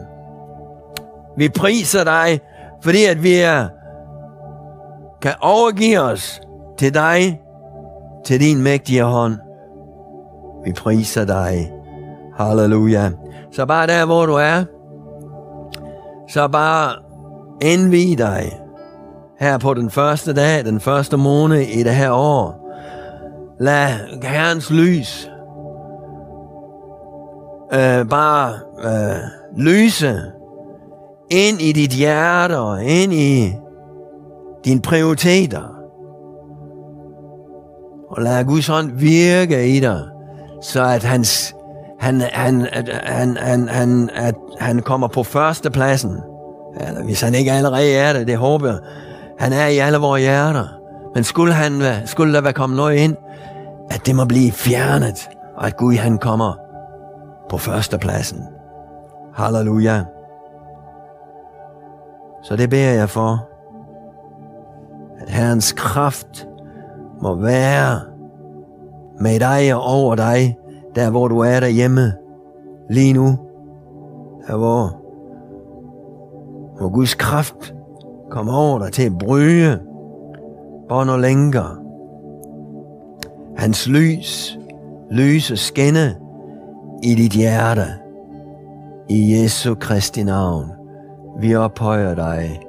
Vi 1.37 1.49
priser 1.49 2.05
dig, 2.05 2.41
fordi 2.83 3.05
at 3.05 3.23
vi 3.23 3.35
er, 3.35 3.69
kan 5.23 5.33
overgive 5.41 6.01
os 6.01 6.41
til 6.79 6.95
dig, 6.95 7.41
til 8.25 8.41
din 8.41 8.63
mægtige 8.63 9.03
hånd. 9.03 9.39
Vi 10.65 10.73
priser 10.73 11.25
dig. 11.25 11.73
Halleluja. 12.39 13.11
Så 13.53 13.67
bare 13.67 13.87
der, 13.87 14.05
hvor 14.05 14.27
du 14.27 14.35
er, 14.35 14.65
så 16.29 16.49
bare 16.49 17.04
indvig 17.65 18.19
dig 18.19 18.61
her 19.41 19.59
på 19.59 19.75
den 19.75 19.91
første 19.91 20.33
dag, 20.33 20.65
den 20.65 20.81
første 20.81 21.17
måned 21.17 21.61
i 21.61 21.83
det 21.83 21.95
her 21.95 22.11
år. 22.11 22.61
Lad 23.61 23.89
Herrens 24.23 24.71
lys 24.71 25.31
øh, 27.73 28.09
bare 28.09 28.53
øh, 28.85 29.17
lyse 29.57 30.23
ind 31.31 31.61
i 31.61 31.73
dit 31.73 31.91
hjerte 31.91 32.59
og 32.59 32.85
ind 32.85 33.13
i 33.13 33.53
dine 34.65 34.81
prioriteter. 34.81 35.75
Og 38.11 38.23
lad 38.23 38.45
Guds 38.45 38.67
hånd 38.67 38.91
virke 38.93 39.69
i 39.69 39.81
dig 39.81 40.01
så 40.65 40.85
at 40.85 41.05
hans, 41.05 41.55
han, 42.01 42.21
han, 42.21 42.67
han, 43.05 43.37
han, 43.37 43.69
han, 43.69 44.11
at 44.15 44.35
han 44.61 44.83
kommer 44.83 45.09
på 45.09 45.23
førstepladsen 45.23 46.11
pladsen. 46.11 46.34
Eller 46.81 47.03
hvis 47.05 47.21
han 47.21 47.35
ikke 47.35 47.53
allerede 47.53 47.95
er 47.95 48.13
det, 48.13 48.27
det 48.27 48.37
håber 48.37 48.69
jeg. 48.69 48.79
Han 49.39 49.53
er 49.53 49.67
i 49.67 49.79
alle 49.79 49.99
vores 49.99 50.23
hjerter. 50.23 50.67
Men 51.15 51.25
skulle, 51.25 51.53
han, 51.53 51.83
skulle 52.05 52.35
der 52.35 52.41
være 52.41 52.53
kommet 52.53 52.77
noget 52.77 52.97
ind, 52.97 53.17
at 53.91 54.07
det 54.07 54.17
må 54.17 54.25
blive 54.25 54.53
fjernet, 54.53 55.29
og 55.57 55.67
at 55.67 55.77
Gud 55.77 55.95
han 55.95 56.19
kommer 56.19 56.59
på 57.51 57.59
førstepladsen. 57.59 58.43
Halleluja. 59.35 60.05
Så 62.43 62.57
det 62.57 62.71
beder 62.71 62.93
jeg 62.93 63.11
for, 63.11 63.49
at 65.21 65.31
Herrens 65.31 65.73
kraft 65.73 66.49
må 67.23 67.35
være 67.35 68.01
med 69.21 69.41
dig 69.41 69.75
og 69.75 69.83
over 69.83 70.15
dig, 70.15 70.57
der 70.95 71.11
hvor 71.11 71.29
du 71.29 71.39
er 71.39 71.61
derhjemme, 71.61 72.13
lige 72.91 73.13
nu, 73.13 73.39
der 74.47 74.57
hvor, 74.57 75.04
hvor 76.79 76.89
Guds 76.89 77.15
kraft 77.15 77.75
kommer 78.31 78.53
over 78.53 78.79
dig 78.79 78.93
til 78.93 79.03
at 79.03 79.19
bryde 79.19 79.81
bånd 80.89 81.11
og 81.11 81.19
lænker. 81.19 81.81
Hans 83.57 83.89
lys, 83.89 84.59
lys 85.11 85.51
og 85.51 85.59
skinne 85.59 86.17
i 87.03 87.15
dit 87.15 87.33
hjerte. 87.33 87.87
I 89.09 89.35
Jesu 89.35 89.75
Kristi 89.75 90.23
navn. 90.23 90.71
Vi 91.41 91.55
ophøjer 91.55 92.15
dig. 92.15 92.61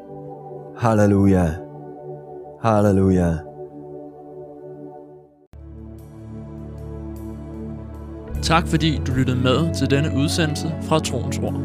Halleluja. 0.77 1.49
Halleluja. 2.63 3.33
Tak 8.41 8.67
fordi 8.67 9.01
du 9.07 9.11
lyttede 9.13 9.37
med 9.37 9.73
til 9.73 9.89
denne 9.89 10.09
udsendelse 10.17 10.75
fra 10.81 10.99
Troens 10.99 11.39
Ord. 11.39 11.61